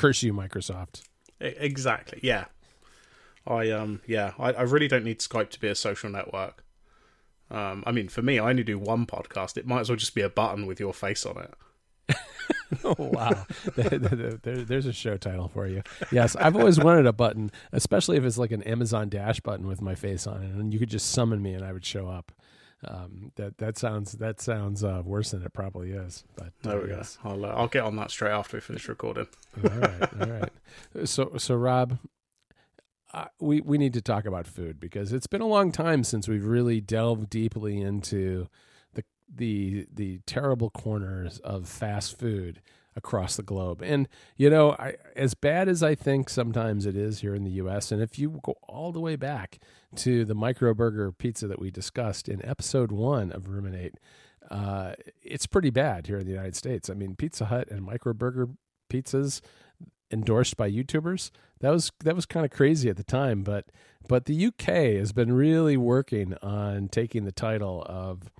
Curse 0.00 0.22
you, 0.22 0.32
Microsoft. 0.32 1.02
Exactly. 1.40 2.20
Yeah. 2.22 2.46
I 3.46 3.70
um 3.70 4.00
yeah, 4.06 4.32
I, 4.38 4.52
I 4.52 4.62
really 4.62 4.88
don't 4.88 5.04
need 5.04 5.20
Skype 5.20 5.50
to 5.50 5.60
be 5.60 5.68
a 5.68 5.74
social 5.74 6.10
network. 6.10 6.64
Um, 7.50 7.82
I 7.86 7.90
mean, 7.92 8.08
for 8.08 8.22
me, 8.22 8.38
I 8.38 8.48
only 8.50 8.62
do 8.62 8.78
one 8.78 9.06
podcast. 9.06 9.56
It 9.56 9.66
might 9.66 9.80
as 9.80 9.88
well 9.88 9.96
just 9.96 10.14
be 10.14 10.20
a 10.22 10.28
button 10.28 10.66
with 10.66 10.78
your 10.78 10.92
face 10.94 11.24
on 11.26 11.38
it. 11.38 11.54
Oh 12.84 12.94
wow, 12.98 13.46
there- 13.74 13.98
there- 13.98 14.62
there's 14.64 14.86
a 14.86 14.92
show 14.92 15.16
title 15.16 15.48
for 15.48 15.66
you. 15.66 15.82
Yes, 16.12 16.36
I've 16.36 16.54
always 16.54 16.78
wanted 16.78 17.04
a 17.04 17.12
button, 17.12 17.50
especially 17.72 18.16
if 18.16 18.22
it's 18.22 18.38
like 18.38 18.52
an 18.52 18.62
Amazon 18.62 19.08
Dash 19.08 19.40
button 19.40 19.66
with 19.66 19.82
my 19.82 19.96
face 19.96 20.24
on 20.24 20.40
it, 20.44 20.52
and 20.54 20.72
you 20.72 20.78
could 20.78 20.88
just 20.88 21.10
summon 21.10 21.42
me 21.42 21.52
and 21.54 21.64
I 21.64 21.72
would 21.72 21.84
show 21.84 22.06
up. 22.06 22.30
Um, 22.86 23.32
that 23.36 23.58
that 23.58 23.76
sounds 23.76 24.12
that 24.12 24.40
sounds 24.40 24.82
uh, 24.82 25.02
worse 25.04 25.32
than 25.32 25.42
it 25.42 25.52
probably 25.52 25.90
is. 25.90 26.24
But 26.34 26.46
uh, 26.64 26.70
There 26.70 26.80
we 26.80 26.88
go. 26.88 27.02
I'll 27.24 27.44
uh, 27.44 27.48
I'll 27.48 27.68
get 27.68 27.84
on 27.84 27.96
that 27.96 28.10
straight 28.10 28.32
after 28.32 28.56
we 28.56 28.60
finish 28.62 28.88
recording. 28.88 29.26
all 29.62 29.70
right, 29.70 30.20
all 30.20 30.26
right. 30.28 30.52
So, 31.04 31.32
so 31.36 31.54
Robb, 31.56 31.98
uh, 33.12 33.26
we 33.38 33.60
we 33.60 33.76
need 33.76 33.92
to 33.94 34.00
talk 34.00 34.24
about 34.24 34.46
food 34.46 34.80
because 34.80 35.12
it's 35.12 35.26
been 35.26 35.42
a 35.42 35.46
long 35.46 35.72
time 35.72 36.04
since 36.04 36.26
we've 36.26 36.46
really 36.46 36.80
delved 36.80 37.28
deeply 37.28 37.80
into 37.82 38.48
the 38.94 39.04
the 39.28 39.86
the 39.92 40.20
terrible 40.26 40.70
corners 40.70 41.38
of 41.40 41.68
fast 41.68 42.18
food 42.18 42.62
across 42.96 43.36
the 43.36 43.42
globe. 43.42 43.82
And 43.82 44.08
you 44.36 44.50
know, 44.50 44.72
I, 44.72 44.96
as 45.16 45.34
bad 45.34 45.68
as 45.68 45.82
I 45.82 45.94
think 45.94 46.28
sometimes 46.28 46.86
it 46.86 46.96
is 46.96 47.20
here 47.20 47.34
in 47.34 47.44
the 47.44 47.50
U.S., 47.52 47.92
and 47.92 48.02
if 48.02 48.18
you 48.18 48.40
go 48.42 48.56
all 48.68 48.92
the 48.92 49.00
way 49.00 49.16
back 49.16 49.58
to 49.96 50.24
the 50.24 50.34
micro 50.34 50.74
burger 50.74 51.10
pizza 51.12 51.46
that 51.48 51.60
we 51.60 51.70
discussed 51.70 52.28
in 52.28 52.44
episode 52.44 52.92
one 52.92 53.32
of 53.32 53.48
Ruminate. 53.48 53.94
Uh, 54.50 54.94
it's 55.22 55.46
pretty 55.46 55.70
bad 55.70 56.06
here 56.06 56.18
in 56.18 56.26
the 56.26 56.32
United 56.32 56.56
States. 56.56 56.90
I 56.90 56.94
mean, 56.94 57.14
Pizza 57.14 57.46
Hut 57.46 57.68
and 57.70 57.84
micro 57.84 58.12
burger 58.12 58.48
pizzas 58.90 59.40
endorsed 60.10 60.56
by 60.56 60.70
YouTubers. 60.70 61.30
That 61.60 61.70
was 61.70 61.92
that 62.04 62.16
was 62.16 62.26
kind 62.26 62.44
of 62.44 62.50
crazy 62.50 62.88
at 62.88 62.96
the 62.96 63.04
time, 63.04 63.42
but 63.42 63.66
but 64.08 64.24
the 64.24 64.46
UK 64.46 64.98
has 64.98 65.12
been 65.12 65.32
really 65.32 65.76
working 65.76 66.34
on 66.42 66.88
taking 66.88 67.24
the 67.24 67.32
title 67.32 67.84
of 67.86 68.30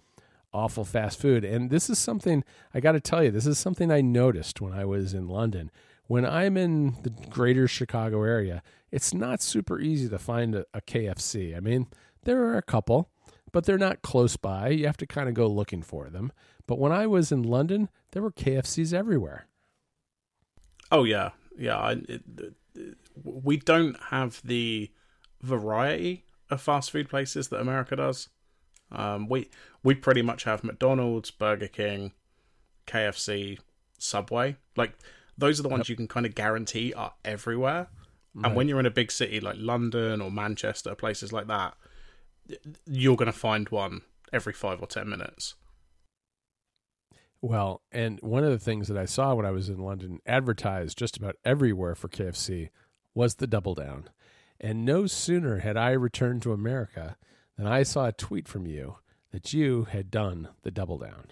awful 0.52 0.84
fast 0.84 1.20
food. 1.20 1.44
And 1.44 1.70
this 1.70 1.90
is 1.90 1.98
something 1.98 2.44
I 2.74 2.80
got 2.80 2.92
to 2.92 3.00
tell 3.00 3.22
you, 3.22 3.30
this 3.30 3.46
is 3.46 3.58
something 3.58 3.90
I 3.90 4.00
noticed 4.00 4.60
when 4.60 4.72
I 4.72 4.84
was 4.84 5.14
in 5.14 5.28
London. 5.28 5.70
When 6.06 6.26
I'm 6.26 6.56
in 6.56 6.96
the 7.02 7.10
greater 7.10 7.68
Chicago 7.68 8.22
area, 8.24 8.62
it's 8.90 9.14
not 9.14 9.40
super 9.40 9.78
easy 9.78 10.08
to 10.08 10.18
find 10.18 10.54
a, 10.54 10.66
a 10.74 10.80
KFC. 10.80 11.56
I 11.56 11.60
mean, 11.60 11.86
there 12.24 12.42
are 12.44 12.56
a 12.56 12.62
couple, 12.62 13.10
but 13.52 13.64
they're 13.64 13.78
not 13.78 14.02
close 14.02 14.36
by. 14.36 14.68
You 14.68 14.86
have 14.86 14.96
to 14.98 15.06
kind 15.06 15.28
of 15.28 15.34
go 15.34 15.46
looking 15.46 15.82
for 15.82 16.08
them. 16.10 16.32
But 16.66 16.78
when 16.78 16.92
I 16.92 17.06
was 17.06 17.30
in 17.30 17.42
London, 17.42 17.88
there 18.12 18.22
were 18.22 18.32
KFCs 18.32 18.92
everywhere. 18.92 19.46
Oh 20.90 21.04
yeah, 21.04 21.30
yeah. 21.56 21.78
I, 21.78 21.92
it, 21.92 22.22
it, 22.74 22.96
we 23.22 23.56
don't 23.56 23.96
have 24.10 24.40
the 24.44 24.90
variety 25.42 26.24
of 26.50 26.60
fast 26.60 26.90
food 26.90 27.08
places 27.08 27.48
that 27.48 27.60
America 27.60 27.96
does. 27.96 28.28
Um, 28.92 29.28
we 29.28 29.50
we 29.82 29.94
pretty 29.94 30.22
much 30.22 30.44
have 30.44 30.64
McDonald's, 30.64 31.30
Burger 31.30 31.68
King, 31.68 32.12
KFC, 32.86 33.58
Subway. 33.98 34.56
Like 34.76 34.94
those 35.38 35.60
are 35.60 35.62
the 35.62 35.68
ones 35.68 35.88
you 35.88 35.96
can 35.96 36.08
kind 36.08 36.26
of 36.26 36.34
guarantee 36.34 36.92
are 36.94 37.14
everywhere. 37.24 37.88
And 38.44 38.54
when 38.54 38.68
you're 38.68 38.78
in 38.78 38.86
a 38.86 38.90
big 38.90 39.10
city 39.10 39.40
like 39.40 39.56
London 39.58 40.20
or 40.20 40.30
Manchester, 40.30 40.94
places 40.94 41.32
like 41.32 41.48
that, 41.48 41.74
you're 42.86 43.16
going 43.16 43.26
to 43.26 43.36
find 43.36 43.68
one 43.70 44.02
every 44.32 44.52
five 44.52 44.80
or 44.80 44.86
ten 44.86 45.08
minutes. 45.08 45.54
Well, 47.42 47.82
and 47.90 48.20
one 48.20 48.44
of 48.44 48.50
the 48.50 48.58
things 48.58 48.88
that 48.88 48.98
I 48.98 49.06
saw 49.06 49.34
when 49.34 49.46
I 49.46 49.50
was 49.50 49.68
in 49.68 49.78
London 49.78 50.20
advertised 50.26 50.98
just 50.98 51.16
about 51.16 51.36
everywhere 51.44 51.94
for 51.94 52.08
KFC 52.08 52.68
was 53.14 53.36
the 53.36 53.46
double 53.46 53.74
down. 53.74 54.10
And 54.60 54.84
no 54.84 55.06
sooner 55.06 55.58
had 55.58 55.76
I 55.76 55.92
returned 55.92 56.42
to 56.42 56.52
America 56.52 57.16
than 57.60 57.72
I 57.72 57.82
saw 57.82 58.06
a 58.06 58.12
tweet 58.12 58.48
from 58.48 58.66
you 58.66 58.96
that 59.32 59.52
you 59.52 59.84
had 59.84 60.10
done 60.10 60.48
the 60.62 60.70
double 60.70 60.98
down. 60.98 61.26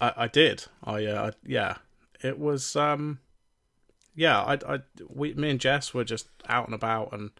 I, 0.00 0.12
I 0.16 0.26
did. 0.28 0.64
I 0.84 1.04
uh, 1.06 1.30
yeah. 1.46 1.76
It 2.22 2.38
was 2.38 2.74
um, 2.76 3.20
yeah. 4.14 4.40
I 4.42 4.58
I 4.74 4.78
we 5.08 5.34
me 5.34 5.50
and 5.50 5.60
Jess 5.60 5.94
were 5.94 6.04
just 6.04 6.28
out 6.48 6.66
and 6.66 6.74
about, 6.74 7.12
and 7.12 7.30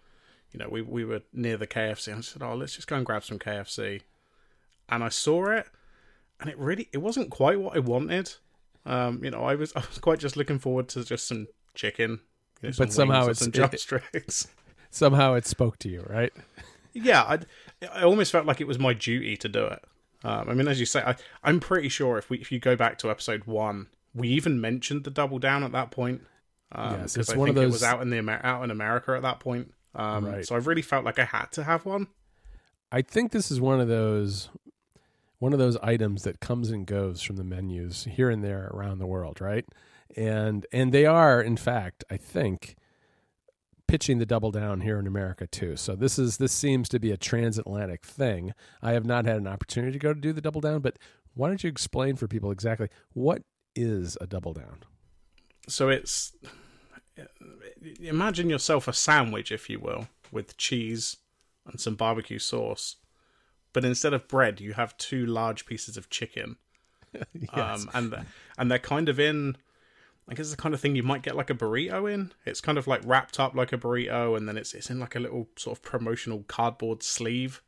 you 0.52 0.58
know 0.60 0.68
we 0.70 0.82
we 0.82 1.04
were 1.04 1.22
near 1.32 1.56
the 1.56 1.66
KFC. 1.66 2.08
And 2.08 2.18
I 2.18 2.20
said, 2.20 2.42
oh, 2.42 2.54
let's 2.54 2.74
just 2.76 2.86
go 2.88 2.96
and 2.96 3.04
grab 3.06 3.24
some 3.24 3.38
KFC. 3.38 4.02
And 4.88 5.02
I 5.04 5.08
saw 5.08 5.48
it, 5.50 5.66
and 6.40 6.48
it 6.50 6.58
really 6.58 6.88
it 6.92 6.98
wasn't 6.98 7.30
quite 7.30 7.60
what 7.60 7.76
I 7.76 7.80
wanted. 7.80 8.32
Um, 8.86 9.22
you 9.24 9.30
know, 9.30 9.42
I 9.44 9.54
was 9.56 9.72
I 9.76 9.80
was 9.80 9.98
quite 9.98 10.18
just 10.20 10.36
looking 10.36 10.58
forward 10.58 10.88
to 10.90 11.04
just 11.04 11.28
some 11.28 11.48
chicken, 11.74 12.20
you 12.62 12.68
know, 12.68 12.70
some 12.72 12.86
But 12.86 12.92
somehow 12.92 13.22
it's- 13.22 13.38
some 13.40 13.48
it- 13.54 13.54
drumsticks. 13.54 14.48
Somehow 14.92 15.34
it 15.34 15.46
spoke 15.46 15.78
to 15.80 15.88
you, 15.88 16.04
right? 16.08 16.32
Yeah, 16.92 17.22
I 17.22 17.38
I 17.92 18.02
almost 18.02 18.32
felt 18.32 18.46
like 18.46 18.60
it 18.60 18.66
was 18.66 18.78
my 18.78 18.92
duty 18.94 19.36
to 19.38 19.48
do 19.48 19.64
it. 19.64 19.84
Um, 20.22 20.50
I 20.50 20.54
mean, 20.54 20.68
as 20.68 20.78
you 20.78 20.86
say, 20.86 21.00
I, 21.00 21.16
I'm 21.42 21.60
pretty 21.60 21.88
sure 21.88 22.18
if 22.18 22.28
we 22.30 22.38
if 22.38 22.52
you 22.52 22.58
go 22.58 22.76
back 22.76 22.98
to 22.98 23.10
episode 23.10 23.44
one, 23.44 23.86
we 24.14 24.28
even 24.28 24.60
mentioned 24.60 25.04
the 25.04 25.10
double 25.10 25.38
down 25.38 25.62
at 25.64 25.72
that 25.72 25.90
point. 25.90 26.22
Um, 26.72 27.00
Yes, 27.00 27.14
because 27.14 27.28
it's 27.28 27.30
I 27.34 27.38
one 27.38 27.48
of 27.48 27.54
think 27.56 27.64
it 27.64 27.72
was 27.72 27.82
out 27.82 28.02
in 28.02 28.10
the 28.10 28.18
Amer- 28.18 28.40
out 28.44 28.62
in 28.62 28.70
America 28.70 29.12
at 29.12 29.22
that 29.22 29.40
point. 29.40 29.72
Um, 29.94 30.26
Right. 30.26 30.46
So 30.46 30.54
I 30.54 30.58
really 30.58 30.82
felt 30.82 31.04
like 31.04 31.18
I 31.18 31.24
had 31.24 31.46
to 31.52 31.64
have 31.64 31.84
one. 31.84 32.08
I 32.92 33.02
think 33.02 33.32
this 33.32 33.50
is 33.50 33.60
one 33.60 33.80
of 33.80 33.88
those 33.88 34.50
one 35.38 35.52
of 35.54 35.58
those 35.58 35.76
items 35.78 36.24
that 36.24 36.40
comes 36.40 36.70
and 36.70 36.86
goes 36.86 37.22
from 37.22 37.36
the 37.36 37.44
menus 37.44 38.04
here 38.04 38.28
and 38.28 38.44
there 38.44 38.70
around 38.74 38.98
the 38.98 39.06
world, 39.06 39.40
right? 39.40 39.64
And 40.16 40.66
and 40.72 40.92
they 40.92 41.06
are 41.06 41.40
in 41.40 41.56
fact, 41.56 42.04
I 42.10 42.16
think 42.18 42.76
pitching 43.90 44.18
the 44.18 44.26
double 44.26 44.52
down 44.52 44.82
here 44.82 45.00
in 45.00 45.06
America 45.06 45.48
too. 45.48 45.76
So 45.76 45.96
this 45.96 46.16
is 46.16 46.36
this 46.36 46.52
seems 46.52 46.88
to 46.90 47.00
be 47.00 47.10
a 47.10 47.16
transatlantic 47.16 48.06
thing. 48.06 48.54
I 48.80 48.92
have 48.92 49.04
not 49.04 49.24
had 49.24 49.38
an 49.38 49.48
opportunity 49.48 49.92
to 49.94 49.98
go 49.98 50.14
to 50.14 50.20
do 50.20 50.32
the 50.32 50.40
double 50.40 50.60
down, 50.60 50.80
but 50.80 50.96
why 51.34 51.48
don't 51.48 51.62
you 51.64 51.68
explain 51.68 52.14
for 52.14 52.28
people 52.28 52.52
exactly 52.52 52.88
what 53.14 53.42
is 53.74 54.16
a 54.20 54.28
double 54.28 54.52
down? 54.52 54.84
So 55.68 55.88
it's 55.88 56.32
imagine 58.00 58.48
yourself 58.48 58.86
a 58.86 58.92
sandwich, 58.92 59.50
if 59.50 59.68
you 59.68 59.80
will, 59.80 60.06
with 60.30 60.56
cheese 60.56 61.16
and 61.66 61.80
some 61.80 61.96
barbecue 61.96 62.38
sauce, 62.38 62.96
but 63.72 63.84
instead 63.84 64.14
of 64.14 64.28
bread, 64.28 64.60
you 64.60 64.74
have 64.74 64.96
two 64.98 65.26
large 65.26 65.66
pieces 65.66 65.96
of 65.96 66.08
chicken. 66.10 66.56
Um, 67.52 67.90
and 67.92 68.24
and 68.56 68.70
they're 68.70 68.78
kind 68.78 69.08
of 69.08 69.18
in. 69.18 69.56
I 70.30 70.34
guess 70.34 70.46
it's 70.46 70.50
the 70.56 70.62
kind 70.62 70.74
of 70.74 70.80
thing 70.80 70.94
you 70.94 71.02
might 71.02 71.22
get 71.22 71.34
like 71.36 71.50
a 71.50 71.54
burrito 71.54 72.12
in. 72.12 72.32
It's 72.46 72.60
kind 72.60 72.78
of 72.78 72.86
like 72.86 73.02
wrapped 73.04 73.40
up 73.40 73.54
like 73.54 73.72
a 73.72 73.78
burrito, 73.78 74.36
and 74.36 74.48
then 74.48 74.56
it's 74.56 74.72
it's 74.74 74.88
in 74.90 75.00
like 75.00 75.16
a 75.16 75.20
little 75.20 75.48
sort 75.56 75.76
of 75.76 75.82
promotional 75.82 76.44
cardboard 76.46 77.02
sleeve. 77.02 77.62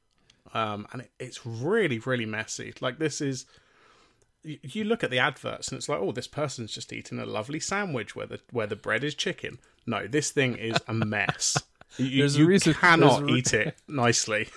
Um, 0.55 0.87
and 0.93 1.03
it, 1.03 1.11
it's 1.19 1.45
really 1.47 1.99
really 1.99 2.27
messy. 2.27 2.73
Like 2.81 2.99
this 2.99 3.21
is. 3.21 3.47
You, 4.45 4.59
you 4.63 4.85
look 4.85 5.05
at 5.05 5.11
the 5.11 5.21
adverts 5.21 5.69
and 5.69 5.77
it's 5.79 5.89
like, 5.89 6.01
oh, 6.01 6.11
this 6.11 6.27
person's 6.27 6.73
just 6.73 6.93
eating 6.93 7.21
a 7.21 7.27
lovely 7.27 7.61
sandwich 7.61 8.17
where 8.17 8.27
the 8.27 8.41
where 8.51 8.67
the 8.67 8.75
bread 8.77 9.05
is 9.05 9.15
chicken. 9.15 9.59
No, 9.87 10.07
this 10.09 10.31
thing 10.31 10.57
is 10.57 10.77
a 10.89 10.95
mess. 10.95 11.57
You, 11.99 12.21
There's 12.21 12.37
a 12.39 12.47
reason- 12.47 12.73
cannot 12.73 13.25
a 13.25 13.27
eat 13.35 13.53
it 13.53 13.77
nicely. 13.87 14.49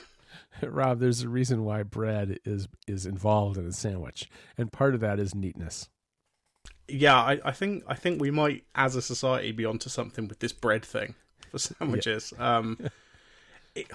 Robb, 0.61 0.99
there's 1.01 1.21
a 1.21 1.27
reason 1.27 1.65
why 1.65 1.83
bread 1.83 2.39
is 2.45 2.69
is 2.87 3.05
involved 3.05 3.57
in 3.57 3.65
a 3.67 3.73
sandwich, 3.73 4.29
and 4.57 4.71
part 4.71 4.93
of 4.95 5.01
that 5.01 5.19
is 5.19 5.35
neatness. 5.35 5.89
Yeah, 6.87 7.15
I, 7.15 7.39
I 7.45 7.51
think 7.51 7.83
I 7.87 7.95
think 7.95 8.21
we 8.21 8.31
might, 8.31 8.63
as 8.75 8.95
a 8.95 9.01
society, 9.01 9.51
be 9.51 9.65
onto 9.65 9.89
something 9.89 10.27
with 10.27 10.39
this 10.39 10.53
bread 10.53 10.85
thing 10.85 11.15
for 11.51 11.57
sandwiches. 11.59 12.33
Um, 12.37 12.77
it, 13.75 13.87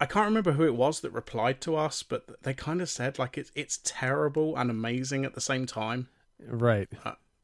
I 0.00 0.06
can't 0.06 0.26
remember 0.26 0.52
who 0.52 0.64
it 0.64 0.74
was 0.74 1.00
that 1.00 1.10
replied 1.10 1.60
to 1.62 1.76
us, 1.76 2.02
but 2.02 2.42
they 2.42 2.54
kind 2.54 2.80
of 2.80 2.88
said 2.88 3.18
like 3.18 3.38
it's 3.38 3.52
it's 3.54 3.80
terrible 3.84 4.56
and 4.56 4.70
amazing 4.70 5.24
at 5.24 5.34
the 5.34 5.40
same 5.40 5.66
time. 5.66 6.08
Right. 6.46 6.88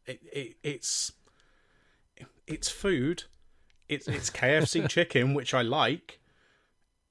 It, 0.07 0.21
it 0.33 0.57
it's 0.63 1.13
it's 2.47 2.69
food. 2.69 3.25
It's 3.89 4.09
it's 4.09 4.31
KFC 4.31 4.89
chicken, 4.89 5.35
which 5.35 5.55
I 5.55 5.63
like. 5.63 6.20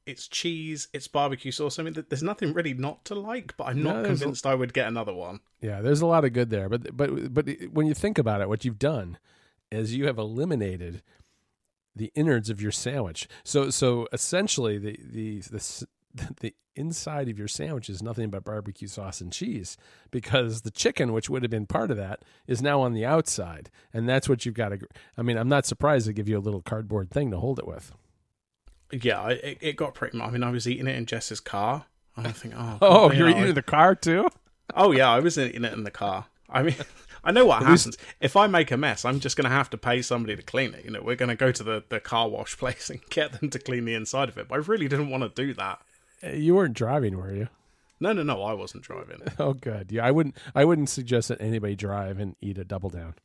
It's 0.10 0.28
cheese. 0.28 0.88
It's 0.94 1.08
barbecue 1.08 1.52
sauce. 1.52 1.80
I 1.80 1.84
mean, 1.84 1.94
there's 2.10 2.24
nothing 2.24 2.54
really 2.54 2.74
not 2.74 3.06
to 3.06 3.16
like, 3.16 3.56
but 3.58 3.66
I'm 3.66 3.84
not 3.84 4.04
a- 4.04 4.08
convinced 4.08 4.46
I 4.46 4.56
would 4.56 4.74
get 4.74 4.88
another 4.88 5.14
one. 5.14 5.40
Yeah, 5.62 5.82
there's 5.82 6.02
a 6.02 6.08
lot 6.08 6.26
of 6.26 6.34
good 6.34 6.50
there, 6.50 6.68
but 6.68 6.96
but 6.96 7.34
but 7.34 7.48
when 7.72 7.86
you 7.86 7.94
think 7.94 8.18
about 8.18 8.42
it, 8.42 8.50
what 8.50 8.66
you've 8.66 8.80
done 8.80 9.18
is 9.72 9.96
you 9.96 10.08
have 10.08 10.18
eliminated 10.18 11.04
the 11.96 12.12
innards 12.16 12.50
of 12.50 12.62
your 12.62 12.72
sandwich. 12.72 13.28
So 13.44 13.70
so 13.70 14.08
essentially, 14.12 14.78
the 14.78 14.98
the 15.00 15.40
the 15.42 15.88
the 16.42 16.56
inside 16.76 17.28
of 17.30 17.38
your 17.38 17.48
sandwich 17.48 17.90
is 17.90 18.02
nothing 18.02 18.30
but 18.30 18.46
barbecue 18.46 18.88
sauce 18.88 19.20
and 19.20 19.34
cheese 19.34 19.76
because 20.12 20.62
the 20.62 20.72
chicken, 20.72 21.12
which 21.12 21.30
would 21.30 21.44
have 21.44 21.52
been 21.52 21.68
part 21.68 21.92
of 21.92 21.98
that, 21.98 22.24
is 22.48 22.62
now 22.62 22.82
on 22.82 22.94
the 22.94 23.06
outside, 23.06 23.70
and 23.94 24.08
that's 24.08 24.30
what 24.30 24.46
you've 24.46 24.56
got 24.56 24.70
to. 24.70 24.80
I 25.18 25.22
mean, 25.22 25.38
I'm 25.38 25.50
not 25.50 25.66
surprised 25.66 26.08
they 26.08 26.14
give 26.14 26.30
you 26.30 26.38
a 26.38 26.40
little 26.40 26.62
cardboard 26.62 27.12
thing 27.12 27.32
to 27.32 27.38
hold 27.38 27.60
it 27.60 27.68
with. 27.68 27.92
Yeah, 28.92 29.30
it, 29.30 29.58
it 29.62 29.76
got 29.76 29.94
pretty. 29.94 30.18
Much. 30.18 30.28
I 30.28 30.32
mean, 30.32 30.44
I 30.44 30.50
was 30.52 30.68
eating 30.68 30.88
it 30.88 30.96
in 30.96 31.06
Jess's 31.06 31.40
car. 31.40 31.86
And 32.16 32.28
I 32.28 32.32
think, 32.32 32.54
oh, 32.58 32.78
Oh, 32.82 33.12
you 33.12 33.20
you're 33.20 33.30
eating 33.30 33.48
in 33.48 33.56
the 33.56 33.62
car 33.62 33.96
too? 33.96 34.28
Oh 34.76 34.92
yeah, 34.92 35.10
I 35.10 35.20
was 35.20 35.38
eating 35.38 35.64
it 35.64 35.74
in 35.74 35.84
the 35.84 35.92
car. 35.92 36.26
I 36.50 36.64
mean, 36.64 36.76
I 37.24 37.32
know 37.32 37.46
what 37.46 37.62
happens. 37.64 37.98
If 38.20 38.36
I 38.36 38.48
make 38.48 38.72
a 38.72 38.78
mess, 38.78 39.06
I'm 39.06 39.20
just 39.20 39.38
going 39.38 39.46
to 39.46 39.50
have 39.56 39.70
to 39.72 39.78
pay 39.78 40.02
somebody 40.02 40.36
to 40.36 40.42
clean 40.42 40.74
it. 40.74 40.84
You 40.86 40.92
know, 40.92 41.02
we're 41.02 41.16
going 41.16 41.30
to 41.30 41.36
go 41.36 41.52
to 41.52 41.64
the, 41.64 41.84
the 41.90 42.00
car 42.00 42.28
wash 42.30 42.58
place 42.58 42.90
and 42.90 43.00
get 43.10 43.40
them 43.40 43.50
to 43.52 43.60
clean 43.60 43.86
the 43.86 43.94
inside 43.94 44.30
of 44.30 44.38
it. 44.38 44.48
But 44.48 44.56
I 44.56 44.58
really 44.60 44.88
didn't 44.88 45.10
want 45.10 45.24
to 45.24 45.30
do 45.46 45.54
that. 45.54 45.82
Uh, 46.24 46.30
You 46.30 46.56
weren't 46.56 46.74
driving, 46.74 47.18
were 47.18 47.34
you? 47.34 47.48
No, 48.02 48.14
no, 48.14 48.24
no, 48.24 48.42
I 48.42 48.54
wasn't 48.54 48.84
driving. 48.84 49.22
Oh, 49.40 49.54
good. 49.54 49.92
Yeah, 49.92 50.06
I 50.06 50.12
wouldn't. 50.12 50.36
I 50.56 50.66
wouldn't 50.66 50.90
suggest 50.90 51.28
that 51.28 51.42
anybody 51.42 51.76
drive 51.76 52.20
and 52.20 52.36
eat 52.42 52.58
a 52.58 52.64
double 52.64 52.90
down. 52.90 53.16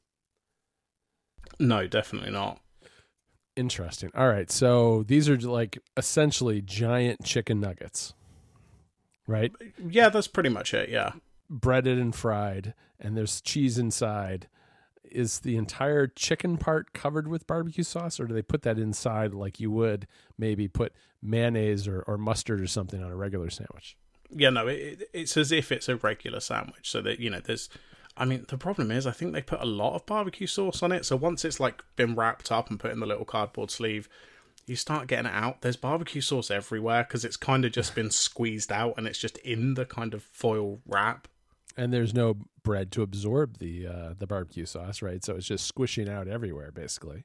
No, 1.59 1.87
definitely 1.87 2.31
not. 2.31 2.61
Interesting. 3.57 4.11
All 4.15 4.29
right, 4.29 4.51
so 4.51 5.05
these 5.05 5.29
are 5.29 5.37
like 5.39 5.79
essentially 5.97 6.61
giant 6.61 7.25
chicken 7.25 7.61
nuggets, 7.61 8.13
right? 9.29 9.53
Yeah, 9.79 10.09
that's 10.09 10.27
pretty 10.27 10.49
much 10.49 10.75
it. 10.75 10.89
Yeah. 10.89 11.13
Breaded 11.49 11.99
and 11.99 12.15
fried, 12.15 12.75
and 12.99 13.17
there's 13.17 13.41
cheese 13.41 13.79
inside. 13.79 14.49
Is 15.09 15.41
the 15.41 15.57
entire 15.57 16.09
chicken 16.09 16.57
part 16.57 16.93
covered 16.93 17.29
with 17.29 17.47
barbecue 17.47 17.85
sauce, 17.85 18.19
or 18.19 18.27
do 18.27 18.35
they 18.35 18.43
put 18.43 18.63
that 18.63 18.79
inside 18.79 19.33
like 19.33 19.61
you 19.61 19.71
would 19.71 20.09
maybe 20.37 20.67
put 20.67 20.93
mayonnaise 21.23 21.87
or, 21.87 22.01
or 22.09 22.19
mustard 22.19 22.61
or 22.61 22.67
something 22.67 23.01
on 23.05 23.13
a 23.13 23.17
regular 23.17 23.51
sandwich? 23.51 23.97
Yeah, 24.31 24.51
no, 24.51 24.67
it, 24.67 24.75
it- 25.03 25.11
it's 25.13 25.37
as 25.37 25.53
if 25.53 25.71
it's 25.71 25.89
a 25.89 25.95
regular 25.95 26.41
sandwich. 26.41 26.91
So 26.91 27.01
that, 27.03 27.21
you 27.21 27.31
know, 27.31 27.39
there's. 27.39 27.69
I 28.17 28.25
mean, 28.25 28.45
the 28.49 28.59
problem 28.59 28.91
is, 28.91 29.07
I 29.07 29.11
think 29.11 29.33
they 29.33 29.43
put 29.43 29.61
a 29.61 29.67
lot 29.67 29.95
of 29.95 30.07
barbecue 30.07 30.47
sauce 30.47 30.83
on 30.83 30.93
it. 30.93 31.05
So 31.05 31.17
once 31.17 31.45
it's 31.45 31.59
like 31.59 31.83
been 31.97 32.15
wrapped 32.15 32.53
up 32.53 32.71
and 32.71 32.79
put 32.79 32.93
in 32.93 33.01
the 33.01 33.07
little 33.07 33.25
cardboard 33.25 33.71
sleeve, 33.71 34.09
you 34.67 34.77
start 34.77 35.09
getting 35.09 35.27
it 35.27 35.35
out. 35.35 35.63
There's 35.63 35.77
barbecue 35.77 36.21
sauce 36.21 36.51
everywhere 36.51 37.05
because 37.05 37.25
it's 37.25 37.37
kind 37.37 37.65
of 37.65 37.73
just 37.73 37.95
been 37.95 38.11
squeezed 38.13 38.73
out 38.73 38.95
and 38.97 39.07
it's 39.07 39.19
just 39.19 39.37
in 39.39 39.75
the 39.75 39.85
kind 39.85 40.15
of 40.15 40.23
foil 40.23 40.81
wrap. 40.87 41.29
And 41.77 41.93
there's 41.93 42.15
no 42.15 42.37
bread 42.63 42.93
to 42.93 43.03
absorb 43.03 43.59
the 43.59 43.87
uh, 43.89 44.15
the 44.17 44.29
barbecue 44.29 44.65
sauce, 44.65 45.03
right? 45.03 45.25
So 45.25 45.35
it's 45.35 45.47
just 45.47 45.67
squishing 45.67 46.09
out 46.09 46.29
everywhere, 46.29 46.71
basically. 46.71 47.25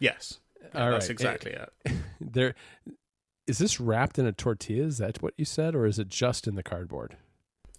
Yes, 0.00 0.40
All 0.74 0.90
that's 0.90 1.04
right. 1.04 1.10
exactly 1.10 1.52
it. 1.52 1.70
There 2.20 2.56
is 3.46 3.58
this 3.58 3.78
wrapped 3.78 4.18
in 4.18 4.26
a 4.26 4.32
tortilla? 4.32 4.86
Is 4.86 4.98
that 4.98 5.22
what 5.22 5.34
you 5.36 5.44
said, 5.44 5.74
or 5.74 5.86
is 5.86 5.98
it 5.98 6.08
just 6.08 6.48
in 6.48 6.54
the 6.54 6.62
cardboard? 6.62 7.16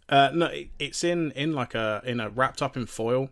Uh, 0.10 0.30
no, 0.34 0.46
it, 0.48 0.69
it's 0.80 1.04
in 1.04 1.31
in 1.31 1.54
like 1.54 1.74
a 1.75 2.02
in 2.06 2.19
a 2.19 2.30
wrapped 2.30 2.62
up 2.62 2.78
in 2.78 2.86
foil, 2.86 3.30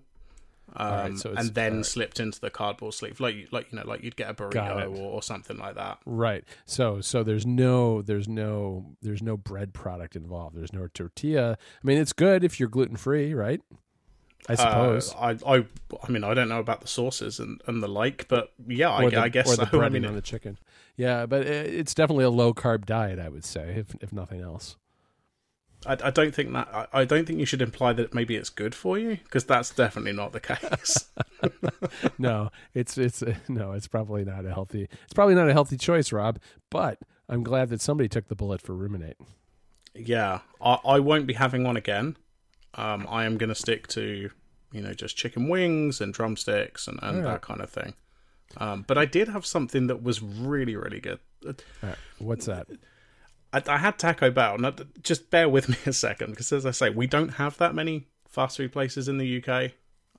um, 0.76 0.92
right, 0.92 1.18
so 1.18 1.34
and 1.38 1.54
then 1.54 1.72
alright. 1.74 1.86
slipped 1.86 2.20
into 2.20 2.40
the 2.42 2.50
cardboard 2.50 2.94
sleeve, 2.96 3.20
like 3.20 3.36
you- 3.36 3.48
like 3.52 3.72
you 3.72 3.78
know, 3.80 3.86
like 3.86 4.04
you'd 4.04 4.16
get 4.16 4.30
a 4.30 4.34
burrito 4.34 4.90
or, 4.98 5.14
or 5.16 5.22
something 5.24 5.58
like 5.58 5.76
that. 5.76 6.00
Right. 6.06 6.44
So 6.66 7.00
so 7.02 7.22
there's 7.24 7.46
no 7.46 8.02
there's 8.02 8.28
no 8.28 8.96
there's 9.04 9.22
no 9.22 9.38
bread 9.38 9.74
product 9.74 10.16
involved. 10.16 10.56
There's 10.58 10.74
no 10.74 10.88
tortilla. 10.88 11.58
I 11.62 11.88
mean, 11.88 12.00
it's 12.00 12.14
good 12.14 12.44
if 12.44 12.60
you're 12.60 12.70
gluten 12.70 12.96
free, 12.96 13.34
right? 13.36 13.62
I 14.50 14.56
suppose. 14.56 15.14
Uh, 15.14 15.36
I, 15.48 15.56
I, 15.56 15.66
I 16.06 16.12
mean, 16.12 16.26
I 16.26 16.34
don't 16.34 16.50
know 16.50 16.60
about 16.60 16.82
the 16.82 16.88
sauces 16.88 17.40
and, 17.40 17.62
and 17.66 17.82
the 17.82 17.88
like, 17.88 18.28
but 18.28 18.52
yeah, 18.68 18.92
I, 18.92 19.10
the, 19.10 19.18
I 19.22 19.30
guess 19.30 19.48
or 19.54 19.56
the 19.56 19.70
so. 19.72 19.82
I 19.82 19.88
mean, 19.88 20.04
on 20.06 20.16
the 20.16 20.22
chicken. 20.22 20.58
Yeah, 20.98 21.26
but 21.28 21.46
it- 21.48 21.74
it's 21.74 21.94
definitely 21.94 22.26
a 22.26 22.30
low 22.30 22.54
carb 22.54 22.86
diet, 22.86 23.20
I 23.20 23.30
would 23.30 23.46
say, 23.46 23.76
if 23.78 23.96
if 24.02 24.12
nothing 24.12 24.42
else. 24.42 24.76
I, 25.86 25.98
I 26.04 26.10
don't 26.12 26.34
think 26.34 26.54
that 26.54 26.68
I, 26.74 26.88
I 26.94 27.06
don't 27.06 27.26
think 27.26 27.40
you 27.40 27.46
should 27.46 27.62
imply 27.62 27.94
that 27.94 28.14
maybe 28.14 28.36
it's 28.36 28.50
good 28.50 28.76
for 28.76 28.98
you 28.98 29.18
because 29.24 29.46
that's 29.46 29.70
definitely 29.70 30.14
not 30.14 30.32
the 30.32 30.40
case. 30.40 31.10
no, 32.18 32.50
it's 32.74 32.98
it's 32.98 33.24
no, 33.50 33.72
it's 33.74 33.88
probably 33.88 34.24
not 34.26 34.46
a 34.46 34.54
healthy. 34.54 34.88
It's 35.04 35.14
probably 35.14 35.36
not 35.36 35.50
a 35.50 35.54
healthy 35.54 35.78
choice, 35.78 36.12
Robb. 36.12 36.40
But 36.70 37.00
I'm 37.30 37.44
glad 37.44 37.70
that 37.70 37.82
somebody 37.82 38.10
took 38.10 38.28
the 38.28 38.36
bullet 38.36 38.62
for 38.62 38.74
ruminate. 38.74 39.18
yeah, 39.96 40.40
I, 40.62 40.80
I 40.86 41.00
won't 41.00 41.28
be 41.28 41.34
having 41.34 41.64
one 41.64 41.78
again. 41.78 42.18
Um, 42.76 43.06
I 43.10 43.26
am 43.26 43.38
going 43.38 43.50
to 43.50 43.56
stick 43.56 43.88
to 43.90 44.30
you 44.72 44.82
know 44.82 44.94
just 44.94 45.16
chicken 45.16 45.48
wings 45.50 46.02
and 46.02 46.14
drumsticks 46.14 46.88
and, 46.88 47.00
and 47.02 47.18
Alright. 47.18 47.34
that 47.34 47.42
kind 47.42 47.62
of 47.62 47.70
thing. 47.70 47.94
Um, 48.58 48.86
but 48.88 48.98
I 48.98 49.06
did 49.06 49.30
have 49.30 49.46
something 49.46 49.88
that 49.88 50.04
was 50.04 50.22
really 50.22 50.76
really 50.76 51.00
good. 51.00 51.20
Right, 51.82 51.96
what's 52.20 52.46
that? 52.46 52.68
I, 53.54 53.62
I 53.68 53.78
had 53.78 53.98
Taco 54.00 54.32
Bell. 54.32 54.58
Now, 54.58 54.74
just 55.02 55.30
bear 55.30 55.48
with 55.48 55.70
me 55.70 55.78
a 55.86 55.94
second, 55.94 56.32
because 56.32 56.52
as 56.52 56.66
I 56.66 56.72
say, 56.72 56.90
we 56.90 57.08
don't 57.08 57.30
have 57.36 57.58
that 57.60 57.74
many 57.76 58.08
fast 58.28 58.58
food 58.58 58.72
places 58.74 59.08
in 59.08 59.18
the 59.20 59.44
UK, 59.44 59.72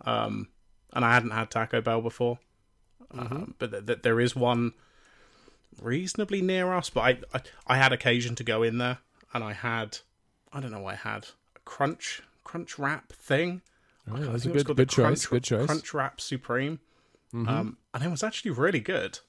um, 0.06 0.48
and 0.92 1.04
I 1.04 1.12
hadn't 1.12 1.30
had 1.32 1.50
Taco 1.50 1.80
Bell 1.80 2.00
before. 2.00 2.38
Um, 3.10 3.54
but 3.58 3.70
th- 3.72 3.86
th- 3.86 4.02
there 4.02 4.20
is 4.20 4.34
one 4.34 4.72
reasonably 5.80 6.42
near 6.42 6.72
us. 6.72 6.90
But 6.90 7.00
I, 7.00 7.18
I 7.34 7.40
I 7.66 7.76
had 7.76 7.92
occasion 7.92 8.34
to 8.36 8.44
go 8.44 8.62
in 8.62 8.78
there, 8.78 8.98
and 9.32 9.42
I 9.44 9.52
had 9.52 9.98
I 10.52 10.60
don't 10.60 10.70
know 10.72 10.86
I 10.86 10.94
had 10.94 11.26
a 11.56 11.58
crunch 11.64 12.22
crunch 12.44 12.78
wrap 12.78 13.12
thing. 13.12 13.62
Oh, 14.10 14.16
that's 14.16 14.26
a 14.26 14.32
think 14.32 14.46
it 14.46 14.54
was 14.54 14.62
good 14.64 14.76
good 14.76 14.88
choice. 14.90 15.26
Crunch, 15.26 15.30
Good 15.30 15.44
choice. 15.44 15.66
Crunchwrap 15.70 16.20
Supreme, 16.20 16.80
Mhm. 17.32 17.48
um, 17.48 17.78
and 17.92 18.02
it 18.04 18.10
was 18.10 18.22
actually 18.22 18.50
really 18.52 18.80
good. 18.80 19.20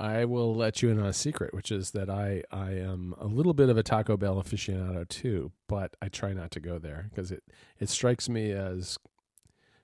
I 0.00 0.24
will 0.24 0.54
let 0.54 0.80
you 0.80 0.88
in 0.88 0.98
on 0.98 1.06
a 1.06 1.12
secret, 1.12 1.52
which 1.52 1.70
is 1.70 1.90
that 1.90 2.08
I 2.08 2.42
I 2.50 2.70
am 2.70 3.14
a 3.18 3.26
little 3.26 3.52
bit 3.52 3.68
of 3.68 3.76
a 3.76 3.82
Taco 3.82 4.16
Bell 4.16 4.42
aficionado 4.42 5.06
too, 5.06 5.52
but 5.68 5.94
I 6.00 6.08
try 6.08 6.32
not 6.32 6.50
to 6.52 6.60
go 6.60 6.78
there 6.78 7.08
because 7.10 7.30
it 7.30 7.44
it 7.78 7.90
strikes 7.90 8.28
me 8.28 8.50
as 8.50 8.98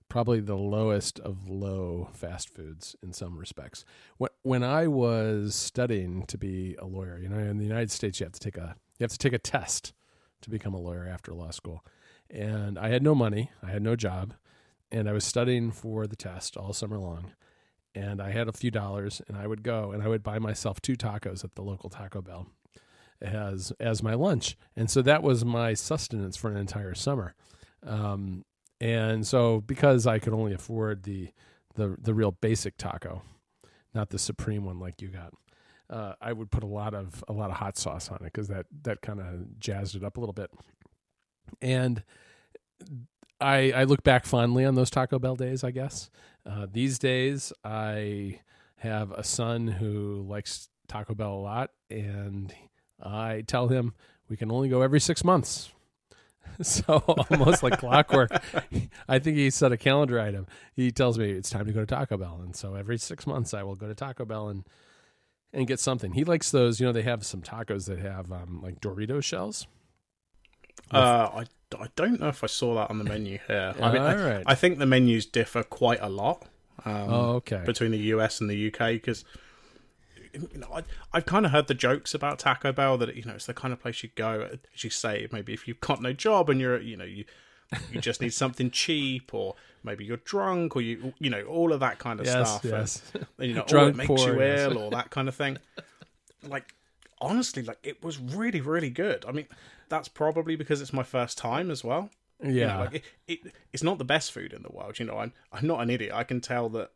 probably 0.09 0.41
the 0.41 0.57
lowest 0.57 1.21
of 1.21 1.51
low 1.51 2.09
fast 2.15 2.49
foods 2.49 2.97
in 3.03 3.13
some 3.13 3.39
respects. 3.39 3.85
When 4.17 4.31
when 4.43 4.63
I 4.63 4.87
was 4.87 5.55
studying 5.55 6.25
to 6.27 6.39
be 6.39 6.77
a 6.79 6.87
lawyer, 6.87 7.19
you 7.19 7.29
know, 7.29 7.39
in 7.39 7.59
the 7.59 7.67
United 7.67 7.91
States, 7.91 8.19
you 8.19 8.25
have 8.25 8.33
to 8.33 8.41
take 8.41 8.57
a 8.57 8.77
you 8.99 9.05
have 9.05 9.13
to 9.13 9.19
take 9.19 9.35
a 9.35 9.39
test 9.39 9.93
to 10.41 10.49
become 10.49 10.73
a 10.73 10.81
lawyer 10.81 11.07
after 11.07 11.35
law 11.35 11.51
school, 11.51 11.85
and 12.31 12.79
I 12.79 12.89
had 12.89 13.03
no 13.03 13.15
money, 13.15 13.51
I 13.63 13.69
had 13.69 13.83
no 13.83 13.97
job, 13.97 14.33
and 14.91 15.11
I 15.11 15.13
was 15.13 15.25
studying 15.25 15.73
for 15.73 16.07
the 16.07 16.17
test 16.17 16.57
all 16.57 16.73
summer 16.73 16.99
long 16.99 17.33
and 17.96 18.20
I 18.20 18.31
had 18.31 18.46
a 18.46 18.52
few 18.52 18.70
dollars, 18.70 19.22
and 19.26 19.37
I 19.37 19.46
would 19.46 19.62
go 19.62 19.90
and 19.90 20.02
I 20.02 20.08
would 20.08 20.22
buy 20.22 20.38
myself 20.38 20.81
two 20.81 20.96
tacos 20.96 21.43
at 21.43 21.54
the 21.54 21.62
local 21.62 21.88
Taco 21.88 22.20
Bell 22.20 22.46
as 23.22 23.72
as 23.81 24.02
my 24.02 24.14
lunch, 24.14 24.56
and 24.76 24.90
so 24.90 25.00
that 25.02 25.22
was 25.22 25.44
my 25.44 25.72
sustenance 25.72 26.37
for 26.37 26.50
an 26.50 26.58
entire 26.58 26.94
summer. 26.94 27.34
Um, 27.84 28.44
and 28.81 29.26
so 29.26 29.62
because 29.62 30.06
I 30.06 30.19
could 30.19 30.34
only 30.34 30.52
afford 30.52 31.04
the 31.04 31.31
the 31.75 31.96
the 31.98 32.12
real 32.12 32.32
basic 32.32 32.76
taco, 32.76 33.22
not 33.94 34.10
the 34.10 34.19
supreme 34.19 34.66
one 34.66 34.78
like 34.78 35.00
you 35.00 35.08
got, 35.08 35.32
uh, 35.88 36.12
I 36.20 36.34
would 36.34 36.50
put 36.50 36.62
a 36.62 36.69
lot 36.69 36.93
of 36.93 37.25
a 37.28 37.32
lot 37.32 37.50
of 37.50 37.56
hot 37.56 37.78
sauce 37.78 38.10
on 38.10 38.19
it 38.19 38.25
because 38.25 38.48
that 38.48 38.66
that 38.82 39.00
kind 39.00 39.20
of 39.20 39.58
jazzed 39.58 39.96
it 39.96 40.04
up 40.04 40.19
a 40.19 40.20
little 40.20 40.34
bit. 40.34 40.50
And 41.62 42.02
I 43.40 43.72
I 43.72 43.84
look 43.84 44.02
back 44.02 44.26
fondly 44.26 44.66
on 44.66 44.75
those 44.75 44.90
Taco 44.90 45.19
Bell 45.19 45.37
days. 45.37 45.64
I 45.64 45.70
guess 45.70 46.10
uh, 46.48 46.66
these 46.70 46.98
days 46.98 47.52
I 47.64 48.40
have 48.76 49.10
a 49.12 49.24
son 49.24 49.67
who 49.67 50.24
likes 50.29 50.69
Taco 50.88 51.15
Bell 51.15 51.32
a 51.32 51.43
lot, 51.43 51.70
and 51.91 52.55
I 53.03 53.43
tell 53.46 53.69
him 53.69 53.94
we 54.29 54.36
can 54.36 54.50
only 54.50 54.69
go 54.69 54.82
every 54.82 55.00
six 55.00 55.24
months. 55.24 55.70
So 56.62 57.05
almost 57.31 57.62
like 57.62 57.79
clockwork. 57.81 58.31
I 59.08 59.19
think 59.19 59.36
he 59.36 59.50
set 59.50 59.72
a 59.72 59.76
calendar 59.76 60.19
item. 60.19 60.46
He 60.74 60.91
tells 60.91 61.19
me 61.19 61.32
it's 61.32 61.50
time 61.50 61.67
to 61.67 61.72
go 61.72 61.81
to 61.81 61.86
Taco 61.86 62.17
Bell, 62.17 62.41
and 62.43 62.56
so 62.56 62.76
every 62.76 62.96
six 62.96 63.26
months 63.26 63.53
I 63.53 63.62
will 63.62 63.74
go 63.74 63.88
to 63.88 63.94
Taco 63.94 64.24
Bell 64.24 64.48
and 64.48 64.65
and 65.53 65.67
get 65.67 65.81
something. 65.81 66.12
He 66.12 66.24
likes 66.24 66.50
those. 66.50 66.81
You 66.81 66.86
know, 66.86 66.93
they 66.93 67.03
have 67.03 67.26
some 67.26 67.43
tacos 67.43 67.86
that 67.88 67.98
have 67.98 68.32
um, 68.32 68.60
like 68.62 68.81
Dorito 68.81 69.22
shells. 69.22 69.67
Uh, 70.91 71.29
I, 71.34 71.44
I 71.86 71.90
don't 71.94 72.20
know 72.20 72.28
if 72.28 72.43
I 72.43 72.48
saw 72.48 72.74
that 72.74 72.90
on 72.90 72.98
the 72.98 73.05
menu 73.05 73.38
here. 73.46 73.74
I 73.81 73.93
mean, 73.93 74.02
I, 74.02 74.43
I 74.44 74.55
think 74.56 74.78
the 74.78 74.86
menus 74.86 75.24
differ 75.24 75.62
quite 75.62 76.00
a 76.02 76.08
lot 76.08 76.46
um, 76.84 77.12
oh, 77.12 77.31
okay. 77.36 77.62
between 77.64 77.93
the 77.93 77.98
US 77.98 78.40
and 78.40 78.50
the 78.50 78.66
UK 78.66 78.94
because 78.94 79.24
you 80.32 80.58
know 80.58 80.69
I, 80.74 80.82
I've 81.12 81.26
kind 81.26 81.46
of 81.46 81.52
heard 81.52 81.69
the 81.69 81.74
jokes 81.74 82.12
about 82.12 82.40
Taco 82.40 82.72
Bell 82.72 82.98
that 82.98 83.14
you 83.14 83.22
know 83.22 83.34
it's 83.34 83.46
the 83.46 83.55
kind 83.55 83.72
of 83.72 83.81
place 83.81 84.02
you 84.02 84.10
go 84.16 84.48
as 84.74 84.84
you 84.84 84.90
say 84.90 85.28
maybe 85.31 85.55
if 85.55 85.69
you've 85.69 85.81
got 85.81 86.02
no 86.02 86.12
job 86.12 86.50
and 86.50 86.60
you're 86.60 86.81
you 86.81 86.96
know 86.96 87.05
you 87.05 87.24
you 87.90 88.00
just 88.00 88.20
need 88.20 88.34
something 88.34 88.70
cheap 88.70 89.32
or 89.32 89.55
maybe 89.82 90.05
you're 90.05 90.19
drunk 90.19 90.76
or 90.76 90.82
you 90.82 91.14
you 91.20 91.31
know 91.31 91.43
all 91.44 91.72
of 91.72 91.81
that 91.81 91.98
kind 91.98 92.20
of 92.20 92.26
yes, 92.26 92.34
stuff 92.34 92.64
yes. 92.64 93.02
and, 93.14 93.26
and, 93.38 93.48
you 93.48 93.55
know 93.55 93.64
Drunk, 93.69 93.86
or 93.86 93.90
it 93.90 93.96
makes 93.96 94.08
poor, 94.08 94.34
you 94.34 94.40
yes. 94.40 94.60
ill 94.60 94.78
or 94.78 94.90
that 94.90 95.10
kind 95.10 95.28
of 95.28 95.34
thing 95.34 95.58
like 96.48 96.74
honestly 97.20 97.63
like 97.63 97.79
it 97.82 98.03
was 98.03 98.19
really 98.19 98.61
really 98.61 98.91
good 98.91 99.25
I 99.27 99.32
mean 99.32 99.46
that's 99.89 100.08
probably 100.08 100.56
because 100.56 100.81
it's 100.81 100.93
my 100.93 101.03
first 101.03 101.39
time 101.39 101.70
as 101.70 101.82
well 101.82 102.11
yeah. 102.43 102.49
you 102.49 102.67
know, 102.67 102.79
like 102.79 102.94
it, 102.94 103.05
it, 103.27 103.53
it's 103.73 103.82
not 103.82 103.99
the 103.99 104.05
best 104.05 104.32
food 104.32 104.53
in 104.53 104.63
the 104.63 104.70
world. 104.70 104.99
You 104.99 105.06
know, 105.06 105.19
I'm 105.19 105.32
I'm 105.53 105.67
not 105.67 105.81
an 105.81 105.91
idiot. 105.91 106.13
I 106.15 106.25
can 106.25 106.41
tell 106.41 106.69
that 106.70 106.91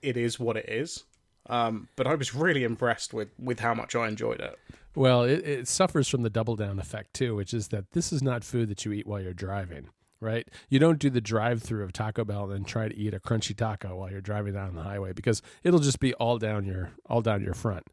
it 0.00 0.16
is 0.16 0.38
what 0.38 0.56
it 0.56 0.68
is. 0.68 1.04
Um, 1.48 1.88
but 1.96 2.06
I 2.06 2.14
was 2.14 2.34
really 2.34 2.64
impressed 2.64 3.12
with 3.12 3.28
with 3.38 3.60
how 3.60 3.74
much 3.74 3.94
I 3.94 4.08
enjoyed 4.08 4.40
it. 4.40 4.58
Well, 4.94 5.22
it, 5.22 5.46
it 5.46 5.68
suffers 5.68 6.08
from 6.08 6.22
the 6.22 6.30
double 6.30 6.56
down 6.56 6.78
effect 6.78 7.14
too, 7.14 7.34
which 7.34 7.54
is 7.54 7.68
that 7.68 7.92
this 7.92 8.12
is 8.12 8.22
not 8.22 8.44
food 8.44 8.68
that 8.68 8.84
you 8.84 8.92
eat 8.92 9.06
while 9.06 9.20
you're 9.20 9.32
driving, 9.32 9.88
right? 10.20 10.46
You 10.68 10.78
don't 10.78 10.98
do 10.98 11.10
the 11.10 11.20
drive 11.20 11.62
through 11.62 11.84
of 11.84 11.92
Taco 11.92 12.24
Bell 12.24 12.44
and 12.44 12.52
then 12.52 12.64
try 12.64 12.88
to 12.88 12.96
eat 12.96 13.14
a 13.14 13.20
crunchy 13.20 13.56
taco 13.56 13.96
while 13.96 14.10
you're 14.10 14.20
driving 14.20 14.52
down 14.52 14.74
the 14.74 14.82
highway 14.82 15.12
because 15.12 15.40
it'll 15.64 15.80
just 15.80 15.98
be 15.98 16.14
all 16.14 16.38
down 16.38 16.64
your 16.64 16.92
all 17.06 17.22
down 17.22 17.42
your 17.42 17.54
front. 17.54 17.86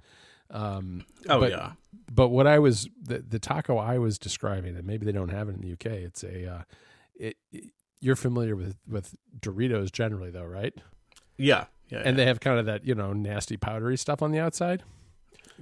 Um, 0.51 1.05
Oh 1.27 1.39
but, 1.41 1.51
yeah, 1.51 1.71
but 2.11 2.29
what 2.29 2.47
I 2.47 2.59
was 2.59 2.89
the, 3.01 3.19
the 3.19 3.39
taco 3.39 3.77
I 3.77 3.97
was 3.99 4.17
describing, 4.17 4.75
and 4.75 4.85
maybe 4.85 5.05
they 5.05 5.11
don't 5.11 5.29
have 5.29 5.47
it 5.49 5.55
in 5.55 5.61
the 5.61 5.73
UK. 5.73 5.85
It's 5.97 6.23
a 6.23 6.51
uh, 6.51 6.61
it, 7.15 7.37
it 7.51 7.65
you're 8.01 8.15
familiar 8.15 8.55
with 8.55 8.77
with 8.87 9.15
Doritos 9.39 9.91
generally, 9.91 10.31
though, 10.31 10.45
right? 10.45 10.73
Yeah, 11.37 11.65
yeah, 11.89 12.01
And 12.03 12.17
they 12.17 12.25
have 12.25 12.39
kind 12.39 12.59
of 12.59 12.65
that 12.65 12.85
you 12.85 12.95
know 12.95 13.13
nasty 13.13 13.57
powdery 13.57 13.97
stuff 13.97 14.21
on 14.21 14.31
the 14.31 14.39
outside. 14.39 14.83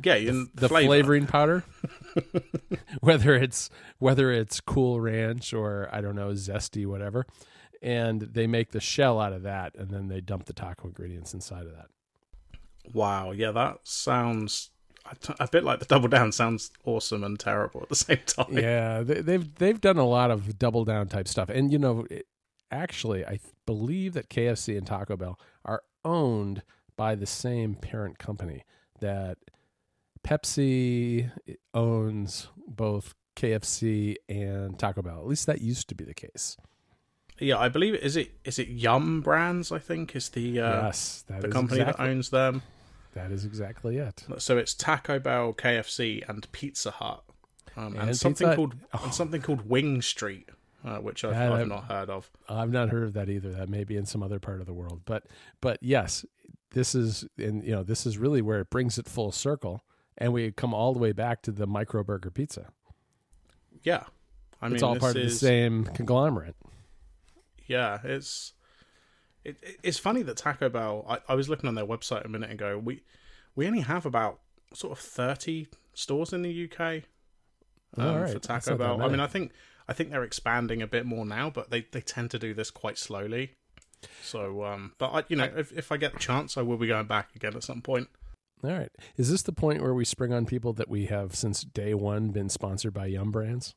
yeah, 0.04 0.14
and 0.16 0.50
the 0.54 0.70
flavor. 0.70 0.88
flavoring 0.90 1.28
powder 1.28 1.64
whether 3.02 3.36
it's 3.36 3.70
whether 4.00 4.32
it's 4.32 4.60
cool 4.62 5.00
ranch 5.02 5.54
or 5.54 5.90
i 5.92 6.02
don't 6.02 6.16
know 6.16 6.30
zesty 6.30 6.86
whatever 6.86 7.26
and 7.82 8.22
they 8.22 8.46
make 8.48 8.72
the 8.72 8.80
shell 8.80 9.20
out 9.20 9.34
of 9.34 9.42
that 9.44 9.74
and 9.76 9.90
then 9.90 10.08
they 10.08 10.22
dump 10.22 10.46
the 10.46 10.54
taco 10.54 10.88
ingredients 10.88 11.34
inside 11.34 11.66
of 11.66 11.72
that 11.74 11.88
Wow, 12.94 13.32
yeah, 13.32 13.52
that 13.52 13.80
sounds 13.84 14.70
a 15.40 15.48
bit 15.48 15.64
like 15.64 15.80
the 15.80 15.86
double 15.86 16.08
down. 16.08 16.32
Sounds 16.32 16.72
awesome 16.86 17.24
and 17.24 17.40
terrible 17.40 17.82
at 17.84 17.90
the 17.90 17.96
same 18.08 18.20
time. 18.26 18.58
yeah 18.58 19.02
they, 19.02 19.22
they've 19.22 19.56
they've 19.56 19.82
done 19.82 19.98
a 19.98 20.06
lot 20.06 20.32
of 20.32 20.58
double 20.60 20.84
down 20.86 21.08
type 21.08 21.28
stuff 21.28 21.50
and 21.50 21.72
you 21.72 21.80
know 21.80 22.06
it, 22.10 22.26
actually 22.72 23.26
i 23.26 23.40
believe 23.66 24.14
that 24.14 24.30
kfc 24.30 24.78
and 24.78 24.86
taco 24.86 25.16
bell 25.16 25.40
are 25.64 25.82
owned 26.04 26.62
by 26.98 27.16
the 27.16 27.26
same 27.26 27.76
parent 27.76 28.20
company 28.20 28.64
that 29.00 29.38
pepsi 30.24 31.32
owns 31.74 32.48
both 32.68 33.14
kfc 33.36 34.16
and 34.28 34.78
taco 34.78 35.02
bell 35.02 35.20
at 35.20 35.28
least 35.28 35.46
that 35.46 35.62
used 35.62 35.88
to 35.88 35.96
be 35.96 36.04
the 36.04 36.14
case 36.14 36.58
Yeah, 37.40 37.60
I 37.60 37.70
believe 37.70 37.94
it 37.94 38.02
is 38.04 38.16
it 38.18 38.32
is 38.44 38.58
it 38.58 38.68
Yum 38.68 39.22
Brands. 39.22 39.72
I 39.72 39.78
think 39.80 40.16
is 40.16 40.30
the 40.30 40.60
uh, 40.60 40.88
yes 40.88 41.24
the 41.28 41.48
company 41.50 41.82
exactly, 41.82 42.06
that 42.06 42.12
owns 42.12 42.30
them. 42.32 42.64
That 43.18 43.32
is 43.32 43.46
exactly 43.46 43.98
it 43.98 44.24
So 44.38 44.58
it's 44.58 44.74
Taco 44.74 45.20
Bell, 45.20 45.54
KFC, 45.54 46.28
and 46.30 46.50
Pizza 46.52 46.92
Hut, 46.92 47.24
um, 47.76 47.98
and, 47.98 48.10
And 48.10 48.18
something 48.18 48.48
Pizza- 48.48 48.56
called 48.56 48.76
oh. 48.94 49.02
and 49.04 49.14
something 49.14 49.42
called 49.42 49.68
WingStreet, 49.68 50.46
uh, 50.86 50.98
which 50.98 51.26
I've, 51.26 51.34
That- 51.34 51.52
I've 51.52 51.68
not 51.68 51.86
heard 51.86 52.10
of. 52.10 52.30
I've 52.48 52.72
not 52.72 52.90
heard 52.90 53.04
of 53.04 53.14
that 53.14 53.30
either. 53.30 53.52
That 53.52 53.70
may 53.70 53.84
be 53.84 53.98
in 53.98 54.06
some 54.06 54.22
other 54.22 54.40
part 54.40 54.60
of 54.60 54.68
the 54.68 54.74
world, 54.74 55.02
but 55.06 55.24
but 55.62 55.80
yes, 55.82 56.26
this 56.72 56.94
is 56.94 57.26
and 57.38 57.64
you 57.64 57.72
know 57.72 57.84
this 57.84 58.06
is 58.06 58.18
really 58.18 58.42
where 58.42 58.60
it 58.60 58.70
brings 58.70 58.98
it 58.98 59.08
full 59.08 59.32
circle, 59.32 59.84
and 60.18 60.32
we 60.32 60.52
come 60.52 60.74
all 60.74 60.94
the 60.94 61.00
way 61.00 61.12
back 61.12 61.42
to 61.44 61.52
the 61.52 61.66
micro 61.68 62.04
burger 62.04 62.30
pizza. 62.30 62.68
Yeah, 63.84 64.04
I 64.62 64.68
mean 64.68 64.76
it's 64.76 64.84
all 64.84 64.98
part 64.98 65.16
of 65.16 65.24
the 65.24 65.30
same 65.30 65.86
conglomerate. 65.86 66.56
Yeah, 67.66 68.00
it's 68.04 68.54
it, 69.48 69.58
it- 69.62 69.80
it's 69.84 69.98
funny 69.98 70.22
that 70.24 70.38
Taco 70.38 70.70
Bell. 70.70 71.06
I, 71.10 71.20
I 71.30 71.36
was 71.36 71.50
looking 71.50 71.68
on 71.68 71.76
their 71.76 71.86
website 71.86 72.26
a 72.26 72.30
minute 72.30 72.52
ago. 72.52 72.78
We 72.84 73.02
we 73.56 73.66
only 73.68 73.82
have 73.82 74.06
about 74.06 74.40
sort 74.74 74.92
of 74.98 75.00
thirty 75.04 75.68
stores 75.94 76.34
in 76.34 76.42
the 76.44 76.70
UK 76.72 77.04
um, 77.98 78.06
All 78.08 78.20
right, 78.20 78.34
for 78.34 78.40
Taco 78.40 78.78
Bell. 78.78 79.02
I 79.02 79.08
mean, 79.08 79.20
I 79.20 79.28
think 79.28 79.52
I 79.88 79.94
think 79.94 80.12
they're 80.12 80.24
expanding 80.24 80.82
a 80.82 80.88
bit 80.88 81.06
more 81.06 81.26
now, 81.26 81.50
but 81.50 81.70
they, 81.72 81.88
they 81.92 82.02
tend 82.02 82.30
to 82.32 82.40
do 82.40 82.54
this 82.54 82.70
quite 82.72 82.98
slowly. 82.98 83.54
So, 84.22 84.64
um, 84.64 84.94
but 85.00 85.08
I, 85.12 85.24
you 85.30 85.36
know, 85.38 85.50
if 85.56 85.72
if 85.76 85.92
I 85.92 85.98
get 85.98 86.14
the 86.14 86.20
chance, 86.20 86.58
I 86.58 86.62
will 86.62 86.78
be 86.78 86.88
going 86.88 87.08
back 87.08 87.36
again 87.36 87.56
at 87.56 87.64
some 87.64 87.82
point. 87.82 88.10
All 88.64 88.72
right, 88.72 88.90
is 89.18 89.30
this 89.32 89.44
the 89.44 89.52
point 89.54 89.82
where 89.82 89.94
we 89.94 90.04
spring 90.06 90.34
on 90.34 90.46
people 90.46 90.74
that 90.74 90.90
we 90.90 91.06
have 91.06 91.36
since 91.36 91.62
day 91.62 91.94
one 91.94 92.30
been 92.30 92.50
sponsored 92.50 92.94
by 92.94 93.06
Yum 93.08 93.32
Brands? 93.32 93.74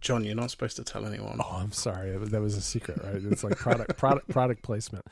John, 0.00 0.24
you're 0.24 0.34
not 0.34 0.50
supposed 0.50 0.76
to 0.76 0.84
tell 0.84 1.06
anyone. 1.06 1.38
Oh, 1.40 1.56
I'm 1.56 1.72
sorry, 1.72 2.16
that 2.16 2.40
was, 2.40 2.56
a 2.56 2.60
secret, 2.62 2.98
right? 3.02 3.16
It's 3.22 3.44
like 3.44 3.56
product 3.58 3.96
product 3.98 4.28
product 4.28 4.62
placement. 4.62 5.04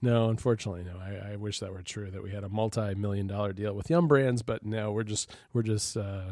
No, 0.00 0.28
unfortunately, 0.30 0.82
no. 0.82 0.98
I, 0.98 1.32
I 1.34 1.36
wish 1.36 1.60
that 1.60 1.72
were 1.72 1.82
true. 1.82 2.10
That 2.10 2.24
we 2.24 2.30
had 2.32 2.42
a 2.42 2.48
multi-million 2.48 3.28
dollar 3.28 3.52
deal 3.52 3.72
with 3.74 3.88
Yum 3.88 4.08
Brands, 4.08 4.42
but 4.42 4.64
no, 4.64 4.90
we're 4.90 5.04
just 5.04 5.32
we're 5.52 5.62
just 5.62 5.96
uh, 5.96 6.22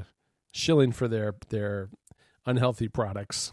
shilling 0.52 0.90
for 0.90 1.07
their 1.07 1.35
their 1.50 1.88
unhealthy 2.47 2.88
products. 2.88 3.52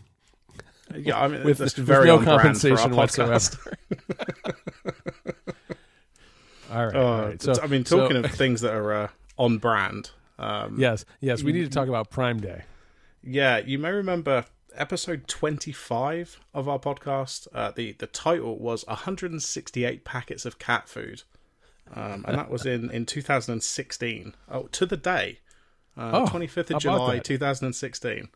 Yeah, 0.95 1.19
I 1.21 1.27
mean, 1.27 1.43
with- 1.43 1.59
that's 1.59 1.75
with 1.77 1.85
very 1.85 2.07
no 2.07 2.17
on 2.17 2.23
for 2.23 2.31
our 2.31 2.39
compensation 2.39 2.91
podcast. 2.93 3.57
All 6.71 6.85
right, 6.85 6.95
Uh, 6.95 6.99
all 7.01 7.21
right. 7.21 7.41
So 7.41 7.53
I 7.61 7.67
mean, 7.67 7.85
so- 7.85 7.99
talking 7.99 8.17
of 8.25 8.31
things 8.31 8.61
that 8.61 8.73
are 8.73 8.93
uh, 8.93 9.07
on 9.37 9.57
brand. 9.57 10.11
Um, 10.39 10.79
yes, 10.79 11.05
yes, 11.21 11.41
we 11.43 11.51
need 11.51 11.63
to 11.63 11.69
talk 11.69 11.87
about 11.87 12.09
Prime 12.09 12.39
Day. 12.39 12.63
Yeah, 13.23 13.57
you 13.57 13.77
may 13.79 13.91
remember 13.91 14.45
episode 14.75 15.27
25 15.27 16.39
of 16.53 16.69
our 16.69 16.79
podcast. 16.79 17.47
Uh, 17.53 17.71
the 17.71 17.93
the 17.93 18.07
title 18.07 18.57
was 18.57 18.85
168 18.87 20.03
packets 20.05 20.45
of 20.45 20.59
cat 20.59 20.87
food, 20.87 21.23
um, 21.93 22.23
and 22.27 22.37
that 22.37 22.49
was 22.49 22.65
in 22.65 22.89
in 22.91 23.05
2016. 23.05 24.35
Oh, 24.49 24.63
to 24.67 24.85
the 24.85 24.97
day, 24.97 25.39
uh, 25.97 26.11
Oh, 26.13 26.25
25th 26.25 26.71
of 26.75 26.81
July 26.81 27.15
that? 27.15 27.23
2016. 27.23 28.29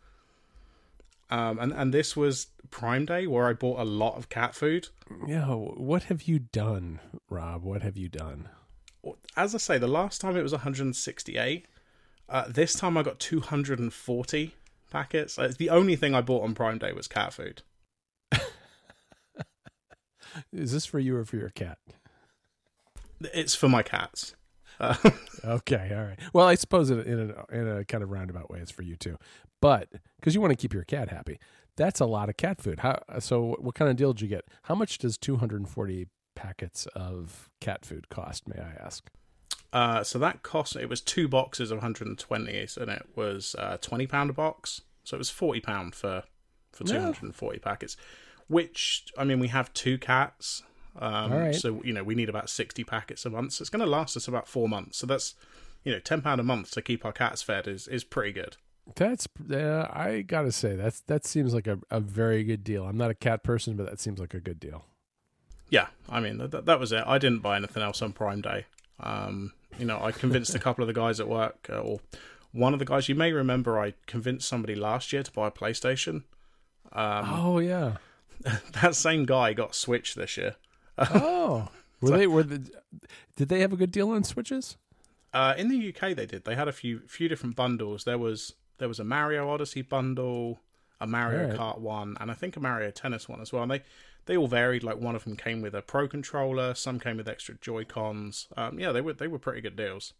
Um, 1.30 1.60
and 1.60 1.72
and 1.72 1.94
this 1.94 2.18
was 2.18 2.48
Prime 2.72 3.06
Day 3.06 3.28
where 3.28 3.48
I 3.48 3.54
bought 3.54 3.80
a 3.80 3.86
lot 3.86 4.18
of 4.18 4.28
cat 4.30 4.54
food. 4.56 4.90
Yeah, 5.28 5.46
what 5.48 6.04
have 6.04 6.24
you 6.24 6.40
done, 6.40 7.00
Robb? 7.30 7.64
What 7.64 7.82
have 7.84 7.96
you 7.98 8.10
done? 8.10 8.50
As 9.38 9.56
I 9.56 9.58
say, 9.58 9.78
the 9.78 9.88
last 9.88 10.22
time 10.22 10.36
it 10.38 10.44
was 10.44 10.52
168. 10.52 11.66
Uh, 12.30 12.46
this 12.48 12.74
time 12.76 12.98
I 12.98 13.04
got 13.04 13.20
240 13.20 14.54
packets. 14.92 15.40
Uh, 15.40 15.52
the 15.58 15.70
only 15.72 15.96
thing 15.96 16.14
I 16.14 16.22
bought 16.22 16.44
on 16.44 16.54
Prime 16.54 16.78
Day 16.78 16.92
was 16.94 17.08
cat 17.08 17.34
food. 17.34 17.64
Is 20.54 20.72
this 20.72 20.86
for 20.86 21.00
you 21.00 21.18
or 21.18 21.26
for 21.26 21.36
your 21.36 21.50
cat? 21.50 21.78
It's 23.34 23.54
for 23.56 23.68
my 23.68 23.84
cats. 23.84 24.36
Uh, 24.80 24.96
Okay, 25.44 25.92
all 25.96 26.04
right. 26.04 26.20
Well, 26.34 26.48
I 26.48 26.54
suppose 26.56 26.90
in 26.92 27.00
a, 27.00 27.02
in 27.02 27.20
a, 27.32 27.56
in 27.56 27.68
a 27.80 27.84
kind 27.86 28.04
of 28.04 28.12
roundabout 28.12 28.52
way, 28.52 28.60
it's 28.60 28.70
for 28.72 28.84
you 28.84 28.96
too, 28.96 29.18
but 29.60 29.90
because 30.20 30.36
you 30.36 30.42
want 30.42 30.52
to 30.52 30.56
keep 30.56 30.72
your 30.74 30.84
cat 30.84 31.10
happy, 31.10 31.40
that's 31.76 32.00
a 32.00 32.06
lot 32.06 32.30
of 32.30 32.38
cat 32.38 32.62
food. 32.62 32.80
How? 32.80 33.02
So, 33.20 33.56
what 33.60 33.74
kind 33.76 33.90
of 33.90 33.98
deal 33.98 34.14
did 34.14 34.22
you 34.22 34.28
get? 34.28 34.46
How 34.64 34.76
much 34.76 35.00
does 35.00 35.18
240 35.18 36.08
packets 36.36 36.86
of 36.96 37.50
cat 37.60 37.86
food 37.86 38.10
cost? 38.10 38.48
May 38.48 38.62
I 38.62 38.74
ask? 38.86 39.10
Uh, 39.74 40.04
so 40.04 40.20
that 40.20 40.44
cost 40.44 40.76
it 40.76 40.90
was 40.90 41.02
two 41.02 41.28
boxes 41.28 41.72
of 41.72 41.78
120, 41.78 42.68
and 42.80 42.90
it 42.90 43.06
was 43.16 43.56
uh, 43.58 43.78
20 43.82 44.08
pound 44.08 44.30
a 44.30 44.34
box. 44.34 44.82
So 45.04 45.16
it 45.16 45.20
was 45.20 45.30
40 45.30 45.62
pound 45.62 45.96
for 45.96 46.24
for 46.72 46.84
Yeah. 46.86 47.00
240 47.00 47.60
packets. 47.60 47.98
Which 48.48 49.06
I 49.18 49.24
mean, 49.24 49.40
we 49.40 49.48
have 49.48 49.72
two 49.74 49.98
cats, 49.98 50.64
um, 51.00 51.32
right. 51.32 51.56
so 51.56 51.82
you 51.86 51.94
know 51.94 52.04
we 52.04 52.16
need 52.16 52.28
about 52.30 52.50
60 52.50 52.84
packets 52.84 53.26
a 53.26 53.30
month. 53.30 53.54
So 53.54 53.62
it's 53.64 53.70
going 53.70 53.80
to 53.80 53.86
last 53.86 54.18
us 54.18 54.28
about 54.28 54.48
four 54.48 54.68
months. 54.68 54.98
So 54.98 55.08
that's 55.08 55.36
you 55.84 55.92
know 55.92 56.00
10 56.00 56.22
pound 56.22 56.42
a 56.42 56.44
month 56.44 56.72
to 56.72 56.82
keep 56.82 57.06
our 57.06 57.14
cats 57.14 57.42
fed 57.42 57.68
is 57.68 57.88
is 57.88 58.04
pretty 58.04 58.34
good. 58.34 58.58
That's 58.96 59.28
uh, 59.50 59.88
I 59.92 60.22
gotta 60.24 60.52
say 60.52 60.76
that's 60.76 61.00
that 61.02 61.26
seems 61.26 61.54
like 61.54 61.68
a, 61.68 61.80
a 61.90 62.00
very 62.02 62.44
good 62.44 62.64
deal. 62.64 62.86
I'm 62.86 62.98
not 62.98 63.10
a 63.12 63.16
cat 63.16 63.42
person, 63.44 63.78
but 63.78 63.86
that 63.90 64.00
seems 64.02 64.20
like 64.20 64.34
a 64.34 64.40
good 64.42 64.60
deal. 64.60 64.86
Yeah, 65.70 65.88
I 66.10 66.20
mean 66.20 66.38
that, 66.40 66.66
that 66.66 66.80
was 66.80 66.92
it. 66.92 67.04
I 67.08 67.18
didn't 67.20 67.40
buy 67.40 67.56
anything 67.56 67.84
else 67.84 68.02
on 68.02 68.12
Prime 68.12 68.42
Day. 68.42 68.66
Um, 69.02 69.54
you 69.78 69.86
know, 69.86 70.00
I 70.02 70.12
convinced 70.12 70.56
a 70.56 70.60
couple 70.66 70.84
of 70.84 70.88
the 70.88 70.94
guys 70.94 71.20
at 71.20 71.28
work, 71.28 71.68
uh, 71.70 71.80
or 71.80 72.00
one 72.52 72.74
of 72.74 72.80
the 72.80 72.86
guys. 72.86 73.10
You 73.10 73.16
may 73.16 73.32
remember, 73.34 73.80
I 73.80 73.94
convinced 74.06 74.48
somebody 74.48 74.76
last 74.76 75.12
year 75.12 75.24
to 75.24 75.32
buy 75.32 75.48
a 75.48 75.52
PlayStation. 75.52 76.24
Um, 76.94 77.26
oh 77.30 77.60
yeah. 77.60 77.98
that 78.82 78.96
same 78.96 79.26
guy 79.26 79.54
got 79.54 79.76
Switch 79.76 80.16
this 80.16 80.38
year. 80.38 80.56
Oh, 80.98 81.70
were 82.02 82.18
they 82.18 82.28
were 82.28 82.44
the, 82.44 82.70
did 83.36 83.50
they 83.50 83.62
have 83.62 83.74
a 83.74 83.76
good 83.76 83.92
deal 83.92 84.10
on 84.10 84.24
switches? 84.24 84.78
Uh, 85.34 85.54
in 85.58 85.70
the 85.70 85.90
UK, 85.90 86.16
they 86.16 86.26
did. 86.26 86.46
They 86.46 86.56
had 86.56 86.68
a 86.68 86.72
few 86.72 87.02
few 87.08 87.28
different 87.28 87.56
bundles. 87.56 88.04
There 88.04 88.18
was 88.18 88.54
there 88.80 88.88
was 88.88 89.00
a 89.00 89.04
Mario 89.04 89.50
Odyssey 89.50 89.84
bundle, 89.84 90.60
a 91.00 91.08
Mario 91.08 91.44
Alright. 91.44 91.60
Kart 91.60 91.80
one, 91.80 92.18
and 92.20 92.30
I 92.30 92.34
think 92.34 92.58
a 92.58 92.60
Mario 92.60 92.92
Tennis 92.92 93.30
one 93.30 93.42
as 93.42 93.54
well. 93.54 93.64
And 93.64 93.72
they 93.72 93.82
they 94.32 94.38
all 94.38 94.48
varied. 94.48 94.82
Like 94.82 94.98
one 94.98 95.14
of 95.14 95.26
them 95.26 95.36
came 95.36 95.62
with 95.62 95.76
a 95.76 95.82
Pro 95.82 96.08
controller, 96.08 96.74
some 96.74 97.02
came 97.02 97.18
with 97.18 97.28
extra 97.28 97.56
Joy 97.60 97.84
Cons. 97.84 98.48
Um, 98.56 98.80
yeah, 98.80 98.94
they 98.94 99.02
were 99.02 99.12
they 99.12 99.28
were 99.28 99.40
pretty 99.40 99.60
good 99.60 99.76
deals. 99.76 100.14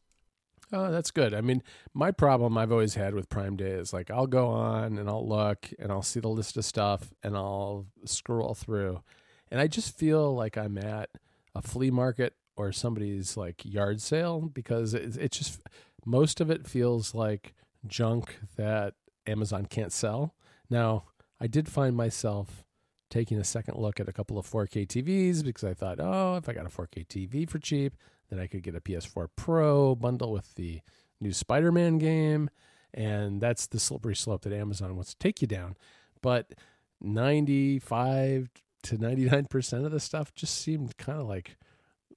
Oh, 0.74 0.92
that's 0.92 1.12
good. 1.12 1.34
I 1.34 1.40
mean, 1.40 1.64
my 1.94 2.12
problem 2.12 2.58
I've 2.58 2.74
always 2.74 2.96
had 2.96 3.14
with 3.14 3.30
Prime 3.30 3.56
Day 3.56 3.72
is 3.72 3.94
like 3.94 4.12
I'll 4.12 4.28
go 4.28 4.48
on 4.48 4.98
and 4.98 5.08
I'll 5.08 5.26
look 5.26 5.70
and 5.80 5.94
I'll 5.94 6.02
see 6.02 6.20
the 6.20 6.28
list 6.28 6.58
of 6.58 6.66
stuff 6.66 7.14
and 7.24 7.38
I'll 7.38 7.86
scroll 8.04 8.54
through, 8.54 9.02
and 9.50 9.62
I 9.62 9.68
just 9.68 9.98
feel 9.98 10.36
like 10.36 10.58
I'm 10.58 10.78
at 10.78 11.10
a 11.56 11.62
flea 11.62 11.90
market 11.90 12.34
or 12.58 12.74
somebody's 12.74 13.38
like 13.38 13.64
yard 13.64 14.02
sale 14.02 14.42
because 14.42 14.94
it, 14.94 15.16
it 15.16 15.32
just 15.32 15.62
most 16.06 16.42
of 16.42 16.52
it 16.52 16.68
feels 16.68 17.16
like 17.16 17.54
junk 17.88 18.40
that 18.58 18.96
Amazon 19.26 19.68
can't 19.68 19.94
sell. 19.94 20.36
Now, 20.70 21.06
I 21.40 21.48
did 21.48 21.70
find 21.70 21.96
myself 21.96 22.66
taking 23.12 23.38
a 23.38 23.44
second 23.44 23.78
look 23.78 24.00
at 24.00 24.10
a 24.10 24.14
couple 24.14 24.40
of 24.40 24.50
4K 24.50 24.88
TVs 24.88 25.44
because 25.44 25.64
I 25.64 25.76
thought, 25.76 26.00
oh, 26.00 26.38
if 26.38 26.50
I 26.50 26.54
got 26.54 26.66
a 26.66 26.70
4K 26.70 27.06
TV 27.06 27.48
for 27.48 27.60
cheap, 27.60 27.94
then 28.32 28.40
I 28.40 28.48
could 28.48 28.64
get 28.64 28.74
a 28.76 28.82
PS4 28.82 29.28
Pro 29.36 29.94
bundle 29.94 30.32
with 30.32 30.56
the 30.56 30.82
new 31.20 31.32
Spider-Man 31.34 32.00
game, 32.00 32.50
and 32.94 33.40
that's 33.40 33.68
the 33.68 33.80
slippery 33.80 34.16
slope 34.16 34.42
that 34.42 34.54
Amazon 34.54 34.96
wants 34.96 35.12
to 35.12 35.20
take 35.20 35.42
you 35.42 35.48
down. 35.48 35.76
But 36.22 36.54
95 37.02 38.50
to 38.84 38.98
99% 38.98 39.86
of 39.86 39.92
the 39.92 40.00
stuff 40.00 40.34
just 40.34 40.56
seemed 40.56 40.98
kind 40.98 41.20
of 41.20 41.28
like 41.28 41.58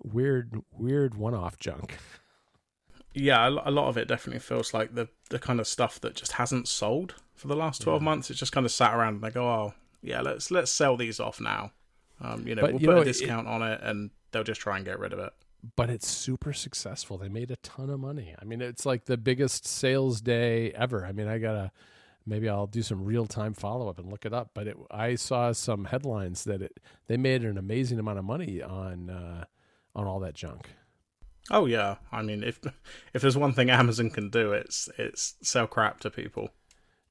weird 0.03 0.61
weird 0.73 1.15
one-off 1.15 1.59
junk. 1.59 1.99
Yeah, 3.13 3.49
a 3.49 3.71
lot 3.71 3.89
of 3.89 3.97
it 3.97 4.09
definitely 4.09 4.41
feels 4.41 4.75
like 4.75 4.95
the 4.95 5.09
the 5.31 5.39
kind 5.39 5.61
of 5.61 5.67
stuff 5.69 6.01
that 6.01 6.15
just 6.17 6.33
hasn't 6.33 6.67
sold 6.69 7.15
for 7.35 7.49
the 7.49 7.55
last 7.57 7.83
twelve 7.83 8.03
Yeah. 8.03 8.07
months. 8.07 8.31
It's 8.31 8.41
just 8.41 8.53
kind 8.53 8.67
of 8.67 8.73
sat 8.73 8.95
around 8.95 9.15
and 9.15 9.23
they 9.23 9.31
go, 9.31 9.47
oh, 9.49 9.75
yeah, 10.05 10.21
let's 10.21 10.51
let's 10.51 10.71
sell 10.71 10.97
these 10.97 11.19
off 11.19 11.41
now. 11.41 11.73
Um, 12.21 12.47
you 12.47 12.55
know, 12.55 12.63
But, 12.63 12.73
we'll 12.75 12.81
you 12.83 12.87
put 12.89 12.95
know, 12.95 12.99
a 12.99 13.03
it- 13.03 13.07
discount 13.07 13.49
on 13.49 13.63
it, 13.63 13.81
and 13.83 14.11
they'll 14.31 14.45
just 14.45 14.61
try 14.61 14.77
and 14.77 14.85
get 14.87 14.99
rid 15.01 15.13
of 15.13 15.19
it. 15.19 15.33
but 15.77 15.91
it's 15.91 16.07
super 16.07 16.53
successful. 16.53 17.19
They 17.19 17.29
made 17.29 17.51
a 17.51 17.57
ton 17.57 17.91
of 17.91 17.99
money. 18.01 18.35
I 18.41 18.45
mean, 18.45 18.61
it's 18.61 18.85
like 18.87 19.07
the 19.07 19.17
biggest 19.17 19.67
sales 19.67 20.21
day 20.21 20.71
ever. 20.73 21.05
I 21.07 21.13
mean, 21.13 21.27
I 21.27 21.39
gotta 21.39 21.73
maybe 22.27 22.49
I'll 22.49 22.67
do 22.67 22.83
some 22.83 23.05
real 23.05 23.27
time 23.27 23.53
follow 23.55 23.89
up 23.89 23.99
and 23.99 24.09
look 24.11 24.25
it 24.25 24.33
up. 24.33 24.51
But 24.55 24.67
it, 24.69 24.77
I 24.91 25.15
saw 25.17 25.53
some 25.53 25.87
headlines 25.87 26.45
that 26.45 26.63
it 26.63 26.79
they 27.09 27.17
made 27.17 27.43
an 27.45 27.59
amazing 27.59 27.99
amount 27.99 28.19
of 28.19 28.25
money 28.25 28.63
on 28.63 29.11
uh, 29.11 29.45
on 29.97 30.07
all 30.07 30.21
that 30.21 30.35
junk. 30.35 30.71
Oh 31.51 31.67
yeah, 31.67 31.97
I 32.13 32.23
mean, 32.23 32.43
if 32.45 32.61
if 33.15 33.23
there's 33.23 33.37
one 33.37 33.53
thing 33.55 33.71
Amazon 33.71 34.11
can 34.11 34.31
do, 34.31 34.53
it's 34.53 34.89
it's 34.99 35.35
sell 35.43 35.67
crap 35.67 35.99
to 36.01 36.11
people. 36.11 36.51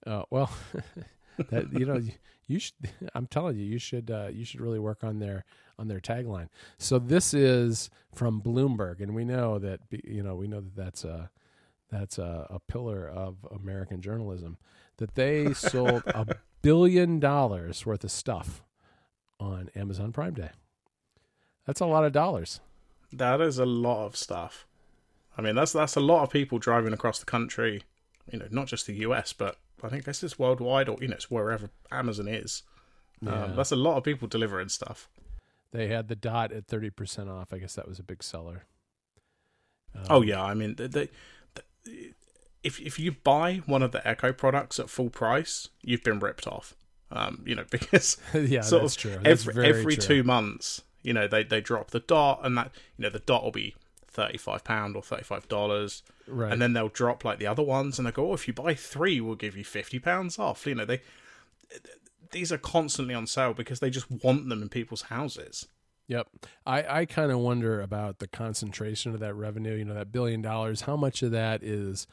Uh, 0.08 0.24
well, 0.30 0.52
that 1.50 1.72
you 1.74 1.86
know, 1.86 2.02
you, 2.48 2.60
should. 2.60 2.74
I'm 3.16 3.28
telling 3.28 3.58
you, 3.58 3.66
you 3.66 3.80
should. 3.80 4.12
Uh, 4.12 4.28
you 4.32 4.46
should 4.46 4.62
really 4.62 4.80
work 4.80 5.04
on 5.04 5.20
their 5.20 5.46
on 5.80 5.88
their 5.88 6.00
tagline. 6.00 6.50
So 6.78 7.00
this 7.00 7.34
is 7.34 7.90
from 8.14 8.42
Bloomberg, 8.42 9.02
and 9.02 9.16
we 9.16 9.26
know 9.26 9.60
that 9.60 9.80
you 9.92 10.24
know 10.24 10.36
we 10.36 10.48
know 10.48 10.62
that 10.62 10.76
that's 10.76 11.04
a 11.04 11.30
that's 11.92 12.18
a, 12.18 12.48
a 12.50 12.60
pillar 12.60 13.08
of 13.08 13.38
American 13.52 14.02
journalism. 14.02 14.58
That 14.98 15.16
they 15.16 15.54
sold 15.54 16.04
a 16.08 16.36
billion 16.62 17.20
dollars 17.20 17.86
worth 17.86 18.04
of 18.04 18.12
stuff 18.12 18.64
on 19.40 19.70
Amazon 19.76 20.12
Prime 20.12 20.34
Day. 20.34 20.50
That's 21.66 21.82
a 21.82 21.86
lot 21.86 22.04
of 22.04 22.12
dollars. 22.12 22.60
That 23.12 23.42
is 23.42 23.60
a 23.60 23.66
lot 23.66 24.06
of 24.06 24.16
stuff. 24.16 24.66
I 25.38 25.42
mean, 25.42 25.56
that's 25.56 25.74
that's 25.74 25.96
a 25.96 26.02
lot 26.02 26.24
of 26.24 26.30
people 26.30 26.60
driving 26.60 26.94
across 26.94 27.20
the 27.20 27.26
country. 27.26 27.84
You 28.32 28.40
know, 28.40 28.48
not 28.52 28.68
just 28.68 28.88
the 28.88 28.96
US, 28.96 29.34
but 29.34 29.58
I 29.84 29.90
think 29.90 30.06
this 30.06 30.24
is 30.24 30.40
worldwide, 30.40 30.90
or 30.90 30.98
you 31.02 31.08
know, 31.08 31.16
it's 31.16 31.30
wherever 31.32 31.70
Amazon 31.92 32.28
is. 32.28 32.64
Yeah. 33.22 33.44
Um, 33.46 33.56
that's 33.56 33.72
a 33.72 33.76
lot 33.76 33.98
of 33.98 34.04
people 34.04 34.28
delivering 34.28 34.70
stuff. 34.70 35.08
They 35.72 35.88
had 35.88 36.08
the 36.08 36.16
dot 36.16 36.52
at 36.52 36.68
thirty 36.68 36.90
percent 36.90 37.30
off. 37.30 37.52
I 37.54 37.58
guess 37.58 37.76
that 37.76 37.88
was 37.88 38.00
a 38.00 38.04
big 38.04 38.24
seller. 38.24 38.66
Um, 39.96 40.04
Oh 40.10 40.22
yeah, 40.22 40.44
I 40.44 40.54
mean, 40.54 40.76
they, 40.76 40.88
they, 40.88 41.10
they- 41.86 42.14
if 42.64 42.80
if 42.80 42.98
you 42.98 43.12
buy 43.12 43.62
one 43.66 43.84
of 43.84 43.92
the 43.92 44.06
Echo 44.08 44.32
products 44.32 44.80
at 44.80 44.90
full 44.90 45.10
price, 45.10 45.68
you've 45.82 46.04
been 46.04 46.20
ripped 46.20 46.48
off. 46.48 46.76
Um, 47.12 47.44
you 47.46 47.56
know, 47.56 47.66
because 47.70 48.18
yeah, 48.34 48.62
sort 48.62 48.84
that's 48.84 48.96
of 48.96 49.02
true. 49.02 49.18
That's 49.22 49.48
every 49.48 49.66
every 49.68 49.96
true. 49.98 50.04
two 50.06 50.24
months, 50.24 50.82
you 51.02 51.12
know, 51.14 51.28
they 51.28 51.44
they 51.44 51.60
drop 51.62 51.92
the 51.92 52.00
dot, 52.00 52.40
and 52.44 52.58
that 52.58 52.72
you 52.98 53.04
know 53.04 53.10
the 53.10 53.20
dot 53.20 53.44
will 53.44 53.52
be 53.52 53.76
thirty 54.14 54.38
five 54.38 54.64
pound 54.64 54.96
or 54.96 55.02
thirty 55.02 55.24
five 55.24 55.48
dollars, 55.48 56.04
right? 56.28 56.52
and 56.52 56.62
then 56.62 56.74
they'll 56.74 56.90
drop 56.90 57.26
like 57.26 57.40
the 57.40 57.48
other 57.48 57.64
ones, 57.64 57.98
and 57.98 58.08
they 58.08 58.12
go, 58.12 58.32
oh, 58.32 58.34
if 58.34 58.48
you 58.48 58.54
buy 58.54 58.74
three, 58.74 59.20
we'll 59.20 59.36
give 59.36 59.58
you 59.58 59.64
fifty 59.64 60.00
pounds 60.00 60.40
off. 60.40 60.66
You 60.66 60.76
know, 60.76 60.86
they 60.86 61.02
these 62.32 62.52
are 62.52 62.58
constantly 62.58 63.14
on 63.14 63.28
sale 63.28 63.54
because 63.54 63.80
they 63.80 63.90
just 63.90 64.10
want 64.10 64.50
them 64.50 64.62
in 64.62 64.70
people's 64.70 65.04
houses. 65.04 65.68
Yep. 66.08 66.28
I, 66.66 67.00
I 67.02 67.06
kind 67.06 67.32
of 67.32 67.40
wonder 67.40 67.82
about 67.82 68.20
the 68.20 68.28
concentration 68.28 69.14
of 69.14 69.20
that 69.22 69.34
revenue, 69.36 69.76
you 69.76 69.86
know, 69.86 69.94
that 69.94 70.12
billion 70.12 70.42
dollars. 70.42 70.82
How 70.82 70.98
much 70.98 71.24
of 71.24 71.32
that 71.32 71.64
is 71.64 72.08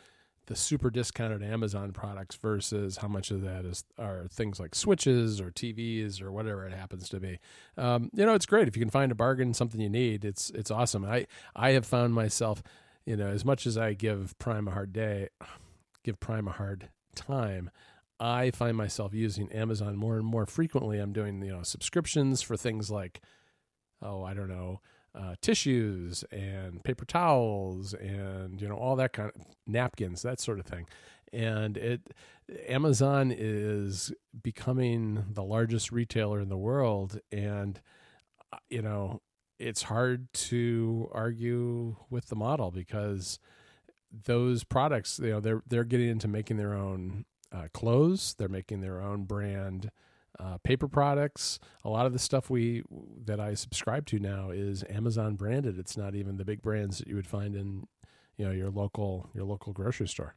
the 0.50 0.56
super 0.56 0.90
discounted 0.90 1.44
Amazon 1.44 1.92
products 1.92 2.34
versus 2.34 2.96
how 2.96 3.06
much 3.06 3.30
of 3.30 3.40
that 3.42 3.64
is 3.64 3.84
are 3.96 4.26
things 4.32 4.58
like 4.58 4.74
switches 4.74 5.40
or 5.40 5.52
TVs 5.52 6.20
or 6.20 6.32
whatever 6.32 6.66
it 6.66 6.72
happens 6.72 7.08
to 7.08 7.20
be. 7.20 7.38
Um, 7.78 8.10
you 8.12 8.26
know, 8.26 8.34
it's 8.34 8.46
great 8.46 8.66
if 8.66 8.76
you 8.76 8.82
can 8.82 8.90
find 8.90 9.12
a 9.12 9.14
bargain, 9.14 9.54
something 9.54 9.80
you 9.80 9.88
need. 9.88 10.24
It's 10.24 10.50
it's 10.50 10.72
awesome. 10.72 11.04
I 11.04 11.28
I 11.54 11.70
have 11.70 11.86
found 11.86 12.14
myself, 12.14 12.64
you 13.06 13.16
know, 13.16 13.28
as 13.28 13.44
much 13.44 13.64
as 13.64 13.78
I 13.78 13.94
give 13.94 14.36
Prime 14.40 14.66
a 14.66 14.72
hard 14.72 14.92
day, 14.92 15.28
give 16.02 16.18
Prime 16.18 16.48
a 16.48 16.52
hard 16.52 16.88
time. 17.14 17.70
I 18.18 18.50
find 18.50 18.76
myself 18.76 19.14
using 19.14 19.52
Amazon 19.52 19.96
more 19.96 20.16
and 20.16 20.26
more 20.26 20.46
frequently. 20.46 20.98
I'm 20.98 21.12
doing 21.12 21.40
you 21.44 21.52
know 21.52 21.62
subscriptions 21.62 22.42
for 22.42 22.56
things 22.56 22.90
like 22.90 23.20
oh, 24.02 24.24
I 24.24 24.34
don't 24.34 24.48
know, 24.48 24.80
uh, 25.14 25.34
tissues 25.40 26.24
and 26.30 26.82
paper 26.84 27.04
towels 27.04 27.94
and 27.94 28.60
you 28.60 28.68
know 28.68 28.76
all 28.76 28.96
that 28.96 29.12
kind 29.12 29.30
of 29.34 29.42
napkins, 29.66 30.22
that 30.22 30.40
sort 30.40 30.58
of 30.58 30.66
thing. 30.66 30.86
And 31.32 31.76
it 31.76 32.12
Amazon 32.66 33.32
is 33.36 34.12
becoming 34.42 35.24
the 35.32 35.44
largest 35.44 35.92
retailer 35.92 36.40
in 36.40 36.48
the 36.48 36.58
world, 36.58 37.20
and 37.30 37.80
uh, 38.52 38.58
you 38.68 38.82
know 38.82 39.20
it's 39.58 39.82
hard 39.82 40.32
to 40.32 41.08
argue 41.12 41.96
with 42.08 42.26
the 42.28 42.36
model 42.36 42.70
because 42.70 43.38
those 44.10 44.64
products, 44.64 45.20
you 45.22 45.30
know, 45.30 45.40
they're 45.40 45.62
they're 45.66 45.84
getting 45.84 46.08
into 46.08 46.28
making 46.28 46.56
their 46.56 46.74
own 46.74 47.24
uh, 47.52 47.68
clothes, 47.72 48.34
they're 48.38 48.48
making 48.48 48.80
their 48.80 49.00
own 49.00 49.24
brand 49.24 49.90
uh, 50.40 50.58
paper 50.64 50.88
products. 50.88 51.58
A 51.84 51.88
lot 51.88 52.06
of 52.06 52.12
the 52.12 52.18
stuff 52.18 52.50
we 52.50 52.82
that 53.24 53.40
I 53.40 53.54
subscribe 53.54 54.06
to 54.06 54.18
now 54.18 54.50
is 54.50 54.84
Amazon 54.88 55.36
branded. 55.36 55.78
It's 55.78 55.96
not 55.96 56.14
even 56.14 56.36
the 56.36 56.44
big 56.44 56.62
brands 56.62 56.98
that 56.98 57.08
you 57.08 57.16
would 57.16 57.26
find 57.26 57.54
in 57.54 57.86
you 58.36 58.46
know 58.46 58.52
your 58.52 58.70
local 58.70 59.30
your 59.34 59.44
local 59.44 59.72
grocery 59.72 60.08
store. 60.08 60.34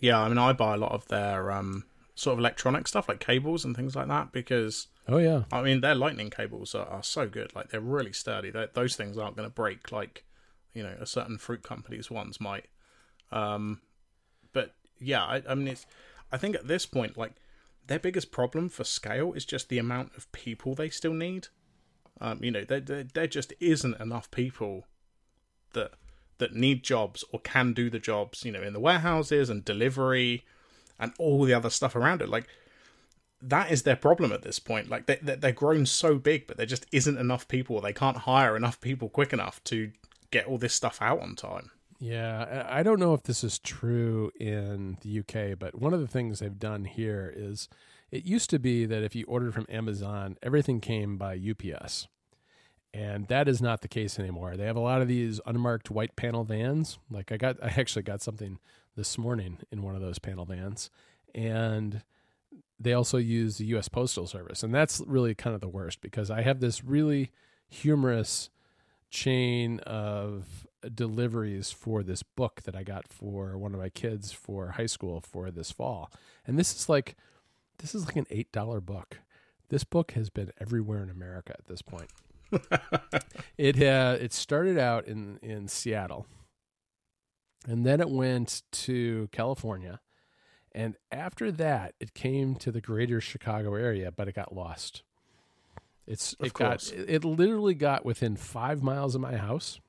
Yeah, 0.00 0.20
I 0.20 0.28
mean, 0.28 0.38
I 0.38 0.52
buy 0.52 0.74
a 0.74 0.78
lot 0.78 0.92
of 0.92 1.06
their 1.08 1.52
um, 1.52 1.84
sort 2.14 2.34
of 2.34 2.38
electronic 2.38 2.88
stuff 2.88 3.08
like 3.08 3.20
cables 3.20 3.64
and 3.64 3.76
things 3.76 3.94
like 3.94 4.08
that 4.08 4.32
because 4.32 4.88
Oh 5.08 5.18
yeah, 5.18 5.44
I 5.50 5.62
mean 5.62 5.80
their 5.80 5.94
lightning 5.94 6.30
cables 6.30 6.74
are, 6.74 6.86
are 6.86 7.02
so 7.02 7.26
good. 7.26 7.54
Like 7.54 7.70
they're 7.70 7.80
really 7.80 8.12
sturdy. 8.12 8.50
they 8.50 8.66
those 8.72 8.94
things 8.94 9.18
aren't 9.18 9.36
going 9.36 9.48
to 9.48 9.54
break 9.54 9.90
like 9.90 10.24
you 10.74 10.82
know 10.82 10.94
a 11.00 11.06
certain 11.06 11.38
fruit 11.38 11.62
company's 11.62 12.10
ones 12.10 12.40
might. 12.40 12.66
Um, 13.32 13.80
but 14.52 14.74
yeah, 15.00 15.24
I, 15.24 15.42
I 15.48 15.54
mean 15.54 15.68
it's. 15.68 15.86
I 16.30 16.38
think 16.38 16.54
at 16.54 16.66
this 16.66 16.86
point, 16.86 17.18
like 17.18 17.32
their 17.86 17.98
biggest 17.98 18.30
problem 18.30 18.68
for 18.68 18.84
scale 18.84 19.32
is 19.32 19.44
just 19.44 19.68
the 19.68 19.78
amount 19.78 20.16
of 20.16 20.30
people 20.32 20.74
they 20.74 20.90
still 20.90 21.14
need. 21.14 21.48
Um, 22.20 22.42
you 22.42 22.50
know, 22.50 22.64
there, 22.64 22.80
there 22.80 23.04
there 23.04 23.26
just 23.26 23.52
isn't 23.60 24.00
enough 24.00 24.30
people 24.30 24.86
that 25.72 25.92
that 26.38 26.54
need 26.54 26.82
jobs 26.82 27.24
or 27.32 27.40
can 27.40 27.72
do 27.72 27.90
the 27.90 27.98
jobs. 27.98 28.44
You 28.44 28.52
know, 28.52 28.62
in 28.62 28.72
the 28.72 28.80
warehouses 28.80 29.50
and 29.50 29.64
delivery 29.64 30.44
and 30.98 31.12
all 31.18 31.44
the 31.44 31.54
other 31.54 31.70
stuff 31.70 31.96
around 31.96 32.22
it. 32.22 32.28
Like 32.28 32.46
that 33.42 33.72
is 33.72 33.82
their 33.82 33.96
problem 33.96 34.32
at 34.32 34.42
this 34.42 34.58
point. 34.58 34.88
Like 34.88 35.06
they, 35.06 35.18
they 35.20 35.34
they're 35.34 35.52
grown 35.52 35.84
so 35.86 36.16
big, 36.16 36.46
but 36.46 36.56
there 36.56 36.66
just 36.66 36.86
isn't 36.92 37.18
enough 37.18 37.48
people. 37.48 37.80
They 37.80 37.92
can't 37.92 38.18
hire 38.18 38.56
enough 38.56 38.80
people 38.80 39.08
quick 39.08 39.32
enough 39.32 39.62
to 39.64 39.90
get 40.30 40.46
all 40.46 40.58
this 40.58 40.74
stuff 40.74 40.98
out 41.02 41.20
on 41.20 41.34
time. 41.34 41.70
Yeah. 42.02 42.66
I 42.68 42.82
don't 42.82 42.98
know 42.98 43.14
if 43.14 43.22
this 43.22 43.44
is 43.44 43.60
true 43.60 44.32
in 44.40 44.98
the 45.02 45.20
UK, 45.20 45.56
but 45.56 45.80
one 45.80 45.94
of 45.94 46.00
the 46.00 46.08
things 46.08 46.40
they've 46.40 46.58
done 46.58 46.84
here 46.84 47.32
is 47.34 47.68
it 48.10 48.24
used 48.24 48.50
to 48.50 48.58
be 48.58 48.86
that 48.86 49.04
if 49.04 49.14
you 49.14 49.24
ordered 49.28 49.54
from 49.54 49.66
Amazon, 49.68 50.36
everything 50.42 50.80
came 50.80 51.16
by 51.16 51.38
UPS. 51.38 52.08
And 52.92 53.28
that 53.28 53.46
is 53.46 53.62
not 53.62 53.82
the 53.82 53.88
case 53.88 54.18
anymore. 54.18 54.56
They 54.56 54.66
have 54.66 54.74
a 54.74 54.80
lot 54.80 55.00
of 55.00 55.06
these 55.06 55.40
unmarked 55.46 55.92
white 55.92 56.16
panel 56.16 56.42
vans. 56.42 56.98
Like 57.08 57.30
I 57.30 57.36
got 57.36 57.56
I 57.62 57.68
actually 57.68 58.02
got 58.02 58.20
something 58.20 58.58
this 58.96 59.16
morning 59.16 59.58
in 59.70 59.82
one 59.82 59.94
of 59.94 60.00
those 60.02 60.18
panel 60.18 60.44
vans. 60.44 60.90
And 61.36 62.02
they 62.80 62.94
also 62.94 63.16
use 63.16 63.58
the 63.58 63.66
US 63.76 63.88
Postal 63.88 64.26
Service. 64.26 64.64
And 64.64 64.74
that's 64.74 65.00
really 65.06 65.36
kind 65.36 65.54
of 65.54 65.60
the 65.60 65.68
worst 65.68 66.00
because 66.00 66.32
I 66.32 66.42
have 66.42 66.58
this 66.58 66.82
really 66.82 67.30
humorous 67.68 68.50
chain 69.08 69.78
of 69.80 70.66
deliveries 70.94 71.70
for 71.70 72.02
this 72.02 72.22
book 72.22 72.62
that 72.62 72.74
I 72.76 72.82
got 72.82 73.08
for 73.08 73.56
one 73.58 73.74
of 73.74 73.80
my 73.80 73.88
kids 73.88 74.32
for 74.32 74.72
high 74.72 74.86
school 74.86 75.20
for 75.20 75.50
this 75.50 75.70
fall. 75.70 76.10
And 76.46 76.58
this 76.58 76.74
is 76.74 76.88
like 76.88 77.16
this 77.78 77.94
is 77.94 78.06
like 78.06 78.16
an 78.16 78.26
$8 78.26 78.84
book. 78.84 79.18
This 79.68 79.84
book 79.84 80.12
has 80.12 80.30
been 80.30 80.52
everywhere 80.60 81.02
in 81.02 81.10
America 81.10 81.54
at 81.58 81.66
this 81.66 81.82
point. 81.82 82.10
it 83.58 83.76
had 83.76 84.20
it 84.20 84.32
started 84.32 84.78
out 84.78 85.06
in 85.06 85.38
in 85.42 85.68
Seattle. 85.68 86.26
And 87.66 87.86
then 87.86 88.00
it 88.00 88.10
went 88.10 88.62
to 88.72 89.28
California. 89.32 90.00
And 90.72 90.96
after 91.12 91.52
that, 91.52 91.94
it 92.00 92.14
came 92.14 92.56
to 92.56 92.72
the 92.72 92.80
greater 92.80 93.20
Chicago 93.20 93.74
area, 93.74 94.10
but 94.10 94.26
it 94.26 94.34
got 94.34 94.54
lost. 94.54 95.02
It's 96.06 96.34
Of 96.40 96.46
it 96.46 96.54
got 96.54 96.80
course. 96.80 96.90
it 96.90 97.08
it 97.08 97.24
literally 97.24 97.74
got 97.74 98.04
within 98.04 98.36
five 98.36 98.82
miles 98.82 99.14
of 99.14 99.20
my 99.20 99.36
house 99.36 99.80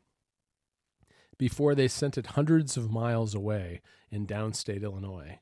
before 1.43 1.75
they 1.75 1.89
sent 1.89 2.17
it 2.17 2.25
hundreds 2.37 2.77
of 2.77 2.89
miles 2.89 3.35
away 3.35 3.81
in 4.09 4.25
downstate 4.25 4.81
Illinois. 4.81 5.39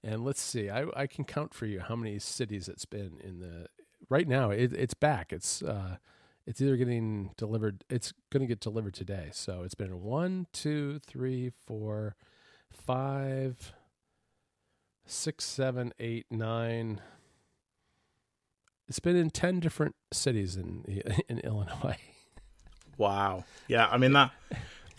And 0.00 0.24
let's 0.24 0.40
see, 0.40 0.70
I, 0.70 0.86
I 0.94 1.08
can 1.08 1.24
count 1.24 1.54
for 1.54 1.66
you 1.66 1.80
how 1.80 1.96
many 1.96 2.20
cities 2.20 2.68
it's 2.68 2.84
been 2.84 3.18
in 3.20 3.40
the. 3.40 3.66
Right 4.08 4.28
now, 4.28 4.50
it, 4.50 4.72
it's 4.72 4.94
back. 4.94 5.32
It's 5.32 5.60
uh, 5.60 5.96
it's 6.46 6.60
either 6.60 6.76
getting 6.76 7.32
delivered. 7.36 7.82
It's 7.90 8.12
going 8.30 8.42
to 8.42 8.46
get 8.46 8.60
delivered 8.60 8.94
today. 8.94 9.30
So 9.32 9.62
it's 9.64 9.74
been 9.74 10.02
one, 10.02 10.46
two, 10.52 11.00
three, 11.04 11.50
four, 11.66 12.14
five, 12.70 13.72
six, 15.04 15.44
seven, 15.44 15.92
eight, 15.98 16.26
nine. 16.30 17.00
It's 18.86 19.00
been 19.00 19.16
in 19.16 19.30
ten 19.30 19.58
different 19.58 19.96
cities 20.12 20.54
in 20.54 20.84
in 21.28 21.40
Illinois. 21.40 21.98
Wow. 22.96 23.46
Yeah, 23.66 23.88
I 23.88 23.98
mean 23.98 24.12
that 24.12 24.30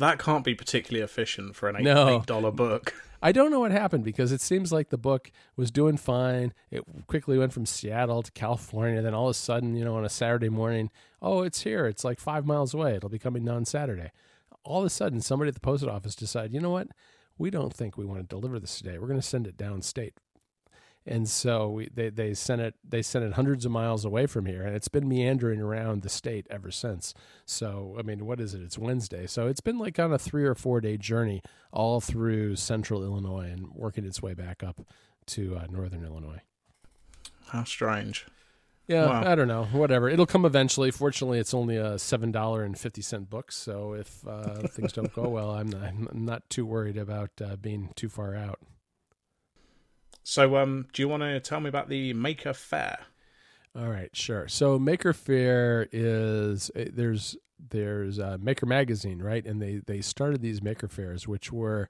that 0.01 0.19
can't 0.19 0.43
be 0.43 0.53
particularly 0.55 1.03
efficient 1.03 1.55
for 1.55 1.69
an 1.69 1.77
eight 1.77 1.83
No. 1.83 2.09
eight 2.19 2.25
dollar 2.25 2.51
book. 2.51 2.93
I 3.23 3.31
don't 3.31 3.51
know 3.51 3.59
what 3.59 3.71
happened 3.71 4.03
because 4.03 4.31
it 4.31 4.41
seems 4.41 4.71
like 4.71 4.89
the 4.89 4.97
book 4.97 5.31
was 5.55 5.69
doing 5.69 5.95
fine. 5.97 6.53
It 6.71 6.83
quickly 7.05 7.37
went 7.37 7.53
from 7.53 7.67
Seattle 7.67 8.23
to 8.23 8.31
California. 8.31 9.01
Then 9.01 9.13
all 9.13 9.27
of 9.27 9.31
a 9.31 9.35
sudden, 9.35 9.75
you 9.75 9.85
know, 9.85 9.95
on 9.95 10.03
a 10.05 10.09
Saturday 10.09 10.49
morning, 10.49 10.89
oh, 11.21 11.43
it's 11.43 11.61
here. 11.61 11.85
It's 11.85 12.03
like 12.03 12.19
five 12.19 12.45
miles 12.47 12.73
away. 12.73 12.95
It'll 12.95 13.09
be 13.09 13.19
coming 13.19 13.47
on 13.47 13.65
Saturday. 13.65 14.11
All 14.63 14.79
of 14.79 14.85
a 14.85 14.89
sudden, 14.89 15.21
somebody 15.21 15.49
at 15.49 15.53
the 15.53 15.59
post 15.59 15.83
office 15.85 16.15
decided, 16.15 16.51
you 16.53 16.59
know 16.59 16.71
what? 16.71 16.87
We 17.37 17.51
don't 17.51 17.73
think 17.73 17.95
we 17.97 18.05
want 18.05 18.21
to 18.21 18.27
deliver 18.27 18.59
this 18.59 18.77
today. 18.77 18.97
We're 18.97 19.07
going 19.07 19.19
to 19.21 19.25
send 19.25 19.45
it 19.45 19.55
downstate 19.57 20.13
and 21.05 21.27
so 21.27 21.69
we, 21.69 21.89
they 21.93 22.09
they 22.09 22.33
sent 22.33 22.61
it 22.61 22.75
they 22.87 23.01
sent 23.01 23.25
it 23.25 23.33
hundreds 23.33 23.65
of 23.65 23.71
miles 23.71 24.05
away 24.05 24.27
from 24.27 24.45
here, 24.45 24.61
and 24.61 24.75
it's 24.75 24.87
been 24.87 25.07
meandering 25.07 25.59
around 25.59 26.03
the 26.03 26.09
state 26.09 26.45
ever 26.49 26.69
since. 26.71 27.13
So 27.45 27.95
I 27.97 28.03
mean, 28.03 28.25
what 28.25 28.39
is 28.39 28.53
it? 28.53 28.61
It's 28.61 28.77
Wednesday, 28.77 29.25
so 29.25 29.47
it's 29.47 29.61
been 29.61 29.79
like 29.79 29.97
on 29.99 30.13
a 30.13 30.19
three 30.19 30.45
or 30.45 30.55
four 30.55 30.79
day 30.79 30.97
journey 30.97 31.41
all 31.71 32.01
through 32.01 32.55
central 32.55 33.03
Illinois 33.03 33.49
and 33.51 33.69
working 33.73 34.05
its 34.05 34.21
way 34.21 34.33
back 34.33 34.63
up 34.63 34.81
to 35.27 35.57
uh, 35.57 35.65
northern 35.69 36.05
Illinois. 36.05 36.41
How 37.47 37.63
strange. 37.63 38.27
Yeah, 38.87 39.05
wow. 39.05 39.31
I 39.31 39.35
don't 39.35 39.47
know. 39.47 39.65
Whatever. 39.65 40.09
It'll 40.09 40.25
come 40.25 40.45
eventually. 40.45 40.91
Fortunately, 40.91 41.39
it's 41.39 41.53
only 41.53 41.77
a 41.77 41.97
seven 41.97 42.31
dollar 42.31 42.63
and 42.63 42.77
fifty 42.77 43.01
cent 43.01 43.29
book, 43.29 43.51
so 43.51 43.93
if 43.93 44.27
uh, 44.27 44.67
things 44.67 44.93
don't 44.93 45.13
go 45.13 45.29
well, 45.29 45.51
I'm 45.51 45.67
not, 45.67 45.83
I'm 45.83 46.25
not 46.25 46.49
too 46.49 46.65
worried 46.65 46.97
about 46.97 47.29
uh, 47.43 47.55
being 47.55 47.89
too 47.95 48.09
far 48.09 48.35
out. 48.35 48.59
So, 50.23 50.57
um, 50.57 50.88
do 50.93 51.01
you 51.01 51.07
want 51.07 51.23
to 51.23 51.39
tell 51.39 51.60
me 51.60 51.69
about 51.69 51.89
the 51.89 52.13
Maker 52.13 52.53
Faire? 52.53 52.99
All 53.75 53.88
right, 53.88 54.10
sure. 54.13 54.47
So, 54.47 54.77
Maker 54.77 55.13
Faire 55.13 55.88
is 55.91 56.69
eh, 56.75 56.89
there's 56.91 57.38
there's 57.69 58.19
uh, 58.19 58.38
Maker 58.39 58.65
Magazine, 58.65 59.21
right? 59.21 59.45
And 59.45 59.62
they 59.62 59.81
they 59.86 60.01
started 60.01 60.41
these 60.41 60.62
Maker 60.62 60.88
Faires, 60.88 61.27
which 61.27 61.51
were 61.51 61.89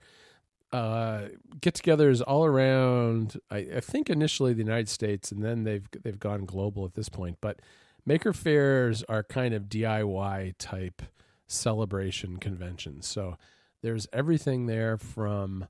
uh, 0.72 1.24
get-togethers 1.60 2.22
all 2.26 2.46
around. 2.46 3.38
I, 3.50 3.58
I 3.76 3.80
think 3.82 4.10
initially 4.10 4.54
the 4.54 4.64
United 4.64 4.90
States, 4.90 5.32
and 5.32 5.44
then 5.44 5.64
they've 5.64 5.88
they've 6.04 6.20
gone 6.20 6.46
global 6.46 6.86
at 6.86 6.94
this 6.94 7.10
point. 7.10 7.38
But 7.42 7.60
Maker 8.06 8.34
Faires 8.34 9.04
are 9.10 9.24
kind 9.24 9.54
of 9.54 9.64
DIY 9.64 10.56
type 10.58 11.02
celebration 11.48 12.38
conventions. 12.38 13.08
So 13.08 13.38
there's 13.82 14.08
everything 14.14 14.68
there 14.68 14.98
from 14.98 15.68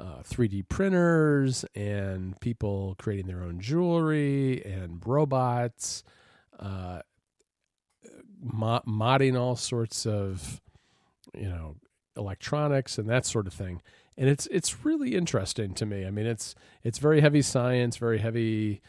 uh, 0.00 0.22
3D 0.22 0.68
printers 0.68 1.64
and 1.74 2.40
people 2.40 2.96
creating 2.98 3.26
their 3.26 3.42
own 3.42 3.60
jewelry 3.60 4.64
and 4.64 5.02
robots, 5.04 6.02
uh, 6.58 7.00
mod- 8.42 8.84
modding 8.86 9.38
all 9.38 9.56
sorts 9.56 10.06
of, 10.06 10.60
you 11.34 11.48
know, 11.48 11.76
electronics 12.16 12.98
and 12.98 13.08
that 13.08 13.26
sort 13.26 13.46
of 13.46 13.52
thing. 13.52 13.82
And 14.16 14.28
it's 14.28 14.46
it's 14.48 14.84
really 14.84 15.14
interesting 15.14 15.74
to 15.74 15.86
me. 15.86 16.06
I 16.06 16.10
mean, 16.10 16.26
it's 16.26 16.54
it's 16.82 16.98
very 16.98 17.20
heavy 17.20 17.42
science, 17.42 17.96
very 17.96 18.18
heavy 18.18 18.80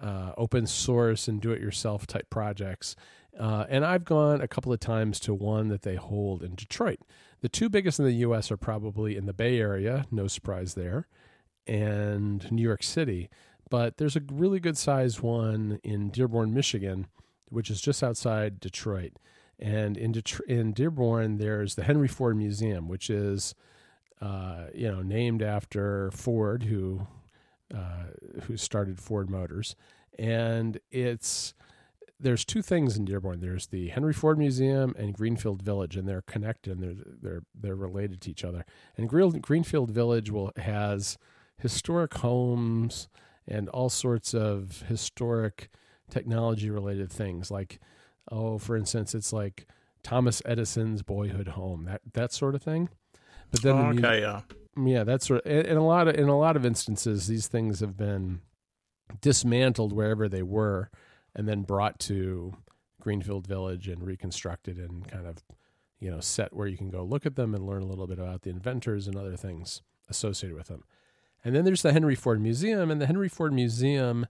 uh, 0.00 0.32
open 0.36 0.66
source 0.66 1.28
and 1.28 1.40
do 1.40 1.50
it 1.50 1.60
yourself 1.60 2.06
type 2.06 2.30
projects. 2.30 2.94
Uh, 3.38 3.64
and 3.68 3.84
I've 3.84 4.04
gone 4.04 4.40
a 4.40 4.48
couple 4.48 4.72
of 4.72 4.80
times 4.80 5.20
to 5.20 5.34
one 5.34 5.68
that 5.68 5.82
they 5.82 5.96
hold 5.96 6.42
in 6.42 6.54
Detroit. 6.54 7.00
The 7.40 7.48
two 7.48 7.68
biggest 7.68 7.98
in 7.98 8.04
the 8.04 8.12
U.S. 8.12 8.50
are 8.50 8.56
probably 8.56 9.16
in 9.16 9.26
the 9.26 9.32
Bay 9.32 9.58
Area, 9.58 10.06
no 10.10 10.26
surprise 10.26 10.74
there, 10.74 11.06
and 11.66 12.50
New 12.50 12.62
York 12.62 12.82
City. 12.82 13.30
But 13.70 13.98
there's 13.98 14.16
a 14.16 14.22
really 14.32 14.60
good 14.60 14.76
sized 14.76 15.20
one 15.20 15.78
in 15.82 16.10
Dearborn, 16.10 16.52
Michigan, 16.54 17.06
which 17.48 17.70
is 17.70 17.80
just 17.80 18.02
outside 18.02 18.60
Detroit. 18.60 19.12
And 19.58 19.96
in, 19.96 20.12
Detroit, 20.12 20.48
in 20.48 20.72
Dearborn, 20.72 21.38
there's 21.38 21.74
the 21.74 21.84
Henry 21.84 22.08
Ford 22.08 22.36
Museum, 22.36 22.88
which 22.88 23.10
is, 23.10 23.54
uh, 24.20 24.66
you 24.74 24.90
know, 24.90 25.02
named 25.02 25.42
after 25.42 26.10
Ford, 26.12 26.64
who 26.64 27.06
uh, 27.74 28.06
who 28.44 28.56
started 28.56 28.98
Ford 28.98 29.28
Motors, 29.28 29.76
and 30.18 30.80
it's 30.90 31.52
there's 32.20 32.44
two 32.44 32.62
things 32.62 32.96
in 32.96 33.04
Dearborn. 33.04 33.40
There's 33.40 33.68
the 33.68 33.88
Henry 33.88 34.12
Ford 34.12 34.38
Museum 34.38 34.94
and 34.98 35.14
Greenfield 35.14 35.62
Village, 35.62 35.96
and 35.96 36.08
they're 36.08 36.22
connected 36.22 36.78
and 36.78 36.82
they're 36.82 37.04
they're 37.22 37.42
they're 37.54 37.76
related 37.76 38.20
to 38.22 38.30
each 38.30 38.44
other. 38.44 38.64
And 38.96 39.08
Greenfield 39.08 39.90
Village 39.90 40.30
will 40.30 40.52
has 40.56 41.16
historic 41.58 42.14
homes 42.14 43.08
and 43.46 43.68
all 43.68 43.88
sorts 43.88 44.34
of 44.34 44.82
historic 44.88 45.70
technology 46.10 46.70
related 46.70 47.10
things. 47.10 47.50
Like, 47.50 47.78
oh, 48.30 48.58
for 48.58 48.76
instance, 48.76 49.14
it's 49.14 49.32
like 49.32 49.66
Thomas 50.02 50.42
Edison's 50.44 51.02
boyhood 51.02 51.48
home, 51.48 51.84
that 51.84 52.00
that 52.14 52.32
sort 52.32 52.54
of 52.54 52.62
thing. 52.62 52.88
But 53.50 53.62
then, 53.62 53.74
oh, 53.74 53.92
the 53.92 54.06
okay, 54.06 54.20
yeah, 54.20 54.40
yeah, 54.76 55.04
that's 55.04 55.26
sort 55.26 55.46
of 55.46 55.66
in 55.66 55.76
a 55.76 55.86
lot 55.86 56.08
of 56.08 56.16
in 56.16 56.28
a 56.28 56.38
lot 56.38 56.56
of 56.56 56.66
instances, 56.66 57.28
these 57.28 57.46
things 57.46 57.78
have 57.78 57.96
been 57.96 58.40
dismantled 59.20 59.92
wherever 59.92 60.28
they 60.28 60.42
were 60.42 60.90
and 61.38 61.48
then 61.48 61.62
brought 61.62 62.00
to 62.00 62.52
Greenfield 63.00 63.46
Village 63.46 63.86
and 63.86 64.04
reconstructed 64.04 64.76
and 64.76 65.06
kind 65.08 65.24
of, 65.24 65.36
you 66.00 66.10
know, 66.10 66.18
set 66.18 66.52
where 66.52 66.66
you 66.66 66.76
can 66.76 66.90
go 66.90 67.04
look 67.04 67.24
at 67.24 67.36
them 67.36 67.54
and 67.54 67.64
learn 67.64 67.80
a 67.80 67.86
little 67.86 68.08
bit 68.08 68.18
about 68.18 68.42
the 68.42 68.50
inventors 68.50 69.06
and 69.06 69.16
other 69.16 69.36
things 69.36 69.80
associated 70.10 70.56
with 70.56 70.66
them. 70.66 70.82
And 71.44 71.54
then 71.54 71.64
there's 71.64 71.82
the 71.82 71.92
Henry 71.92 72.16
Ford 72.16 72.40
Museum, 72.40 72.90
and 72.90 73.00
the 73.00 73.06
Henry 73.06 73.28
Ford 73.28 73.52
Museum 73.52 74.26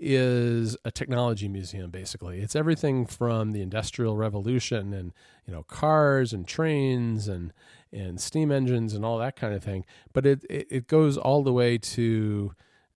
is 0.00 0.76
a 0.84 0.90
technology 0.90 1.46
museum 1.46 1.88
basically. 1.90 2.40
It's 2.40 2.56
everything 2.56 3.06
from 3.06 3.52
the 3.52 3.62
industrial 3.62 4.16
revolution 4.16 4.92
and 4.92 5.12
you 5.46 5.54
know 5.54 5.62
cars 5.62 6.32
and 6.32 6.48
trains 6.48 7.28
and 7.28 7.52
and 7.92 8.20
steam 8.20 8.50
engines 8.50 8.92
and 8.92 9.04
all 9.04 9.18
that 9.18 9.36
kind 9.36 9.54
of 9.54 9.62
thing. 9.62 9.84
But 10.12 10.26
it 10.26 10.44
it, 10.50 10.66
it 10.68 10.86
goes 10.88 11.16
all 11.16 11.44
the 11.44 11.52
way 11.52 11.78
to 11.78 12.54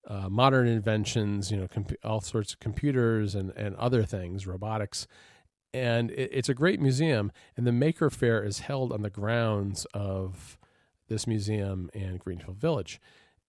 uh, 0.09 0.27
modern 0.27 0.67
inventions, 0.67 1.51
you 1.51 1.57
know, 1.57 1.67
comp- 1.67 1.95
all 2.03 2.19
sorts 2.19 2.53
of 2.53 2.59
computers 2.59 3.35
and, 3.35 3.51
and 3.51 3.75
other 3.75 4.03
things, 4.03 4.47
robotics. 4.47 5.07
And 5.73 6.09
it, 6.11 6.31
it's 6.33 6.49
a 6.49 6.55
great 6.55 6.81
museum. 6.81 7.31
And 7.55 7.65
the 7.67 7.71
Maker 7.71 8.09
Fair 8.09 8.43
is 8.43 8.59
held 8.59 8.91
on 8.91 9.03
the 9.03 9.11
grounds 9.11 9.85
of 9.93 10.57
this 11.07 11.27
museum 11.27 11.89
and 11.93 12.19
Greenfield 12.19 12.57
Village. 12.57 12.99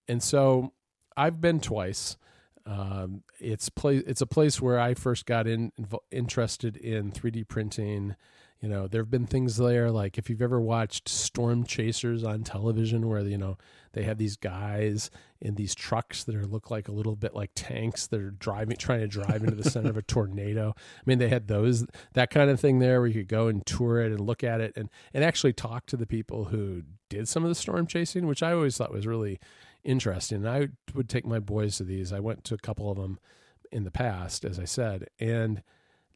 And 0.06 0.22
so 0.22 0.72
I've 1.16 1.40
been 1.40 1.60
twice. 1.60 2.18
Um, 2.66 3.22
it's 3.38 3.70
place. 3.70 4.02
It's 4.06 4.20
a 4.20 4.26
place 4.26 4.60
where 4.60 4.78
I 4.78 4.92
first 4.92 5.24
got 5.24 5.46
in, 5.46 5.72
interested 6.10 6.76
in 6.76 7.10
3D 7.10 7.48
printing 7.48 8.16
you 8.60 8.68
know, 8.68 8.86
there 8.86 9.00
have 9.00 9.10
been 9.10 9.26
things 9.26 9.56
there 9.56 9.90
like 9.90 10.18
if 10.18 10.28
you've 10.28 10.42
ever 10.42 10.60
watched 10.60 11.08
Storm 11.08 11.64
Chasers 11.64 12.24
on 12.24 12.42
television, 12.42 13.08
where 13.08 13.22
you 13.22 13.38
know 13.38 13.56
they 13.92 14.04
have 14.04 14.18
these 14.18 14.36
guys 14.36 15.10
in 15.40 15.54
these 15.54 15.74
trucks 15.74 16.24
that 16.24 16.36
are 16.36 16.46
look 16.46 16.70
like 16.70 16.88
a 16.88 16.92
little 16.92 17.16
bit 17.16 17.34
like 17.34 17.50
tanks 17.54 18.06
that 18.08 18.20
are 18.20 18.30
driving, 18.30 18.76
trying 18.76 19.00
to 19.00 19.08
drive 19.08 19.42
into 19.42 19.56
the 19.56 19.68
center 19.68 19.90
of 19.90 19.96
a 19.96 20.02
tornado. 20.10 20.74
I 20.76 21.02
mean, 21.06 21.18
they 21.18 21.28
had 21.28 21.48
those 21.48 21.86
that 22.14 22.30
kind 22.30 22.50
of 22.50 22.60
thing 22.60 22.78
there 22.78 23.00
where 23.00 23.08
you 23.08 23.14
could 23.14 23.28
go 23.28 23.48
and 23.48 23.64
tour 23.64 24.00
it 24.00 24.12
and 24.12 24.20
look 24.20 24.44
at 24.44 24.60
it 24.60 24.72
and 24.76 24.88
and 25.12 25.24
actually 25.24 25.52
talk 25.52 25.86
to 25.86 25.96
the 25.96 26.06
people 26.06 26.46
who 26.46 26.82
did 27.08 27.28
some 27.28 27.44
of 27.44 27.48
the 27.48 27.54
storm 27.54 27.86
chasing, 27.86 28.26
which 28.26 28.42
I 28.42 28.52
always 28.52 28.76
thought 28.76 28.92
was 28.92 29.06
really 29.06 29.40
interesting. 29.82 30.44
And 30.44 30.48
I 30.48 30.68
would 30.94 31.08
take 31.08 31.26
my 31.26 31.38
boys 31.38 31.76
to 31.78 31.84
these. 31.84 32.12
I 32.12 32.20
went 32.20 32.44
to 32.44 32.54
a 32.54 32.58
couple 32.58 32.90
of 32.90 32.98
them 32.98 33.18
in 33.72 33.84
the 33.84 33.90
past, 33.90 34.44
as 34.44 34.58
I 34.58 34.64
said, 34.64 35.08
and 35.18 35.62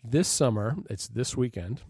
this 0.02 0.28
summer, 0.28 0.76
it's 0.90 1.08
this 1.08 1.36
weekend 1.36 1.80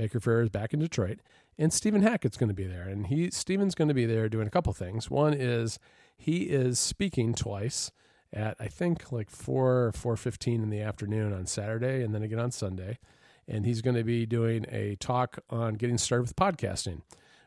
Maker 0.00 0.18
Faire 0.18 0.40
is 0.40 0.48
back 0.48 0.72
in 0.72 0.80
Detroit, 0.80 1.18
and 1.58 1.72
Stephen 1.72 2.00
Hackett's 2.00 2.38
going 2.38 2.48
to 2.48 2.54
be 2.54 2.64
there. 2.66 2.88
And 2.88 3.08
he 3.08 3.30
Stephen's 3.30 3.74
going 3.74 3.88
to 3.88 3.94
be 3.94 4.06
there 4.06 4.30
doing 4.30 4.46
a 4.46 4.50
couple 4.50 4.72
things. 4.72 5.10
One 5.10 5.34
is 5.34 5.78
he 6.16 6.44
is 6.44 6.78
speaking 6.78 7.34
twice 7.34 7.92
at 8.32 8.56
I 8.58 8.68
think 8.68 9.12
like 9.12 9.28
four 9.28 9.92
four 9.94 10.16
fifteen 10.16 10.62
in 10.62 10.70
the 10.70 10.80
afternoon 10.80 11.34
on 11.34 11.44
Saturday, 11.46 12.02
and 12.02 12.14
then 12.14 12.22
again 12.22 12.38
on 12.38 12.50
Sunday. 12.50 12.98
And 13.46 13.66
he's 13.66 13.82
going 13.82 13.96
to 13.96 14.04
be 14.04 14.24
doing 14.24 14.64
a 14.70 14.96
talk 14.96 15.40
on 15.50 15.74
getting 15.74 15.98
started 15.98 16.22
with 16.22 16.36
podcasting, 16.36 17.02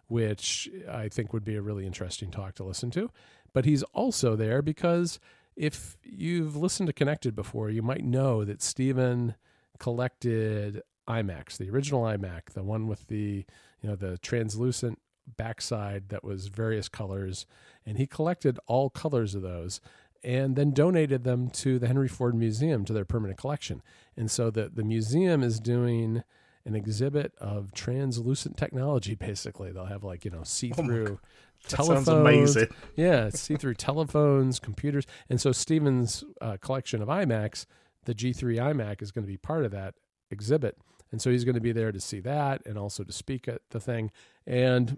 which 0.08 0.70
I 0.92 1.08
think 1.08 1.34
would 1.34 1.46
be 1.46 1.56
a 1.56 1.62
really 1.62 1.88
interesting 1.88 2.30
talk 2.30 2.56
to 2.56 2.64
listen 2.64 2.92
to. 2.92 3.10
But 3.52 3.66
he's 3.66 3.84
also 3.94 4.36
there 4.36 4.62
because 4.62 5.20
if 5.56 5.98
you've 6.04 6.56
listened 6.56 6.88
to 6.88 6.94
Connected 6.94 7.36
before, 7.36 7.70
you 7.70 7.82
might 7.82 8.04
know 8.04 8.44
that 8.44 8.62
Stephen 8.62 9.36
collected 9.80 10.82
iMacs, 11.08 11.58
the 11.58 11.70
original 11.70 12.04
iMac, 12.04 12.52
the 12.54 12.64
one 12.64 12.88
with 12.88 13.08
the 13.08 13.46
you 13.82 13.90
know 13.90 13.96
the 13.96 14.18
translucent 14.20 15.00
backside 15.38 16.10
that 16.10 16.24
was 16.24 16.48
various 16.48 16.90
colors, 16.90 17.46
and 17.86 17.98
he 17.98 18.08
collected 18.08 18.60
all 18.68 18.90
colors 18.90 19.36
of 19.36 19.42
those 19.42 19.82
and 20.24 20.56
then 20.56 20.72
donated 20.72 21.26
them 21.26 21.50
to 21.50 21.78
the 21.78 21.88
Henry 21.88 22.08
Ford 22.08 22.34
Museum 22.34 22.86
to 22.86 22.94
their 22.94 23.04
permanent 23.04 23.38
collection. 23.38 23.82
And 24.16 24.32
so 24.32 24.50
the 24.50 24.70
the 24.70 24.84
museum 24.84 25.44
is 25.44 25.60
doing 25.60 26.24
an 26.66 26.76
exhibit 26.76 27.34
of 27.40 27.74
translucent 27.74 28.56
technology. 28.56 29.16
Basically, 29.16 29.72
they'll 29.72 29.86
have 29.86 30.04
like 30.04 30.26
you 30.26 30.32
know 30.32 30.44
see 30.44 30.70
through. 30.70 31.20
Oh 31.22 31.28
telephones. 31.68 32.08
amazing. 32.10 32.68
Yeah, 32.96 33.30
see 33.30 33.56
through 33.56 33.76
telephones, 33.76 34.60
computers. 34.60 35.06
And 35.30 35.40
so 35.40 35.54
Stephen's 35.54 36.24
uh, 36.42 36.58
collection 36.60 37.02
of 37.02 37.08
iMacs, 37.08 37.66
the 38.04 38.14
G3 38.14 38.58
iMac, 38.58 39.02
is 39.02 39.12
going 39.12 39.24
to 39.24 39.32
be 39.32 39.38
part 39.38 39.64
of 39.64 39.72
that 39.72 39.96
exhibit. 40.30 40.78
And 41.14 41.22
so 41.22 41.30
he's 41.30 41.46
going 41.46 41.54
to 41.54 41.62
be 41.62 41.72
there 41.72 41.92
to 41.92 42.00
see 42.00 42.20
that 42.22 42.66
and 42.66 42.76
also 42.76 43.04
to 43.04 43.12
speak 43.14 43.48
at 43.48 43.62
the 43.70 43.80
thing. 43.80 44.10
And 44.48 44.98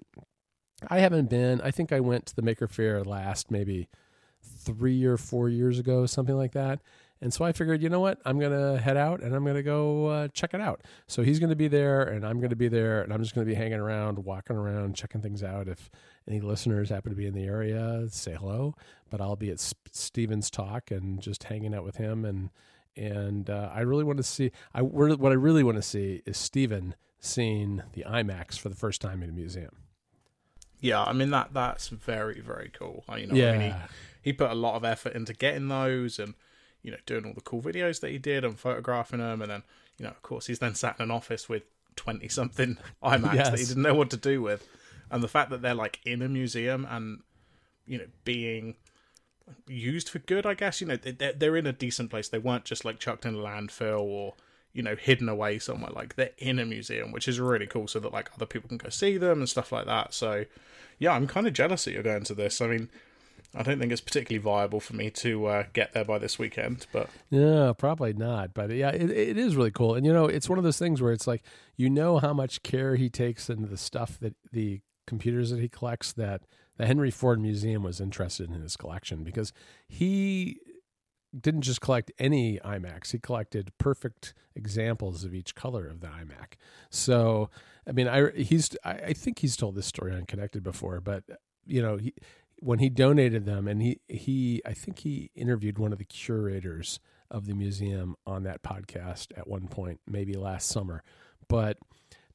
I 0.88 1.00
haven't 1.00 1.30
been. 1.30 1.60
I 1.60 1.72
think 1.72 1.92
I 1.92 2.00
went 2.00 2.26
to 2.28 2.36
the 2.38 2.42
Maker 2.42 2.70
Faire 2.70 3.04
last 3.04 3.52
maybe 3.52 3.90
three 4.42 5.04
or 5.04 5.18
four 5.18 5.50
years 5.50 5.78
ago, 5.78 6.06
something 6.06 6.38
like 6.38 6.54
that. 6.54 6.80
And 7.20 7.34
so 7.34 7.44
I 7.44 7.52
figured, 7.52 7.84
you 7.84 7.90
know 7.90 8.00
what? 8.00 8.20
I'm 8.24 8.40
going 8.40 8.54
to 8.54 8.80
head 8.80 8.96
out 8.96 9.22
and 9.22 9.36
I'm 9.36 9.44
going 9.44 9.58
to 9.58 9.64
go 9.64 10.08
uh, 10.08 10.28
check 10.30 10.54
it 10.54 10.62
out. 10.62 10.84
So 11.06 11.22
he's 11.22 11.38
going 11.40 11.50
to 11.50 11.56
be 11.56 11.68
there 11.68 12.04
and 12.04 12.26
I'm 12.26 12.40
going 12.40 12.50
to 12.50 12.56
be 12.56 12.70
there 12.70 13.02
and 13.02 13.12
I'm 13.12 13.22
just 13.22 13.36
going 13.36 13.46
to 13.46 13.52
be 13.52 13.56
hanging 13.56 13.80
around, 13.80 14.20
walking 14.20 14.56
around, 14.56 14.96
checking 14.96 15.22
things 15.22 15.44
out. 15.44 15.68
If 15.68 15.90
any 16.30 16.40
listeners 16.40 16.90
happen 16.90 17.12
to 17.12 17.16
be 17.18 17.26
in 17.26 17.34
the 17.34 17.44
area, 17.44 18.06
say 18.10 18.38
hello. 18.40 18.74
But 19.10 19.20
I'll 19.20 19.36
be 19.36 19.52
at 19.52 19.60
Stephen's 19.60 20.50
talk 20.50 20.92
and 20.92 21.20
just 21.20 21.44
hanging 21.44 21.76
out 21.76 21.84
with 21.84 21.98
him. 21.98 22.24
And 22.24 22.52
and 22.98 23.50
uh, 23.50 23.70
I 23.74 23.82
really 23.82 24.04
want 24.04 24.18
to 24.18 24.24
see. 24.24 24.52
I 24.74 24.82
what 24.82 25.32
I 25.32 25.36
really 25.36 25.64
want 25.64 25.78
to 25.78 25.82
see 25.82 26.22
is 26.26 26.38
Stephen 26.38 26.96
seeing 27.20 27.82
the 27.94 28.04
iMacs 28.08 28.58
for 28.58 28.70
the 28.70 28.76
first 28.76 29.02
time 29.02 29.24
in 29.24 29.30
a 29.30 29.34
museum. 29.34 29.78
Yeah, 30.80 31.04
I 31.04 31.14
mean 31.14 31.32
that 31.32 31.54
that's 31.54 31.88
very 31.88 32.42
very 32.42 32.70
cool. 32.70 33.04
You 33.18 33.28
know, 33.28 33.36
yeah. 33.36 33.52
I 33.52 33.58
mean, 33.58 33.72
he, 33.72 34.30
he 34.30 34.34
put 34.34 34.52
a 34.52 34.56
lot 34.56 34.76
of 34.76 34.86
effort 34.86 35.14
into 35.14 35.34
getting 35.34 35.68
those 35.68 36.20
and 36.20 36.36
you 36.82 36.92
know 36.92 36.98
doing 37.06 37.26
all 37.26 37.34
the 37.34 37.42
cool 37.42 37.62
videos 37.62 38.02
that 38.02 38.12
he 38.12 38.18
did 38.18 38.44
and 38.44 38.60
photographing 38.60 39.20
them, 39.20 39.42
and 39.42 39.52
then 39.52 39.64
you 39.98 40.04
know 40.04 40.12
of 40.12 40.22
course 40.22 40.48
he's 40.48 40.60
then 40.60 40.76
sat 40.76 40.96
in 41.00 41.04
an 41.04 41.12
office 41.12 41.50
with 41.50 41.64
twenty 41.96 42.28
something 42.28 42.78
iMacs 43.04 43.34
yes. 43.34 43.50
that 43.50 43.60
he 43.60 43.66
didn't 43.66 43.84
know 43.84 43.96
what 43.96 44.10
to 44.12 44.18
do 44.18 44.42
with, 44.42 44.68
and 45.10 45.24
the 45.24 45.28
fact 45.28 45.50
that 45.50 45.62
they're 45.62 45.74
like 45.74 46.00
in 46.06 46.22
a 46.22 46.30
museum 46.30 46.86
and 46.90 47.22
you 47.88 47.98
know 47.98 48.06
being 48.24 48.76
used 49.68 50.10
for 50.10 50.20
good, 50.20 50.46
I 50.46 50.54
guess 50.54 50.82
you 50.82 50.88
know 50.88 50.98
they're 50.98 51.34
they're 51.34 51.58
in 51.58 51.68
a 51.68 51.74
decent 51.74 52.10
place. 52.10 52.30
They 52.30 52.38
weren't 52.38 52.66
just 52.66 52.86
like 52.86 53.00
chucked 53.00 53.26
in 53.26 53.36
a 53.36 53.40
landfill 53.40 54.02
or 54.02 54.34
you 54.74 54.84
know 54.84 54.96
hidden 54.96 55.30
away 55.30 55.60
somewhere. 55.60 55.92
Like 55.92 56.16
they're 56.16 56.32
in 56.38 56.60
a 56.60 56.66
museum, 56.66 57.12
which 57.12 57.28
is 57.28 57.40
really 57.40 57.68
cool, 57.68 57.88
so 57.88 58.00
that 58.00 58.14
like 58.14 58.30
other 58.36 58.46
people 58.46 58.68
can 58.68 58.78
go 58.78 58.90
see 58.90 59.18
them 59.18 59.40
and 59.40 59.50
stuff 59.50 59.72
like 59.72 59.86
that. 59.86 60.14
So 60.14 60.46
yeah, 61.00 61.12
I'm 61.12 61.28
kind 61.28 61.48
of 61.48 61.54
jealous 61.54 61.86
that 61.86 61.94
you're 61.94 62.04
going 62.04 62.24
to 62.26 62.34
this. 62.34 62.62
I 62.62 62.68
mean, 62.68 62.90
I 63.54 63.64
don't 63.64 63.80
think 63.80 63.92
it's 63.92 64.02
particularly 64.02 64.42
viable 64.42 64.80
for 64.80 64.96
me 64.96 65.10
to 65.12 65.46
uh, 65.46 65.64
get 65.74 65.94
there 65.94 66.06
by 66.06 66.20
this 66.20 66.38
weekend, 66.38 66.88
but 66.92 67.10
yeah, 67.30 67.72
probably 67.78 68.14
not. 68.14 68.54
But 68.54 68.72
yeah, 68.72 68.90
it, 68.90 69.10
it 69.10 69.38
is 69.38 69.56
really 69.56 69.72
cool, 69.72 69.96
and 69.96 70.06
you 70.06 70.14
know, 70.14 70.26
it's 70.26 70.50
one 70.50 70.58
of 70.58 70.64
those 70.64 70.80
things 70.80 71.02
where 71.02 71.14
it's 71.14 71.28
like 71.28 71.44
you 71.78 71.90
know 71.90 72.20
how 72.20 72.34
much 72.34 72.64
care 72.64 72.96
he 72.96 73.10
takes 73.10 73.50
into 73.50 73.68
the 73.68 73.78
stuff 73.78 74.20
that 74.20 74.36
the 74.52 74.82
computers 75.08 75.52
that 75.52 75.60
he 75.60 75.70
collects. 75.70 76.12
That 76.14 76.42
the 76.78 76.86
Henry 76.86 77.12
Ford 77.12 77.40
Museum 77.40 77.84
was 77.84 78.02
interested 78.02 78.50
in 78.50 78.62
his 78.62 78.76
collection 78.76 79.24
because 79.24 79.54
he 79.88 80.60
didn't 81.40 81.62
just 81.62 81.82
collect 81.82 82.12
any 82.20 82.60
iMacs; 82.60 83.12
he 83.12 83.20
collected 83.20 83.72
perfect 83.78 84.34
examples 84.56 85.24
of 85.24 85.34
each 85.34 85.56
color 85.56 85.88
of 85.88 86.02
the 86.02 86.08
iMac. 86.08 86.54
So, 86.90 87.50
I 87.88 87.92
mean, 87.92 88.08
I 88.08 88.32
he's 88.32 88.76
I, 88.84 88.94
I 88.94 89.14
think 89.14 89.40
he's 89.40 89.58
told 89.58 89.76
this 89.76 89.88
story 89.88 90.14
on 90.14 90.26
Connected 90.26 90.64
before, 90.64 91.02
but 91.02 91.24
you 91.66 91.82
know, 91.82 91.98
he 91.98 92.14
when 92.60 92.80
he 92.80 92.90
donated 92.90 93.46
them, 93.46 93.68
and 93.68 93.82
he 93.82 94.00
he 94.08 94.62
I 94.66 94.74
think 94.74 95.00
he 95.00 95.32
interviewed 95.36 95.78
one 95.78 95.92
of 95.92 96.00
the 96.00 96.06
curators 96.06 97.00
of 97.32 97.48
the 97.48 97.54
museum 97.54 98.16
on 98.26 98.44
that 98.44 98.64
podcast 98.64 99.28
at 99.38 99.48
one 99.48 99.68
point, 99.68 100.00
maybe 100.08 100.36
last 100.36 100.68
summer, 100.68 101.04
but 101.48 101.78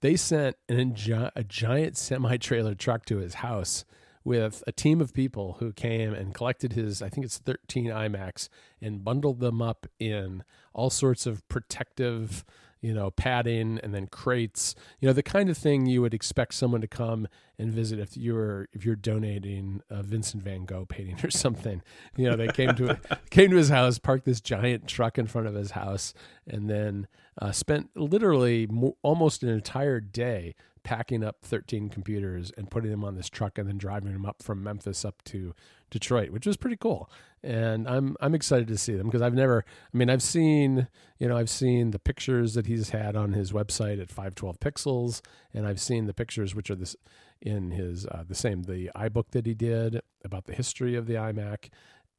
they 0.00 0.16
sent 0.16 0.56
an, 0.68 0.94
a 1.36 1.44
giant 1.44 1.96
semi 1.96 2.36
trailer 2.38 2.74
truck 2.74 3.04
to 3.06 3.18
his 3.18 3.34
house 3.34 3.84
with 4.24 4.62
a 4.66 4.72
team 4.72 5.00
of 5.00 5.14
people 5.14 5.56
who 5.60 5.72
came 5.72 6.12
and 6.12 6.34
collected 6.34 6.74
his, 6.74 7.02
I 7.02 7.08
think 7.08 7.24
it's 7.24 7.38
13 7.38 7.86
iMacs, 7.86 8.48
and 8.80 9.04
bundled 9.04 9.40
them 9.40 9.62
up 9.62 9.86
in 9.98 10.44
all 10.72 10.90
sorts 10.90 11.26
of 11.26 11.46
protective 11.48 12.44
you 12.80 12.94
know, 12.94 13.10
padding 13.10 13.78
and 13.82 13.94
then 13.94 14.06
crates, 14.06 14.74
you 15.00 15.06
know, 15.06 15.12
the 15.12 15.22
kind 15.22 15.50
of 15.50 15.58
thing 15.58 15.86
you 15.86 16.00
would 16.00 16.14
expect 16.14 16.54
someone 16.54 16.80
to 16.80 16.86
come 16.86 17.28
and 17.58 17.72
visit 17.72 17.98
if 17.98 18.16
you're 18.16 18.68
if 18.72 18.86
you're 18.86 18.96
donating 18.96 19.82
a 19.90 20.02
Vincent 20.02 20.42
Van 20.42 20.64
Gogh 20.64 20.86
painting 20.86 21.18
or 21.22 21.30
something. 21.30 21.82
You 22.16 22.30
know, 22.30 22.36
they 22.36 22.48
came 22.48 22.74
to 22.76 22.98
came 23.30 23.50
to 23.50 23.56
his 23.56 23.68
house, 23.68 23.98
parked 23.98 24.24
this 24.24 24.40
giant 24.40 24.86
truck 24.86 25.18
in 25.18 25.26
front 25.26 25.46
of 25.46 25.54
his 25.54 25.72
house, 25.72 26.14
and 26.46 26.70
then 26.70 27.06
uh, 27.40 27.52
spent 27.52 27.90
literally 27.94 28.66
mo- 28.66 28.96
almost 29.02 29.42
an 29.42 29.50
entire 29.50 30.00
day 30.00 30.54
packing 30.82 31.22
up 31.24 31.38
13 31.42 31.88
computers 31.88 32.52
and 32.56 32.70
putting 32.70 32.90
them 32.90 33.04
on 33.04 33.14
this 33.14 33.28
truck 33.28 33.58
and 33.58 33.68
then 33.68 33.78
driving 33.78 34.12
them 34.12 34.26
up 34.26 34.42
from 34.42 34.62
Memphis 34.62 35.04
up 35.04 35.22
to 35.24 35.54
Detroit, 35.90 36.30
which 36.30 36.46
was 36.46 36.56
pretty 36.56 36.76
cool. 36.76 37.10
And 37.42 37.88
I'm 37.88 38.16
I'm 38.20 38.34
excited 38.34 38.68
to 38.68 38.76
see 38.76 38.94
them 38.94 39.06
because 39.06 39.22
I've 39.22 39.34
never 39.34 39.64
I 39.92 39.96
mean 39.96 40.10
I've 40.10 40.22
seen 40.22 40.88
you 41.18 41.28
know 41.28 41.36
I've 41.36 41.50
seen 41.50 41.90
the 41.90 41.98
pictures 41.98 42.54
that 42.54 42.66
he's 42.66 42.90
had 42.90 43.16
on 43.16 43.32
his 43.32 43.52
website 43.52 44.00
at 44.00 44.10
512 44.10 44.60
pixels 44.60 45.20
and 45.54 45.66
I've 45.66 45.80
seen 45.80 46.06
the 46.06 46.14
pictures 46.14 46.54
which 46.54 46.70
are 46.70 46.74
this 46.74 46.96
in 47.40 47.70
his 47.70 48.06
uh, 48.06 48.24
the 48.28 48.34
same 48.34 48.64
the 48.64 48.90
iBook 48.94 49.30
that 49.30 49.46
he 49.46 49.54
did 49.54 50.02
about 50.22 50.44
the 50.44 50.54
history 50.54 50.94
of 50.96 51.06
the 51.06 51.14
iMac 51.14 51.70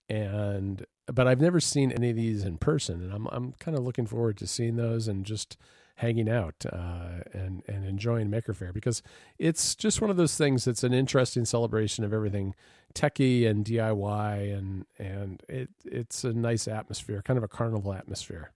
and 0.09 0.85
but 1.05 1.27
I've 1.27 1.41
never 1.41 1.59
seen 1.59 1.91
any 1.91 2.09
of 2.09 2.15
these 2.15 2.43
in 2.43 2.57
person 2.57 3.01
and 3.01 3.13
I'm 3.13 3.27
I'm 3.27 3.53
kind 3.59 3.77
of 3.77 3.83
looking 3.83 4.07
forward 4.07 4.37
to 4.37 4.47
seeing 4.47 4.75
those 4.75 5.07
and 5.07 5.23
just 5.23 5.55
hanging 6.01 6.27
out 6.27 6.65
uh, 6.71 7.21
and 7.31 7.61
and 7.67 7.85
enjoying 7.85 8.29
Maker 8.29 8.53
Faire 8.53 8.73
because 8.73 9.03
it's 9.37 9.75
just 9.75 10.01
one 10.01 10.09
of 10.09 10.17
those 10.17 10.35
things 10.35 10.65
that's 10.65 10.83
an 10.83 10.93
interesting 10.93 11.45
celebration 11.45 12.03
of 12.03 12.11
everything 12.11 12.55
techie 12.95 13.47
and 13.47 13.63
DIY 13.63 14.57
and 14.57 14.85
and 14.97 15.43
it 15.47 15.69
it's 15.85 16.23
a 16.23 16.33
nice 16.33 16.67
atmosphere, 16.67 17.21
kind 17.21 17.37
of 17.37 17.43
a 17.43 17.47
carnival 17.47 17.93
atmosphere. 17.93 18.51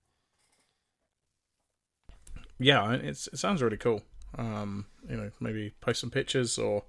Yeah, 2.58 2.94
it's 2.94 3.28
it 3.28 3.38
sounds 3.38 3.62
really 3.62 3.78
cool. 3.78 4.02
Um, 4.38 4.88
you 5.08 5.16
know, 5.16 5.30
maybe 5.40 5.74
post 5.82 6.02
some 6.02 6.10
pictures 6.10 6.58
or 6.58 6.84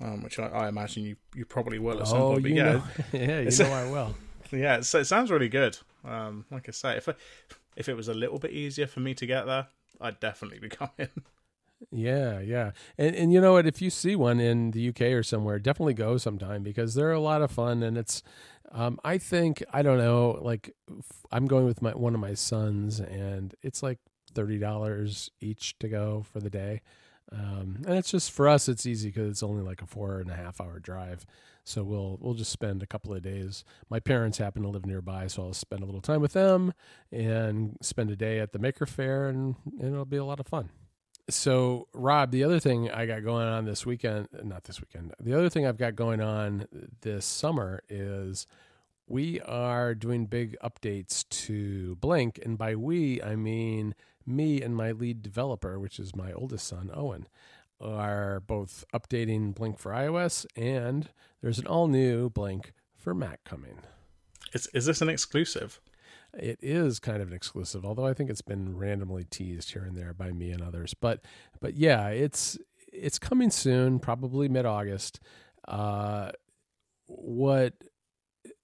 um, 0.00 0.22
which 0.22 0.38
I, 0.38 0.46
I, 0.46 0.68
imagine 0.68 1.04
you 1.04 1.16
you 1.34 1.44
probably 1.44 1.78
will 1.78 2.00
at 2.00 2.08
some 2.08 2.22
oh, 2.22 2.32
point. 2.32 2.44
But 2.44 2.52
yeah, 2.52 2.64
know, 2.64 2.82
yeah, 3.12 3.40
you 3.40 3.50
know 3.58 3.72
I 3.72 3.90
will. 3.90 4.14
Yeah, 4.54 4.76
it 4.76 4.84
sounds 4.84 5.30
really 5.30 5.48
good. 5.48 5.78
Um, 6.04 6.44
like 6.50 6.68
I 6.68 6.72
say, 6.72 6.98
if 6.98 7.08
I, 7.08 7.14
if 7.76 7.88
it 7.88 7.94
was 7.94 8.08
a 8.08 8.14
little 8.14 8.38
bit 8.38 8.52
easier 8.52 8.86
for 8.86 9.00
me 9.00 9.14
to 9.14 9.26
get 9.26 9.46
there, 9.46 9.68
I'd 10.00 10.20
definitely 10.20 10.58
be 10.58 10.68
coming. 10.80 11.08
Yeah, 11.90 12.40
yeah. 12.40 12.72
And 12.96 13.16
and 13.16 13.32
you 13.32 13.40
know 13.40 13.52
what, 13.52 13.66
if 13.66 13.82
you 13.82 13.90
see 13.90 14.14
one 14.14 14.40
in 14.40 14.70
the 14.70 14.88
UK 14.88 15.02
or 15.02 15.22
somewhere, 15.22 15.58
definitely 15.58 15.94
go 15.94 16.16
sometime 16.16 16.62
because 16.62 16.94
they're 16.94 17.12
a 17.12 17.20
lot 17.20 17.42
of 17.42 17.50
fun 17.50 17.82
and 17.82 17.98
it's 17.98 18.22
um, 18.70 18.98
I 19.04 19.18
think 19.18 19.62
I 19.72 19.82
don't 19.82 19.98
know, 19.98 20.38
like 20.40 20.74
I'm 21.30 21.46
going 21.46 21.66
with 21.66 21.82
my 21.82 21.90
one 21.90 22.14
of 22.14 22.20
my 22.20 22.34
sons 22.34 23.00
and 23.00 23.54
it's 23.62 23.82
like 23.82 23.98
thirty 24.34 24.58
dollars 24.58 25.30
each 25.40 25.78
to 25.80 25.88
go 25.88 26.24
for 26.32 26.40
the 26.40 26.50
day. 26.50 26.82
Um, 27.30 27.82
and 27.86 27.96
it's 27.96 28.10
just 28.10 28.30
for 28.30 28.48
us, 28.48 28.68
it's 28.68 28.86
easy 28.86 29.08
because 29.08 29.30
it's 29.30 29.42
only 29.42 29.62
like 29.62 29.82
a 29.82 29.86
four 29.86 30.18
and 30.20 30.30
a 30.30 30.34
half 30.34 30.60
hour 30.60 30.78
drive. 30.78 31.26
So 31.64 31.84
we'll 31.84 32.18
we'll 32.20 32.34
just 32.34 32.50
spend 32.50 32.82
a 32.82 32.86
couple 32.86 33.14
of 33.14 33.22
days. 33.22 33.64
My 33.88 34.00
parents 34.00 34.38
happen 34.38 34.62
to 34.62 34.68
live 34.68 34.84
nearby, 34.84 35.28
so 35.28 35.44
I'll 35.44 35.54
spend 35.54 35.82
a 35.82 35.86
little 35.86 36.00
time 36.00 36.20
with 36.20 36.32
them 36.32 36.74
and 37.12 37.76
spend 37.80 38.10
a 38.10 38.16
day 38.16 38.40
at 38.40 38.52
the 38.52 38.58
Maker 38.58 38.84
Faire, 38.84 39.28
and, 39.28 39.54
and 39.78 39.92
it'll 39.92 40.04
be 40.04 40.16
a 40.16 40.24
lot 40.24 40.40
of 40.40 40.46
fun. 40.46 40.70
So, 41.30 41.86
Robb, 41.92 42.32
the 42.32 42.42
other 42.42 42.58
thing 42.58 42.90
I 42.90 43.06
got 43.06 43.22
going 43.22 43.46
on 43.46 43.64
this 43.64 43.86
weekend, 43.86 44.28
not 44.42 44.64
this 44.64 44.80
weekend, 44.80 45.14
the 45.20 45.34
other 45.34 45.48
thing 45.48 45.64
I've 45.64 45.78
got 45.78 45.94
going 45.94 46.20
on 46.20 46.66
this 47.02 47.24
summer 47.24 47.82
is 47.88 48.46
we 49.06 49.40
are 49.42 49.94
doing 49.94 50.26
big 50.26 50.56
updates 50.64 51.28
to 51.46 51.94
Blink. 51.96 52.40
And 52.44 52.58
by 52.58 52.74
we, 52.74 53.22
I 53.22 53.36
mean 53.36 53.94
me 54.26 54.62
and 54.62 54.76
my 54.76 54.92
lead 54.92 55.22
developer, 55.22 55.78
which 55.78 55.98
is 55.98 56.14
my 56.16 56.32
oldest 56.32 56.66
son, 56.66 56.90
Owen 56.92 57.26
are 57.82 58.40
both 58.40 58.84
updating 58.94 59.54
Blink 59.54 59.78
for 59.78 59.92
iOS, 59.92 60.46
and 60.56 61.08
there's 61.42 61.58
an 61.58 61.66
all 61.66 61.88
new 61.88 62.30
Blink 62.30 62.72
for 62.96 63.14
Mac 63.14 63.44
coming. 63.44 63.78
Is 64.52 64.68
is 64.68 64.86
this 64.86 65.02
an 65.02 65.08
exclusive? 65.08 65.80
It 66.34 66.58
is 66.62 66.98
kind 66.98 67.20
of 67.20 67.28
an 67.28 67.34
exclusive, 67.34 67.84
although 67.84 68.06
I 68.06 68.14
think 68.14 68.30
it's 68.30 68.40
been 68.42 68.78
randomly 68.78 69.24
teased 69.24 69.72
here 69.72 69.82
and 69.82 69.96
there 69.96 70.14
by 70.14 70.30
me 70.30 70.50
and 70.50 70.62
others. 70.62 70.94
But 70.94 71.24
but 71.60 71.74
yeah, 71.74 72.08
it's 72.08 72.58
it's 72.92 73.18
coming 73.18 73.50
soon, 73.50 73.98
probably 73.98 74.48
mid 74.48 74.64
August. 74.64 75.20
Uh, 75.66 76.30
what 77.06 77.74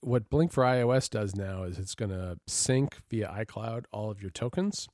what 0.00 0.30
Blink 0.30 0.52
for 0.52 0.64
iOS 0.64 1.10
does 1.10 1.34
now 1.34 1.64
is 1.64 1.78
it's 1.78 1.94
going 1.94 2.10
to 2.10 2.38
sync 2.46 2.98
via 3.10 3.28
iCloud 3.28 3.84
all 3.92 4.10
of 4.10 4.22
your 4.22 4.30
tokens, 4.30 4.88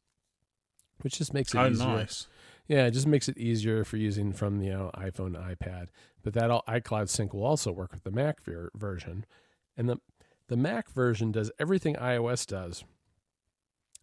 which 1.05 1.19
just 1.19 1.35
makes 1.35 1.55
it 1.55 1.59
oh, 1.59 1.69
easier. 1.69 1.87
Nice. 1.87 2.27
Yeah, 2.67 2.87
it 2.87 2.93
just 2.93 3.07
makes 3.07 3.29
it 3.29 3.37
easier 3.37 3.85
for 3.85 3.99
using 3.99 4.33
from 4.33 4.59
the 4.59 4.67
you 4.67 4.73
know, 4.73 4.91
iPhone 4.95 5.37
iPad. 5.37 5.89
But 6.23 6.33
that 6.33 6.51
all, 6.51 6.65
iCloud 6.67 7.11
Sync 7.11 7.35
will 7.35 7.45
also 7.45 7.71
work 7.71 7.93
with 7.93 8.05
the 8.05 8.11
Mac 8.11 8.43
ver- 8.43 8.71
version, 8.75 9.27
and 9.77 9.89
the 9.89 9.99
the 10.49 10.57
Mac 10.57 10.91
version 10.91 11.31
does 11.31 11.51
everything 11.59 11.95
iOS 11.97 12.47
does, 12.47 12.85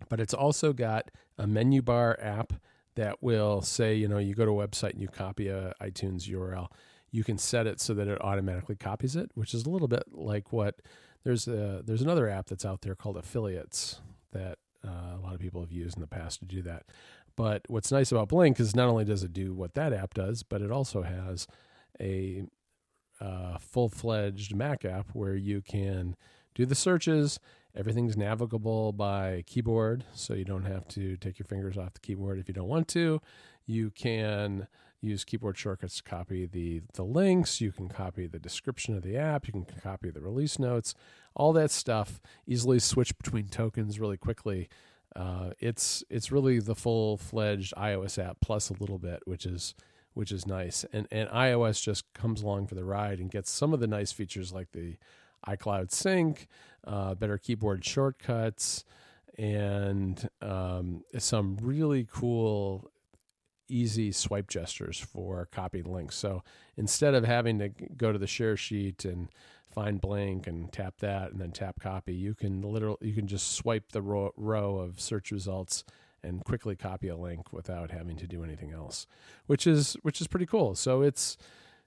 but 0.09 0.19
it's 0.19 0.33
also 0.33 0.73
got 0.73 1.09
a 1.37 1.47
menu 1.47 1.81
bar 1.81 2.17
app 2.21 2.53
that 2.95 3.23
will 3.23 3.61
say, 3.61 3.95
you 3.95 4.07
know, 4.07 4.19
you 4.19 4.35
go 4.35 4.45
to 4.45 4.51
a 4.51 4.67
website 4.67 4.91
and 4.91 5.01
you 5.01 5.07
copy 5.07 5.47
a 5.47 5.73
iTunes 5.81 6.29
URL. 6.29 6.67
You 7.09 7.23
can 7.23 7.37
set 7.37 7.67
it 7.67 7.79
so 7.79 7.93
that 7.95 8.07
it 8.07 8.21
automatically 8.21 8.75
copies 8.75 9.15
it, 9.15 9.31
which 9.33 9.53
is 9.53 9.65
a 9.65 9.69
little 9.69 9.87
bit 9.87 10.03
like 10.11 10.53
what 10.53 10.75
there's 11.23 11.47
a 11.47 11.81
there's 11.83 12.01
another 12.01 12.29
app 12.29 12.47
that's 12.47 12.65
out 12.65 12.81
there 12.81 12.95
called 12.95 13.17
Affiliates 13.17 14.01
that 14.31 14.59
uh, 14.85 15.17
a 15.17 15.19
lot 15.21 15.33
of 15.33 15.39
people 15.39 15.61
have 15.61 15.71
used 15.71 15.95
in 15.95 16.01
the 16.01 16.07
past 16.07 16.39
to 16.39 16.45
do 16.45 16.61
that. 16.63 16.83
But 17.35 17.63
what's 17.67 17.91
nice 17.91 18.11
about 18.11 18.29
Blink 18.29 18.59
is 18.59 18.75
not 18.75 18.89
only 18.89 19.05
does 19.05 19.23
it 19.23 19.33
do 19.33 19.53
what 19.53 19.73
that 19.75 19.93
app 19.93 20.13
does, 20.13 20.43
but 20.43 20.61
it 20.61 20.71
also 20.71 21.01
has 21.03 21.47
a 21.99 22.43
uh, 23.19 23.57
full 23.59 23.89
fledged 23.89 24.55
Mac 24.55 24.83
app 24.83 25.09
where 25.13 25.35
you 25.35 25.61
can 25.61 26.15
do 26.55 26.65
the 26.65 26.75
searches. 26.75 27.39
Everything's 27.75 28.17
navigable 28.17 28.91
by 28.91 29.43
keyboard, 29.47 30.03
so 30.13 30.33
you 30.33 30.43
don't 30.43 30.65
have 30.65 30.87
to 30.89 31.15
take 31.17 31.39
your 31.39 31.45
fingers 31.45 31.77
off 31.77 31.93
the 31.93 31.99
keyboard 32.01 32.39
if 32.39 32.47
you 32.47 32.53
don't 32.53 32.67
want 32.67 32.87
to. 32.89 33.21
You 33.65 33.91
can 33.91 34.67
use 35.01 35.23
keyboard 35.23 35.57
shortcuts 35.57 35.97
to 35.97 36.03
copy 36.03 36.45
the, 36.45 36.81
the 36.93 37.03
links. 37.03 37.59
You 37.59 37.71
can 37.71 37.89
copy 37.89 38.27
the 38.27 38.39
description 38.39 38.95
of 38.95 39.03
the 39.03 39.17
app. 39.17 39.47
You 39.47 39.53
can 39.53 39.65
copy 39.65 40.09
the 40.09 40.21
release 40.21 40.59
notes, 40.59 40.93
all 41.35 41.53
that 41.53 41.71
stuff. 41.71 42.21
Easily 42.47 42.79
switch 42.79 43.17
between 43.17 43.47
tokens 43.47 43.99
really 43.99 44.17
quickly. 44.17 44.69
Uh, 45.15 45.51
it's 45.59 46.03
it's 46.09 46.31
really 46.31 46.59
the 46.59 46.75
full 46.75 47.17
fledged 47.17 47.73
iOS 47.75 48.23
app 48.23 48.37
plus 48.39 48.69
a 48.69 48.73
little 48.73 48.97
bit, 48.97 49.21
which 49.25 49.45
is 49.45 49.75
which 50.13 50.31
is 50.31 50.45
nice. 50.45 50.85
And 50.93 51.07
and 51.11 51.29
iOS 51.29 51.81
just 51.81 52.11
comes 52.13 52.41
along 52.41 52.67
for 52.67 52.75
the 52.75 52.85
ride 52.85 53.19
and 53.19 53.29
gets 53.29 53.51
some 53.51 53.73
of 53.73 53.79
the 53.79 53.87
nice 53.87 54.11
features 54.11 54.53
like 54.53 54.71
the 54.71 54.97
iCloud 55.47 55.91
sync, 55.91 56.47
uh, 56.85 57.15
better 57.15 57.37
keyboard 57.37 57.83
shortcuts, 57.83 58.85
and 59.37 60.29
um, 60.41 61.03
some 61.17 61.57
really 61.61 62.07
cool 62.09 62.90
easy 63.71 64.11
swipe 64.11 64.49
gestures 64.49 64.99
for 64.99 65.47
copying 65.51 65.91
links. 65.91 66.15
So 66.15 66.43
instead 66.77 67.13
of 67.13 67.23
having 67.23 67.59
to 67.59 67.69
go 67.69 68.11
to 68.11 68.19
the 68.19 68.27
share 68.27 68.57
sheet 68.57 69.05
and 69.05 69.29
find 69.71 70.01
Blink 70.01 70.47
and 70.47 70.71
tap 70.71 70.95
that 70.99 71.31
and 71.31 71.39
then 71.39 71.51
tap 71.51 71.79
copy, 71.79 72.13
you 72.13 72.35
can 72.35 72.61
literally 72.61 72.97
you 73.01 73.13
can 73.13 73.27
just 73.27 73.53
swipe 73.53 73.91
the 73.91 74.01
row, 74.01 74.31
row 74.35 74.77
of 74.77 74.99
search 74.99 75.31
results 75.31 75.83
and 76.23 76.43
quickly 76.43 76.75
copy 76.75 77.07
a 77.07 77.15
link 77.15 77.51
without 77.51 77.91
having 77.91 78.17
to 78.17 78.27
do 78.27 78.43
anything 78.43 78.71
else, 78.71 79.07
which 79.47 79.65
is 79.65 79.95
which 80.03 80.21
is 80.21 80.27
pretty 80.27 80.45
cool. 80.45 80.75
So 80.75 81.01
it's 81.01 81.37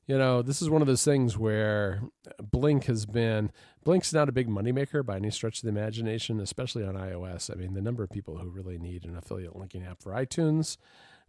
you 0.06 0.18
know 0.18 0.42
this 0.42 0.60
is 0.60 0.70
one 0.70 0.82
of 0.82 0.88
those 0.88 1.04
things 1.04 1.38
where 1.38 2.02
Blink 2.42 2.84
has 2.84 3.06
been 3.06 3.50
Blink's 3.84 4.12
not 4.12 4.28
a 4.28 4.32
big 4.32 4.48
moneymaker 4.48 5.04
by 5.04 5.16
any 5.16 5.30
stretch 5.30 5.58
of 5.58 5.62
the 5.62 5.68
imagination, 5.80 6.40
especially 6.40 6.84
on 6.84 6.94
iOS. 6.94 7.50
I 7.50 7.54
mean, 7.54 7.74
the 7.74 7.82
number 7.82 8.02
of 8.02 8.10
people 8.10 8.38
who 8.38 8.48
really 8.48 8.78
need 8.78 9.04
an 9.04 9.16
affiliate 9.16 9.56
linking 9.56 9.84
app 9.84 10.02
for 10.02 10.12
iTunes 10.12 10.78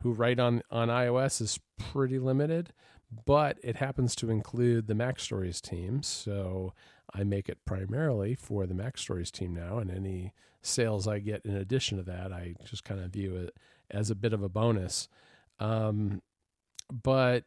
who 0.01 0.13
write 0.13 0.39
on 0.39 0.61
on 0.69 0.89
iOS 0.89 1.41
is 1.41 1.59
pretty 1.77 2.19
limited, 2.19 2.73
but 3.25 3.57
it 3.63 3.77
happens 3.77 4.15
to 4.17 4.29
include 4.29 4.87
the 4.87 4.93
MacStories 4.93 5.61
team. 5.61 6.03
So 6.03 6.73
I 7.13 7.23
make 7.23 7.49
it 7.49 7.59
primarily 7.65 8.35
for 8.35 8.65
the 8.65 8.73
MacStories 8.73 9.31
team 9.31 9.53
now, 9.53 9.77
and 9.77 9.91
any 9.91 10.33
sales 10.61 11.07
I 11.07 11.19
get 11.19 11.45
in 11.45 11.55
addition 11.55 11.97
to 11.97 12.03
that, 12.03 12.33
I 12.33 12.55
just 12.65 12.83
kind 12.83 12.99
of 12.99 13.11
view 13.11 13.35
it 13.35 13.55
as 13.91 14.09
a 14.09 14.15
bit 14.15 14.33
of 14.33 14.43
a 14.43 14.49
bonus. 14.49 15.07
Um, 15.59 16.21
but 16.91 17.45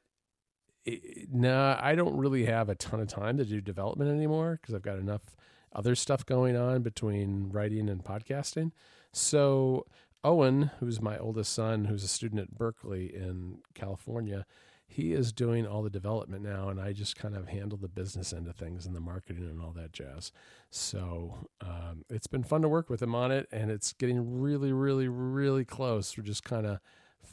no, 1.30 1.76
I 1.80 1.94
don't 1.94 2.16
really 2.16 2.46
have 2.46 2.68
a 2.68 2.74
ton 2.74 3.00
of 3.00 3.08
time 3.08 3.36
to 3.38 3.44
do 3.44 3.60
development 3.60 4.10
anymore 4.10 4.58
because 4.60 4.74
I've 4.74 4.82
got 4.82 4.98
enough 4.98 5.36
other 5.74 5.94
stuff 5.94 6.24
going 6.24 6.56
on 6.56 6.82
between 6.82 7.50
writing 7.50 7.88
and 7.88 8.02
podcasting. 8.02 8.72
So 9.12 9.86
Owen, 10.24 10.70
who's 10.80 11.00
my 11.00 11.16
oldest 11.18 11.52
son, 11.52 11.84
who's 11.84 12.04
a 12.04 12.08
student 12.08 12.40
at 12.40 12.58
Berkeley 12.58 13.14
in 13.14 13.58
California, 13.74 14.46
he 14.90 15.12
is 15.12 15.32
doing 15.32 15.66
all 15.66 15.82
the 15.82 15.90
development 15.90 16.42
now, 16.42 16.70
and 16.70 16.80
I 16.80 16.92
just 16.92 17.14
kind 17.14 17.36
of 17.36 17.48
handle 17.48 17.76
the 17.76 17.88
business 17.88 18.32
end 18.32 18.48
of 18.48 18.56
things 18.56 18.86
and 18.86 18.96
the 18.96 19.00
marketing 19.00 19.44
and 19.44 19.60
all 19.60 19.72
that 19.72 19.92
jazz. 19.92 20.32
So 20.70 21.48
um, 21.60 22.04
it's 22.08 22.26
been 22.26 22.42
fun 22.42 22.62
to 22.62 22.68
work 22.68 22.88
with 22.88 23.02
him 23.02 23.14
on 23.14 23.30
it, 23.30 23.48
and 23.52 23.70
it's 23.70 23.92
getting 23.92 24.40
really, 24.40 24.72
really, 24.72 25.06
really 25.06 25.66
close. 25.66 26.16
We're 26.16 26.24
just 26.24 26.42
kind 26.42 26.66
of 26.66 26.80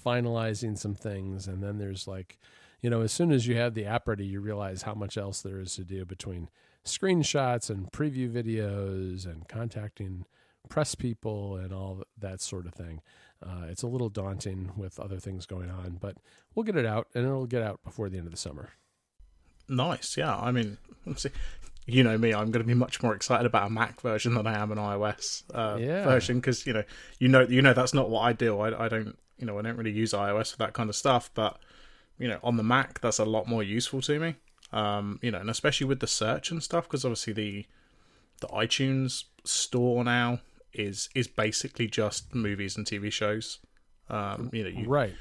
finalizing 0.05 0.77
some 0.77 0.95
things, 0.95 1.47
and 1.47 1.63
then 1.63 1.77
there's 1.77 2.07
like, 2.07 2.37
you 2.81 2.89
know, 2.89 3.01
as 3.01 3.13
soon 3.13 3.31
as 3.31 3.47
you 3.47 3.55
have 3.55 3.73
the 3.73 3.85
app 3.85 4.07
ready, 4.07 4.25
you 4.25 4.41
realize 4.41 4.81
how 4.81 4.93
much 4.93 5.17
else 5.17 5.41
there 5.41 5.59
is 5.59 5.75
to 5.75 5.85
do 5.85 6.05
between 6.05 6.49
screenshots 6.83 7.69
and 7.69 7.91
preview 7.91 8.29
videos 8.29 9.25
and 9.25 9.47
contacting 9.47 10.25
press 10.65 10.95
people 10.95 11.57
and 11.57 11.73
all 11.73 12.03
that 12.17 12.41
sort 12.41 12.65
of 12.65 12.73
thing. 12.73 13.01
Uh, 13.45 13.65
it's 13.69 13.83
a 13.83 13.87
little 13.87 14.09
daunting 14.09 14.71
with 14.75 14.99
other 14.99 15.19
things 15.19 15.45
going 15.45 15.69
on, 15.69 15.97
but 15.99 16.17
we'll 16.53 16.63
get 16.63 16.77
it 16.77 16.85
out, 16.85 17.07
and 17.13 17.25
it'll 17.25 17.45
get 17.45 17.61
out 17.61 17.83
before 17.83 18.09
the 18.09 18.17
end 18.17 18.27
of 18.27 18.31
the 18.31 18.37
summer. 18.37 18.69
Nice, 19.67 20.17
yeah. 20.17 20.35
I 20.35 20.51
mean, 20.51 20.77
you 21.85 22.03
know 22.03 22.17
me, 22.17 22.33
I'm 22.33 22.51
going 22.51 22.63
to 22.63 22.67
be 22.67 22.73
much 22.73 23.03
more 23.03 23.15
excited 23.15 23.45
about 23.45 23.67
a 23.67 23.69
Mac 23.69 24.01
version 24.01 24.33
than 24.33 24.47
I 24.47 24.57
am 24.57 24.71
an 24.71 24.77
iOS 24.77 25.43
uh, 25.53 25.77
yeah. 25.79 26.03
version 26.03 26.39
because 26.39 26.65
you 26.65 26.73
know, 26.73 26.83
you 27.19 27.27
know, 27.27 27.41
you 27.41 27.61
know 27.61 27.73
that's 27.73 27.93
not 27.93 28.09
what 28.09 28.21
I 28.21 28.33
do. 28.33 28.59
I, 28.59 28.85
I 28.85 28.87
don't, 28.87 29.17
you 29.37 29.45
know, 29.45 29.59
I 29.59 29.61
don't 29.61 29.77
really 29.77 29.91
use 29.91 30.13
iOS 30.13 30.51
for 30.51 30.57
that 30.57 30.73
kind 30.73 30.89
of 30.89 30.95
stuff, 30.95 31.29
but 31.33 31.59
you 32.17 32.27
know, 32.27 32.39
on 32.43 32.57
the 32.57 32.63
Mac, 32.63 33.01
that's 33.01 33.19
a 33.19 33.25
lot 33.25 33.47
more 33.47 33.63
useful 33.63 34.01
to 34.01 34.19
me. 34.19 34.35
Um, 34.71 35.19
you 35.21 35.31
know, 35.31 35.39
and 35.39 35.49
especially 35.49 35.87
with 35.87 35.99
the 35.99 36.07
search 36.07 36.51
and 36.51 36.63
stuff, 36.63 36.85
because 36.85 37.05
obviously 37.05 37.33
the 37.33 37.65
the 38.41 38.47
iTunes 38.47 39.25
store 39.43 40.03
now 40.03 40.39
is 40.77 41.09
is 41.15 41.27
basically 41.27 41.87
just 41.87 42.33
movies 42.33 42.77
and 42.77 42.85
TV 42.85 43.11
shows. 43.11 43.59
Um, 44.09 44.49
you 44.53 44.63
know, 44.63 44.69
you, 44.69 44.87
right? 44.87 45.15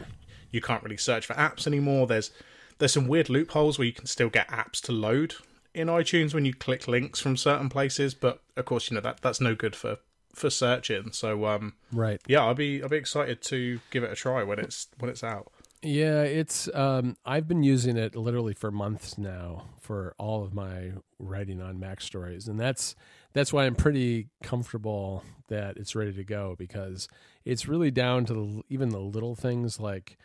You 0.50 0.60
can't 0.60 0.82
really 0.82 0.96
search 0.96 1.26
for 1.26 1.34
apps 1.34 1.66
anymore. 1.66 2.06
There's 2.06 2.30
there's 2.78 2.92
some 2.92 3.08
weird 3.08 3.28
loopholes 3.28 3.78
where 3.78 3.86
you 3.86 3.92
can 3.92 4.06
still 4.06 4.28
get 4.28 4.48
apps 4.48 4.80
to 4.82 4.92
load 4.92 5.34
in 5.74 5.88
iTunes 5.88 6.34
when 6.34 6.44
you 6.44 6.54
click 6.54 6.86
links 6.86 7.20
from 7.20 7.36
certain 7.36 7.68
places, 7.68 8.14
but 8.14 8.40
of 8.56 8.64
course, 8.64 8.90
you 8.90 8.94
know 8.94 9.00
that 9.00 9.20
that's 9.20 9.40
no 9.40 9.54
good 9.54 9.74
for 9.74 9.98
for 10.34 10.50
searching. 10.50 11.12
So, 11.12 11.46
um, 11.46 11.74
right? 11.92 12.20
Yeah, 12.26 12.44
I'll 12.44 12.54
be 12.54 12.82
I'll 12.82 12.88
be 12.88 12.96
excited 12.96 13.42
to 13.42 13.80
give 13.90 14.04
it 14.04 14.12
a 14.12 14.16
try 14.16 14.42
when 14.42 14.58
it's 14.58 14.88
when 14.98 15.10
it's 15.10 15.24
out. 15.24 15.50
Yeah, 15.82 16.22
it's 16.22 16.72
um, 16.74 17.16
I've 17.26 17.46
been 17.46 17.62
using 17.62 17.96
it 17.96 18.16
literally 18.16 18.54
for 18.54 18.70
months 18.70 19.18
now 19.18 19.64
for 19.80 20.14
all 20.18 20.42
of 20.42 20.54
my 20.54 20.92
writing 21.18 21.60
on 21.60 21.78
MacStories, 21.78 22.48
and 22.48 22.58
that's 22.58 22.94
that's 23.35 23.53
why 23.53 23.66
I'm 23.66 23.75
pretty 23.75 24.29
comfortable 24.42 25.23
that 25.49 25.77
it's 25.77 25.94
ready 25.94 26.12
to 26.14 26.25
go 26.25 26.55
because 26.59 27.09
it's 27.44 27.68
really 27.68 27.90
down 27.90 28.25
to 28.27 28.33
the, 28.33 28.62
even 28.70 28.88
the 28.88 29.01
little 29.01 29.35
things 29.35 29.79
like 29.79 30.16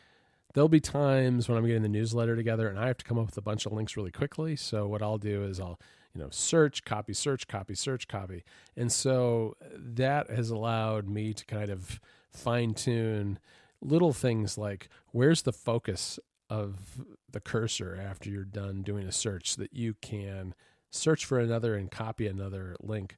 there'll 0.53 0.69
be 0.69 0.79
times 0.79 1.49
when 1.49 1.57
I'm 1.57 1.65
getting 1.65 1.81
the 1.81 1.89
newsletter 1.89 2.35
together 2.35 2.69
and 2.69 2.79
I 2.79 2.87
have 2.87 2.97
to 2.97 3.05
come 3.05 3.19
up 3.19 3.25
with 3.25 3.37
a 3.37 3.41
bunch 3.41 3.65
of 3.65 3.73
links 3.73 3.97
really 3.97 4.11
quickly. 4.11 4.55
So 4.55 4.87
what 4.87 5.01
I'll 5.01 5.17
do 5.17 5.43
is 5.43 5.59
I'll 5.59 5.79
you 6.15 6.21
know 6.21 6.29
search, 6.31 6.85
copy, 6.85 7.13
search, 7.13 7.47
copy, 7.47 7.75
search, 7.75 8.07
copy, 8.07 8.43
and 8.77 8.91
so 8.91 9.55
that 9.75 10.29
has 10.29 10.49
allowed 10.49 11.07
me 11.07 11.33
to 11.33 11.45
kind 11.45 11.69
of 11.69 11.99
fine 12.31 12.73
tune 12.73 13.39
little 13.81 14.13
things 14.13 14.57
like 14.57 14.89
where's 15.11 15.43
the 15.43 15.53
focus 15.53 16.19
of 16.49 16.99
the 17.31 17.39
cursor 17.39 17.97
after 18.01 18.29
you're 18.29 18.43
done 18.43 18.81
doing 18.81 19.07
a 19.07 19.11
search 19.11 19.55
so 19.55 19.61
that 19.61 19.73
you 19.73 19.95
can 20.01 20.53
search 20.91 21.25
for 21.25 21.39
another 21.39 21.75
and 21.75 21.91
copy 21.91 22.27
another 22.27 22.75
link 22.81 23.17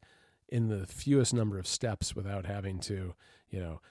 in 0.50 0.68
the 0.68 0.86
fewest 0.86 1.34
number 1.34 1.58
of 1.58 1.66
steps 1.66 2.16
without 2.16 2.46
having 2.46 2.80
to, 2.80 3.14
you 3.50 3.60
know, 3.60 3.82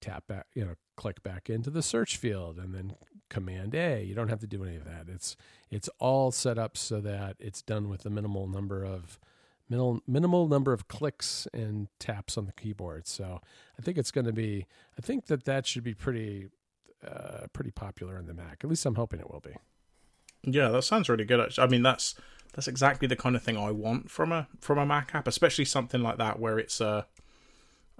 tap 0.00 0.26
back, 0.26 0.46
you 0.54 0.64
know, 0.64 0.74
click 0.96 1.22
back 1.22 1.48
into 1.48 1.70
the 1.70 1.82
search 1.82 2.16
field 2.16 2.58
and 2.58 2.74
then 2.74 2.94
command 3.28 3.74
A. 3.74 4.02
You 4.02 4.14
don't 4.14 4.28
have 4.28 4.40
to 4.40 4.46
do 4.46 4.64
any 4.64 4.76
of 4.76 4.84
that. 4.84 5.06
It's 5.08 5.36
it's 5.70 5.88
all 5.98 6.30
set 6.30 6.58
up 6.58 6.76
so 6.76 7.00
that 7.00 7.36
it's 7.38 7.62
done 7.62 7.88
with 7.88 8.02
the 8.02 8.10
minimal 8.10 8.46
number 8.46 8.84
of 8.84 9.18
minimal 9.68 10.02
minimal 10.06 10.48
number 10.48 10.72
of 10.72 10.88
clicks 10.88 11.46
and 11.52 11.88
taps 11.98 12.36
on 12.36 12.46
the 12.46 12.52
keyboard. 12.52 13.06
So 13.06 13.40
I 13.78 13.82
think 13.82 13.98
it's 13.98 14.10
going 14.10 14.26
to 14.26 14.32
be. 14.32 14.66
I 14.96 15.02
think 15.02 15.26
that 15.26 15.44
that 15.44 15.66
should 15.66 15.84
be 15.84 15.94
pretty 15.94 16.48
uh, 17.06 17.46
pretty 17.52 17.70
popular 17.70 18.18
in 18.18 18.26
the 18.26 18.34
Mac. 18.34 18.58
At 18.64 18.70
least 18.70 18.84
I'm 18.86 18.96
hoping 18.96 19.20
it 19.20 19.30
will 19.30 19.40
be. 19.40 19.54
Yeah, 20.44 20.68
that 20.68 20.82
sounds 20.82 21.08
really 21.08 21.24
good. 21.24 21.40
Actually. 21.40 21.64
I 21.64 21.68
mean, 21.68 21.82
that's 21.82 22.14
that's 22.52 22.68
exactly 22.68 23.06
the 23.08 23.16
kind 23.16 23.36
of 23.36 23.42
thing 23.42 23.56
I 23.56 23.70
want 23.70 24.10
from 24.10 24.32
a 24.32 24.48
from 24.60 24.78
a 24.78 24.86
Mac 24.86 25.14
app, 25.14 25.26
especially 25.26 25.64
something 25.64 26.02
like 26.02 26.18
that 26.18 26.38
where 26.38 26.58
it's 26.58 26.80
a, 26.80 27.06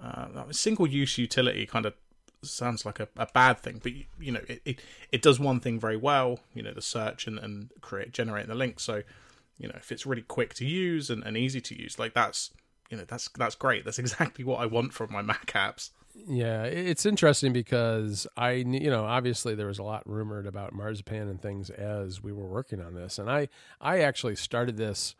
uh, 0.03 0.27
a 0.49 0.53
single 0.53 0.87
use 0.87 1.17
utility. 1.17 1.65
Kind 1.65 1.85
of 1.85 1.93
sounds 2.41 2.85
like 2.85 2.99
a, 2.99 3.07
a 3.17 3.27
bad 3.33 3.59
thing, 3.59 3.79
but 3.81 3.93
you, 3.93 4.05
you 4.19 4.31
know 4.31 4.41
it, 4.47 4.61
it, 4.65 4.81
it 5.11 5.21
does 5.21 5.39
one 5.39 5.59
thing 5.59 5.79
very 5.79 5.97
well. 5.97 6.39
You 6.53 6.63
know 6.63 6.73
the 6.73 6.81
search 6.81 7.27
and 7.27 7.39
and 7.39 7.69
create 7.81 8.11
generating 8.11 8.49
the 8.49 8.55
link. 8.55 8.79
So 8.79 9.03
you 9.57 9.67
know 9.67 9.75
if 9.77 9.91
it's 9.91 10.05
really 10.05 10.23
quick 10.23 10.53
to 10.55 10.65
use 10.65 11.09
and, 11.09 11.23
and 11.23 11.37
easy 11.37 11.61
to 11.61 11.79
use, 11.79 11.99
like 11.99 12.13
that's 12.13 12.51
you 12.89 12.97
know 12.97 13.05
that's 13.07 13.29
that's 13.29 13.55
great. 13.55 13.85
That's 13.85 13.99
exactly 14.05 14.43
what 14.43 14.59
I 14.59 14.65
want 14.65 14.93
from 14.93 15.11
my 15.11 15.21
Mac 15.21 15.47
apps. 15.47 15.91
Yeah, 16.27 16.63
it's 16.63 17.05
interesting 17.05 17.53
because 17.53 18.27
I, 18.35 18.51
you 18.51 18.89
know, 18.89 19.05
obviously 19.05 19.55
there 19.55 19.67
was 19.67 19.79
a 19.79 19.83
lot 19.83 20.07
rumored 20.09 20.47
about 20.47 20.73
marzipan 20.73 21.29
and 21.29 21.41
things 21.41 21.69
as 21.69 22.21
we 22.21 22.33
were 22.33 22.47
working 22.47 22.81
on 22.81 22.93
this, 22.93 23.19
and 23.19 23.29
I, 23.29 23.47
I 23.79 23.99
actually 23.99 24.35
started 24.35 24.75
this. 24.77 25.15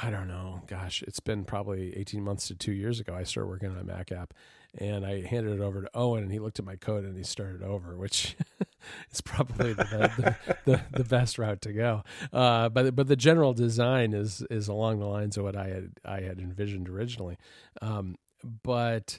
I 0.00 0.10
don't 0.10 0.28
know, 0.28 0.62
gosh, 0.66 1.02
it's 1.02 1.20
been 1.20 1.44
probably 1.44 1.96
eighteen 1.96 2.22
months 2.24 2.48
to 2.48 2.54
two 2.54 2.72
years 2.72 3.00
ago. 3.00 3.14
I 3.14 3.24
started 3.24 3.48
working 3.48 3.70
on 3.70 3.78
a 3.78 3.84
Mac 3.84 4.10
app, 4.12 4.34
and 4.78 5.04
I 5.04 5.22
handed 5.22 5.54
it 5.54 5.60
over 5.60 5.82
to 5.82 5.90
Owen, 5.94 6.22
and 6.22 6.32
he 6.32 6.38
looked 6.38 6.58
at 6.58 6.64
my 6.64 6.76
code 6.76 7.04
and 7.04 7.16
he 7.16 7.24
started 7.24 7.62
over, 7.62 7.96
which 7.96 8.36
is 9.12 9.20
probably 9.20 9.72
the, 9.72 9.84
the, 9.84 10.56
the, 10.64 10.80
the, 10.92 11.04
best 11.04 11.38
route 11.38 11.60
to 11.62 11.72
go. 11.72 12.02
Uh, 12.32 12.68
but 12.68 12.94
but 12.94 13.08
the 13.08 13.16
general 13.16 13.52
design 13.52 14.12
is 14.12 14.42
is 14.50 14.68
along 14.68 15.00
the 15.00 15.06
lines 15.06 15.36
of 15.36 15.44
what 15.44 15.56
I 15.56 15.68
had 15.68 15.90
I 16.04 16.20
had 16.20 16.38
envisioned 16.38 16.88
originally, 16.88 17.36
um, 17.82 18.16
but 18.62 19.18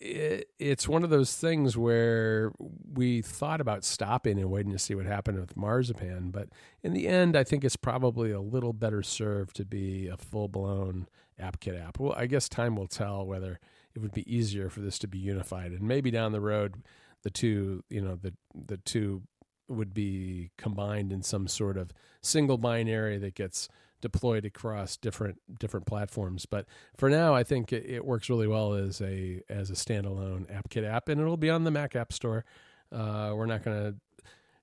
it, 0.00 0.48
it's 0.58 0.88
one 0.88 1.02
of 1.02 1.10
those 1.10 1.34
things 1.34 1.76
where 1.76 2.52
we 2.92 3.22
thought 3.22 3.60
about 3.60 3.84
stopping 3.84 4.38
and 4.38 4.50
waiting 4.50 4.72
to 4.72 4.78
see 4.78 4.94
what 4.94 5.06
happened 5.06 5.40
with 5.40 5.56
marzipan, 5.56 6.30
but 6.30 6.48
in 6.82 6.92
the 6.92 7.08
end, 7.08 7.36
I 7.36 7.44
think 7.44 7.64
it's 7.64 7.76
probably 7.76 8.30
a 8.30 8.40
little 8.40 8.72
better 8.72 9.02
served 9.02 9.56
to 9.56 9.64
be 9.64 10.08
a 10.08 10.16
full 10.16 10.48
blown 10.48 11.08
AppKit 11.40 11.82
app. 11.82 11.98
Well, 11.98 12.14
I 12.16 12.26
guess 12.26 12.48
time 12.48 12.76
will 12.76 12.86
tell 12.86 13.26
whether 13.26 13.58
it 13.94 14.00
would 14.00 14.12
be 14.12 14.34
easier 14.34 14.68
for 14.68 14.80
this 14.80 14.98
to 15.00 15.08
be 15.08 15.18
unified, 15.18 15.72
and 15.72 15.82
maybe 15.82 16.10
down 16.10 16.32
the 16.32 16.40
road, 16.40 16.82
the 17.22 17.30
two, 17.30 17.82
you 17.88 18.00
know, 18.00 18.16
the 18.16 18.34
the 18.54 18.78
two 18.78 19.22
would 19.68 19.94
be 19.94 20.50
combined 20.58 21.12
in 21.12 21.22
some 21.22 21.48
sort 21.48 21.76
of 21.76 21.92
single 22.20 22.58
binary 22.58 23.18
that 23.18 23.34
gets 23.34 23.68
deployed 24.00 24.44
across 24.44 24.96
different 24.96 25.40
different 25.58 25.86
platforms. 25.86 26.44
But 26.46 26.66
for 26.96 27.08
now, 27.08 27.34
I 27.34 27.42
think 27.42 27.72
it, 27.72 27.86
it, 27.86 28.04
works 28.04 28.28
really 28.28 28.46
well 28.46 28.74
as 28.74 29.00
a 29.00 29.40
as 29.48 29.70
a 29.70 29.74
standalone 29.74 30.46
AppKit 30.52 30.84
app, 30.86 31.08
and 31.08 31.20
it'll 31.20 31.36
be 31.36 31.50
on 31.50 31.64
the 31.64 31.70
Mac 31.70 31.96
App 31.96 32.12
Store. 32.12 32.44
Uh, 32.92 33.32
we're 33.34 33.46
not 33.46 33.62
gonna. 33.62 33.94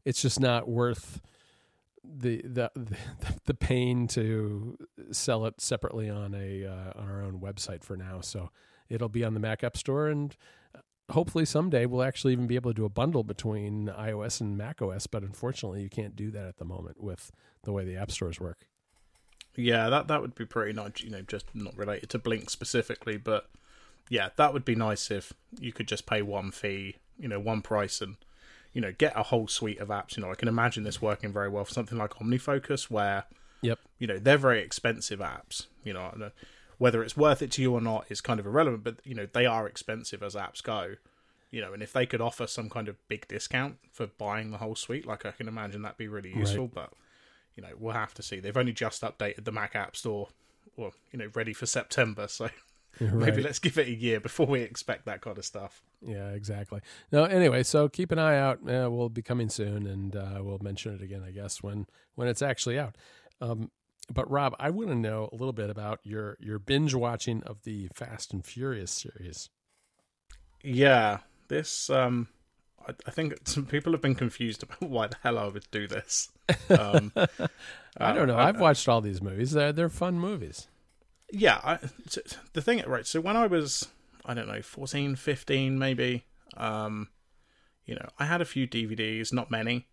It's 0.06 0.22
just 0.22 0.40
not 0.40 0.70
worth 0.70 1.22
the 2.04 2.42
the 2.44 2.70
the 3.46 3.54
pain 3.54 4.08
to 4.10 4.78
sell 5.12 5.46
it 5.46 5.60
separately 5.60 6.10
on 6.10 6.36
a 6.36 6.66
uh, 6.66 7.00
on 7.00 7.10
our 7.10 7.24
own 7.24 7.40
website 7.40 7.84
for 7.84 7.98
now. 7.98 8.22
So 8.22 8.52
it'll 8.92 9.10
be 9.10 9.24
on 9.24 9.34
the 9.34 9.40
Mac 9.40 9.64
App 9.64 9.78
Store, 9.78 10.08
and 10.08 10.36
uh, 10.76 10.80
hopefully 11.14 11.46
someday 11.46 11.86
we'll 11.86 12.04
actually 12.04 12.34
even 12.34 12.48
be 12.48 12.56
able 12.56 12.72
to 12.72 12.76
do 12.76 12.86
a 12.86 12.90
bundle 12.90 13.24
between 13.24 13.88
iOS 13.88 14.42
and 14.42 14.58
Mac 14.58 14.82
OS. 14.82 15.08
But 15.08 15.24
unfortunately, 15.24 15.82
you 15.82 15.90
can't 15.90 16.16
do 16.16 16.32
that 16.32 16.46
at 16.46 16.58
the 16.58 16.66
moment 16.66 17.02
with 17.02 17.32
the 17.64 17.72
way 17.72 17.86
the 17.86 17.96
app 17.96 18.12
stores 18.12 18.40
work. 18.40 18.68
Yeah, 19.56 19.90
that 19.90 20.08
that 20.08 20.22
would 20.22 20.36
be 20.36 20.46
pretty 20.46 20.74
nice. 20.74 21.02
You 21.02 21.10
know, 21.10 21.22
just 21.22 21.46
not 21.54 21.76
related 21.78 22.10
to 22.12 22.20
Blink 22.20 22.50
specifically, 22.50 23.18
but 23.18 23.50
yeah, 24.10 24.30
that 24.36 24.54
would 24.54 24.66
be 24.66 24.76
nice 24.76 25.12
if 25.12 25.34
you 25.60 25.72
could 25.72 25.88
just 25.88 26.06
pay 26.06 26.22
one 26.22 26.52
fee, 26.52 26.98
you 27.18 27.28
know, 27.28 27.40
one 27.40 27.62
price, 27.62 28.02
and 28.02 28.18
you 28.74 28.82
know, 28.82 28.94
get 28.98 29.14
a 29.16 29.24
whole 29.24 29.48
suite 29.48 29.80
of 29.80 29.90
apps. 29.90 30.16
You 30.16 30.24
know, 30.24 30.32
I 30.32 30.36
can 30.36 30.48
imagine 30.48 30.84
this 30.84 31.02
working 31.02 31.34
very 31.34 31.50
well 31.50 31.66
for 31.66 31.74
something 31.74 31.98
like 31.98 32.12
OmniFocus, 32.16 32.90
where 32.90 33.26
yep, 33.62 33.80
you 34.00 34.08
know, 34.08 34.18
they're 34.18 34.38
very 34.38 34.62
expensive 34.62 35.20
apps. 35.20 35.68
You 35.84 35.94
know, 35.94 36.14
uh, 36.22 36.30
whether 36.82 37.04
it's 37.04 37.16
worth 37.16 37.44
it 37.44 37.52
to 37.52 37.62
you 37.62 37.72
or 37.72 37.80
not 37.80 38.08
is 38.10 38.22
kind 38.22 38.40
of 38.40 38.48
irrelevant, 38.48 38.84
but 38.84 38.96
you 39.04 39.14
know, 39.14 39.28
they 39.32 39.46
are 39.46 39.68
expensive 39.68 40.24
as 40.24 40.34
apps 40.34 40.64
go. 40.64 40.96
You 41.52 41.62
know, 41.62 41.74
and 41.74 41.84
if 41.84 41.94
they 41.94 42.08
could 42.08 42.22
offer 42.22 42.48
some 42.48 42.72
kind 42.72 42.88
of 42.88 42.96
big 43.08 43.28
discount 43.28 43.78
for 43.92 44.08
buying 44.08 44.50
the 44.50 44.58
whole 44.58 44.74
suite, 44.74 45.06
like 45.06 45.24
I 45.24 45.30
can 45.30 45.48
imagine 45.48 45.84
that'd 45.84 46.00
be 46.00 46.08
really 46.08 46.34
useful. 46.34 46.64
Right. 46.64 46.74
But 46.74 46.94
you 47.56 47.62
know, 47.62 47.70
we'll 47.78 47.94
have 47.94 48.16
to 48.16 48.24
see. 48.24 48.40
They've 48.40 48.58
only 48.58 48.74
just 48.74 49.04
updated 49.04 49.44
the 49.44 49.52
Mac 49.52 49.76
App 49.76 49.96
Store, 49.96 50.30
or 50.76 50.90
you 51.12 51.20
know, 51.20 51.28
ready 51.36 51.54
for 51.54 51.68
September. 51.68 52.28
So 52.28 52.46
right. 53.00 53.14
maybe 53.14 53.44
let's 53.44 53.60
give 53.60 53.78
it 53.78 53.88
a 53.88 53.94
year 53.94 54.20
before 54.20 54.48
we 54.48 54.62
expect 54.62 55.06
that 55.06 55.22
kind 55.22 55.38
of 55.38 55.46
stuff. 55.46 55.84
Yeah, 56.04 56.30
exactly. 56.30 56.82
No, 57.12 57.26
anyway, 57.26 57.62
so 57.62 57.90
keep 57.90 58.12
an 58.12 58.18
eye 58.18 58.40
out. 58.40 58.58
Uh, 58.68 58.90
we'll 58.90 59.10
be 59.10 59.22
coming 59.22 59.50
soon, 59.50 59.86
and 59.86 60.16
uh, 60.16 60.40
we'll 60.42 60.58
mention 60.64 60.96
it 60.96 61.04
again, 61.04 61.22
I 61.24 61.30
guess, 61.30 61.62
when 61.62 61.86
when 62.16 62.28
it's 62.28 62.42
actually 62.42 62.80
out. 62.80 62.96
Um, 63.40 63.70
but 64.14 64.30
Robb, 64.30 64.56
I 64.60 64.70
want 64.70 64.90
to 64.90 64.96
know 64.96 65.30
a 65.32 65.36
little 65.36 65.54
bit 65.54 65.70
about 65.70 66.00
your 66.04 66.38
your 66.40 66.60
binge 66.60 66.94
watching 66.94 67.44
of 67.44 67.64
the 67.64 67.90
Fast 67.94 68.34
and 68.34 68.46
Furious 68.46 68.92
series. 68.92 69.50
Yeah, 70.64 71.20
this 71.48 71.90
um, 71.90 72.28
I, 72.88 72.94
I, 73.08 73.12
think 73.12 73.36
some 73.46 73.66
people 73.66 73.92
have 73.94 74.02
been 74.02 74.16
confused 74.16 74.64
about 74.64 74.82
why 74.90 75.08
the 75.08 75.18
hell 75.24 75.38
I 75.38 75.48
would 75.48 75.68
do 75.72 75.88
this. 75.88 76.30
Um, 76.70 77.12
I 77.98 78.14
don't 78.14 78.28
know. 78.28 78.38
Uh, 78.38 78.46
I've 78.46 78.60
watched 78.60 78.88
all 78.88 79.02
these 79.02 79.22
movies. 79.22 79.52
They're 79.52 79.74
they're 79.74 79.90
fun 79.90 80.20
movies. 80.20 80.68
Yeah, 81.32 81.60
I, 81.64 81.80
the 82.54 82.62
thing 82.62 82.84
right. 82.86 83.08
So 83.08 83.22
when 83.22 83.38
I 83.38 83.48
was 83.48 83.88
I 84.26 84.34
don't 84.34 84.48
know 84.48 84.62
14, 84.62 85.16
15 85.16 85.80
maybe, 85.80 86.26
um, 86.58 87.10
you 87.86 87.96
know, 87.96 88.08
I 88.20 88.26
had 88.26 88.42
a 88.42 88.46
few 88.46 88.68
DVDs, 88.68 89.34
not 89.34 89.50
many, 89.50 89.88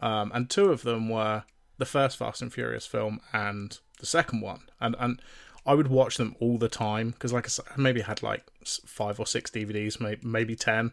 um, 0.00 0.32
and 0.34 0.50
two 0.50 0.70
of 0.70 0.82
them 0.82 1.08
were 1.08 1.44
the 1.80 1.86
first 1.86 2.16
Fast 2.16 2.42
and 2.42 2.52
Furious 2.52 2.86
film 2.86 3.20
and 3.32 3.78
the 3.98 4.06
second 4.06 4.42
one, 4.42 4.60
and 4.80 4.94
and 5.00 5.20
I 5.66 5.74
would 5.74 5.88
watch 5.88 6.16
them 6.16 6.36
all 6.38 6.58
the 6.58 6.68
time 6.68 7.10
because, 7.10 7.32
like 7.32 7.46
I 7.46 7.48
said, 7.48 7.64
I 7.76 7.80
maybe 7.80 8.02
had 8.02 8.22
like 8.22 8.44
five 8.86 9.18
or 9.18 9.26
six 9.26 9.50
DVDs, 9.50 10.00
maybe 10.00 10.20
maybe 10.22 10.54
ten. 10.54 10.92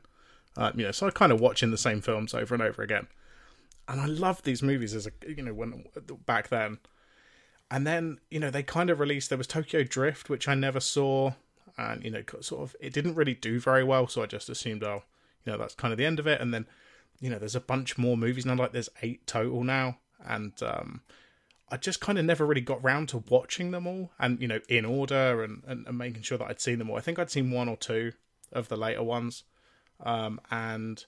Uh, 0.56 0.72
you 0.74 0.84
know, 0.84 0.92
so 0.92 1.06
I 1.06 1.12
kind 1.12 1.32
of 1.32 1.40
watching 1.40 1.70
the 1.70 1.78
same 1.78 2.02
films 2.02 2.34
over 2.34 2.56
and 2.56 2.64
over 2.64 2.82
again, 2.82 3.08
and 3.88 4.02
I 4.02 4.06
loved 4.06 4.44
these 4.44 4.64
movies 4.64 4.96
as 4.96 5.06
a 5.06 5.12
you 5.28 5.44
know 5.44 5.54
when 5.54 5.86
back 6.26 6.48
then. 6.48 6.80
And 7.70 7.86
then 7.86 8.20
you 8.32 8.40
know 8.40 8.50
they 8.50 8.64
kind 8.64 8.90
of 8.90 9.00
released 9.00 9.30
there 9.30 9.38
was 9.38 9.48
Tokyo 9.48 9.84
Drift, 9.84 10.30
which 10.30 10.48
I 10.48 10.56
never 10.56 10.80
saw, 10.80 11.34
and 11.78 12.04
you 12.04 12.10
know 12.10 12.24
sort 12.42 12.64
of 12.64 12.76
it 12.80 12.94
didn't 12.94 13.16
really 13.16 13.36
do 13.36 13.60
very 13.60 13.84
well, 13.84 14.08
so 14.08 14.24
I 14.24 14.26
just 14.26 14.50
assumed 14.50 14.84
oh 14.84 15.04
you 15.46 15.52
know 15.52 15.58
that's 15.58 15.76
kind 15.76 15.92
of 15.92 15.98
the 15.98 16.06
end 16.06 16.20
of 16.20 16.28
it. 16.28 16.42
And 16.42 16.54
then 16.54 16.66
you 17.20 17.30
know 17.30 17.40
there's 17.40 17.56
a 17.56 17.62
bunch 17.62 17.98
more 17.98 18.18
movies 18.18 18.46
now, 18.46 18.56
like 18.56 18.72
there's 18.72 18.90
eight 19.02 19.28
total 19.28 19.64
now, 19.64 19.98
and 20.26 20.54
um, 20.64 21.02
I 21.70 21.78
just 21.78 22.00
kind 22.00 22.18
of 22.18 22.26
never 22.26 22.46
really 22.46 22.62
got 22.62 22.84
round 22.84 23.10
to 23.10 23.24
watching 23.30 23.72
them 23.72 23.88
all 23.88 24.12
and 24.20 24.42
you 24.42 24.48
know 24.48 24.60
in 24.70 24.86
order 24.86 25.44
and, 25.44 25.64
and, 25.68 25.88
and 25.88 25.98
making 25.98 26.22
sure 26.22 26.38
that 26.38 26.48
I'd 26.48 26.62
seen 26.62 26.80
them 26.80 26.90
all. 26.90 26.98
I 26.98 27.02
think 27.02 27.20
I'd 27.20 27.32
seen 27.32 27.52
one 27.52 27.70
or 27.70 27.78
two 27.78 28.14
of 28.52 28.70
the 28.70 28.78
later 28.78 29.04
ones 29.04 29.44
um, 30.00 30.40
and 30.52 31.06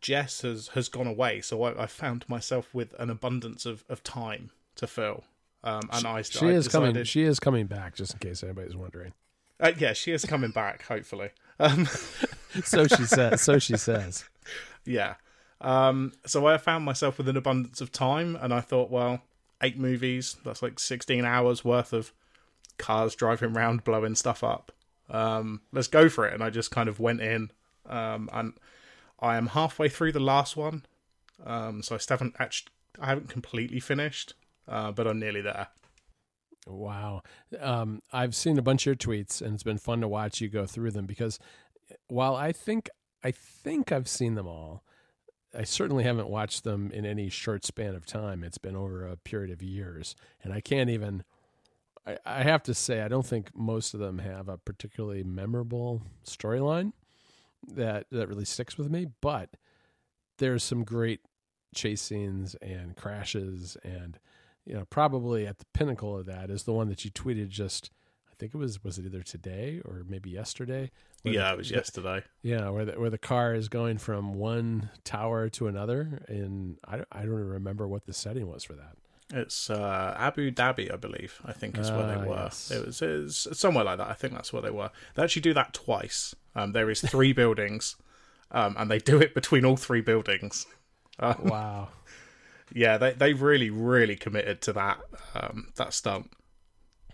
Jess 0.00 0.42
has 0.42 0.68
has 0.68 0.88
gone 0.88 1.06
away, 1.06 1.40
so 1.40 1.62
I, 1.62 1.84
I, 1.84 1.86
found 1.86 2.28
myself 2.28 2.74
with 2.74 2.94
an 2.98 3.08
abundance 3.08 3.64
of, 3.64 3.84
of 3.88 4.02
time 4.02 4.50
to 4.76 4.86
fill. 4.86 5.24
Um, 5.62 5.88
and 5.90 6.02
she, 6.02 6.06
I, 6.06 6.22
she 6.22 6.46
I 6.46 6.50
is 6.50 6.64
decided, 6.66 6.92
coming. 6.92 7.04
She 7.04 7.22
is 7.22 7.40
coming 7.40 7.66
back, 7.66 7.94
just 7.94 8.12
in 8.12 8.18
case 8.18 8.42
anybody's 8.42 8.76
wondering. 8.76 9.14
Uh, 9.58 9.72
yeah, 9.78 9.94
she 9.94 10.12
is 10.12 10.26
coming 10.26 10.50
back. 10.50 10.84
Hopefully. 10.86 11.30
Um, 11.60 11.86
so 12.64 12.88
she 12.88 13.04
says. 13.04 13.40
So 13.40 13.60
she 13.60 13.76
says. 13.76 14.24
Yeah. 14.84 15.14
Um, 15.64 16.12
so 16.26 16.46
I 16.46 16.58
found 16.58 16.84
myself 16.84 17.18
with 17.18 17.28
an 17.28 17.36
abundance 17.36 17.80
of 17.80 17.90
time, 17.90 18.36
and 18.40 18.54
I 18.54 18.60
thought, 18.60 18.90
well, 18.90 19.22
eight 19.62 19.78
movies. 19.78 20.36
That's 20.44 20.62
like 20.62 20.78
sixteen 20.78 21.24
hours 21.24 21.64
worth 21.64 21.92
of 21.92 22.12
cars 22.78 23.14
driving 23.14 23.56
around, 23.56 23.82
blowing 23.82 24.14
stuff 24.14 24.44
up. 24.44 24.70
Um, 25.10 25.62
let's 25.72 25.88
go 25.88 26.08
for 26.08 26.26
it. 26.26 26.34
And 26.34 26.42
I 26.42 26.50
just 26.50 26.70
kind 26.70 26.88
of 26.88 27.00
went 27.00 27.20
in 27.20 27.50
um, 27.86 28.28
and 28.32 28.54
I 29.20 29.36
am 29.36 29.48
halfway 29.48 29.88
through 29.88 30.12
the 30.12 30.20
last 30.20 30.56
one, 30.56 30.84
um, 31.44 31.82
so 31.82 31.94
I 31.94 31.98
still 31.98 32.16
haven't 32.16 32.36
actually 32.38 32.72
I 33.00 33.06
haven't 33.06 33.28
completely 33.28 33.80
finished, 33.80 34.34
uh, 34.68 34.92
but 34.92 35.06
I'm 35.06 35.18
nearly 35.18 35.40
there. 35.40 35.68
Wow, 36.66 37.22
um, 37.60 38.00
I've 38.12 38.34
seen 38.34 38.58
a 38.58 38.62
bunch 38.62 38.82
of 38.82 38.86
your 38.86 38.94
tweets, 38.96 39.42
and 39.42 39.54
it's 39.54 39.62
been 39.62 39.78
fun 39.78 40.00
to 40.00 40.08
watch 40.08 40.40
you 40.40 40.48
go 40.48 40.66
through 40.66 40.92
them 40.92 41.06
because 41.06 41.38
while 42.08 42.36
I 42.36 42.52
think 42.52 42.88
I 43.22 43.30
think 43.30 43.92
I've 43.92 44.08
seen 44.08 44.34
them 44.34 44.46
all. 44.46 44.84
I 45.56 45.64
certainly 45.64 46.04
haven't 46.04 46.28
watched 46.28 46.64
them 46.64 46.90
in 46.92 47.06
any 47.06 47.28
short 47.28 47.64
span 47.64 47.94
of 47.94 48.06
time. 48.06 48.42
It's 48.42 48.58
been 48.58 48.76
over 48.76 49.06
a 49.06 49.16
period 49.16 49.52
of 49.52 49.62
years, 49.62 50.16
and 50.42 50.52
I 50.52 50.60
can't 50.60 50.90
even. 50.90 51.24
I, 52.06 52.18
I 52.26 52.42
have 52.42 52.62
to 52.64 52.74
say, 52.74 53.00
I 53.00 53.08
don't 53.08 53.26
think 53.26 53.56
most 53.56 53.94
of 53.94 54.00
them 54.00 54.18
have 54.18 54.48
a 54.48 54.58
particularly 54.58 55.22
memorable 55.22 56.02
storyline 56.26 56.92
that 57.66 58.06
that 58.10 58.28
really 58.28 58.44
sticks 58.44 58.76
with 58.76 58.90
me. 58.90 59.06
But 59.20 59.50
there's 60.38 60.64
some 60.64 60.84
great 60.84 61.20
chase 61.74 62.02
scenes 62.02 62.54
and 62.56 62.96
crashes, 62.96 63.76
and 63.82 64.18
you 64.66 64.74
know, 64.74 64.84
probably 64.90 65.46
at 65.46 65.58
the 65.58 65.66
pinnacle 65.72 66.18
of 66.18 66.26
that 66.26 66.50
is 66.50 66.64
the 66.64 66.72
one 66.72 66.88
that 66.88 67.04
you 67.04 67.10
tweeted 67.10 67.48
just. 67.48 67.90
I 68.34 68.36
think 68.36 68.54
it 68.54 68.58
was 68.58 68.82
was 68.82 68.98
it 68.98 69.06
either 69.06 69.22
today 69.22 69.80
or 69.84 70.02
maybe 70.08 70.28
yesterday. 70.28 70.90
Yeah, 71.22 71.48
the, 71.48 71.52
it 71.52 71.56
was 71.58 71.70
yesterday. 71.70 72.24
Yeah, 72.42 72.68
where 72.70 72.84
the, 72.84 72.92
where 72.98 73.10
the 73.10 73.18
car 73.18 73.54
is 73.54 73.68
going 73.68 73.98
from 73.98 74.34
one 74.34 74.90
tower 75.04 75.48
to 75.50 75.68
another, 75.68 76.24
and 76.26 76.78
I 76.84 76.96
don't, 76.96 77.08
I 77.12 77.20
don't 77.20 77.30
remember 77.30 77.86
what 77.86 78.06
the 78.06 78.12
setting 78.12 78.48
was 78.48 78.64
for 78.64 78.72
that. 78.72 78.96
It's 79.32 79.70
uh, 79.70 80.16
Abu 80.18 80.50
Dhabi, 80.50 80.92
I 80.92 80.96
believe. 80.96 81.40
I 81.44 81.52
think 81.52 81.78
is 81.78 81.90
where 81.92 82.08
they 82.08 82.14
ah, 82.14 82.24
were. 82.24 82.34
Yes. 82.34 82.70
It, 82.72 82.86
was, 82.86 83.02
it 83.02 83.22
was 83.22 83.48
somewhere 83.52 83.84
like 83.84 83.98
that. 83.98 84.08
I 84.08 84.14
think 84.14 84.32
that's 84.34 84.52
where 84.52 84.62
they 84.62 84.70
were. 84.70 84.90
They 85.14 85.22
actually 85.22 85.42
do 85.42 85.54
that 85.54 85.72
twice. 85.72 86.34
Um, 86.56 86.72
there 86.72 86.90
is 86.90 87.00
three 87.00 87.32
buildings, 87.42 87.96
um, 88.50 88.74
and 88.76 88.90
they 88.90 88.98
do 88.98 89.20
it 89.20 89.32
between 89.32 89.64
all 89.64 89.76
three 89.76 90.00
buildings. 90.00 90.66
Um, 91.20 91.44
wow. 91.44 91.88
Yeah, 92.72 92.96
they 92.96 93.12
they 93.12 93.34
really 93.34 93.70
really 93.70 94.16
committed 94.16 94.60
to 94.62 94.72
that 94.72 94.98
um, 95.34 95.68
that 95.76 95.92
stunt. 95.92 96.30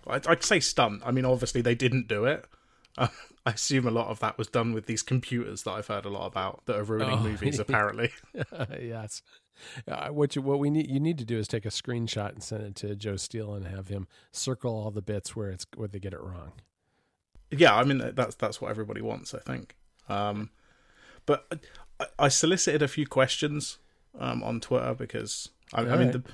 I'd, 0.06 0.26
I'd, 0.26 0.44
say 0.44 0.60
stunt. 0.60 1.02
I 1.04 1.10
mean, 1.10 1.24
obviously 1.24 1.60
they 1.60 1.74
didn't 1.74 2.08
do 2.08 2.24
it. 2.24 2.44
Uh, 2.96 3.08
I 3.46 3.52
assume 3.52 3.86
a 3.86 3.90
lot 3.90 4.08
of 4.08 4.20
that 4.20 4.36
was 4.36 4.48
done 4.48 4.74
with 4.74 4.86
these 4.86 5.02
computers 5.02 5.62
that 5.62 5.70
I've 5.70 5.86
heard 5.86 6.04
a 6.04 6.10
lot 6.10 6.26
about 6.26 6.62
that 6.66 6.76
are 6.76 6.84
ruining 6.84 7.18
oh, 7.18 7.22
movies. 7.22 7.58
Apparently, 7.58 8.10
yes. 8.80 9.22
Uh, 9.88 10.08
what 10.08 10.36
you, 10.36 10.42
what 10.42 10.58
we 10.58 10.70
need 10.70 10.90
you 10.90 11.00
need 11.00 11.18
to 11.18 11.24
do 11.24 11.38
is 11.38 11.48
take 11.48 11.64
a 11.64 11.70
screenshot 11.70 12.32
and 12.32 12.42
send 12.42 12.62
it 12.62 12.74
to 12.76 12.94
Joe 12.94 13.16
Steele 13.16 13.54
and 13.54 13.66
have 13.66 13.88
him 13.88 14.08
circle 14.30 14.72
all 14.72 14.90
the 14.90 15.02
bits 15.02 15.34
where 15.34 15.50
it's 15.50 15.66
where 15.74 15.88
they 15.88 15.98
get 15.98 16.12
it 16.12 16.20
wrong. 16.20 16.52
Yeah, 17.50 17.74
I 17.74 17.84
mean 17.84 18.12
that's 18.14 18.36
that's 18.36 18.60
what 18.60 18.70
everybody 18.70 19.00
wants, 19.00 19.34
I 19.34 19.38
think. 19.38 19.74
Um, 20.08 20.50
but 21.26 21.46
I, 21.98 22.06
I, 22.18 22.28
solicited 22.28 22.82
a 22.82 22.88
few 22.88 23.06
questions 23.06 23.78
um, 24.18 24.42
on 24.42 24.60
Twitter 24.60 24.94
because 24.94 25.50
I, 25.72 25.82
I 25.82 25.96
mean 25.96 26.10
the, 26.10 26.24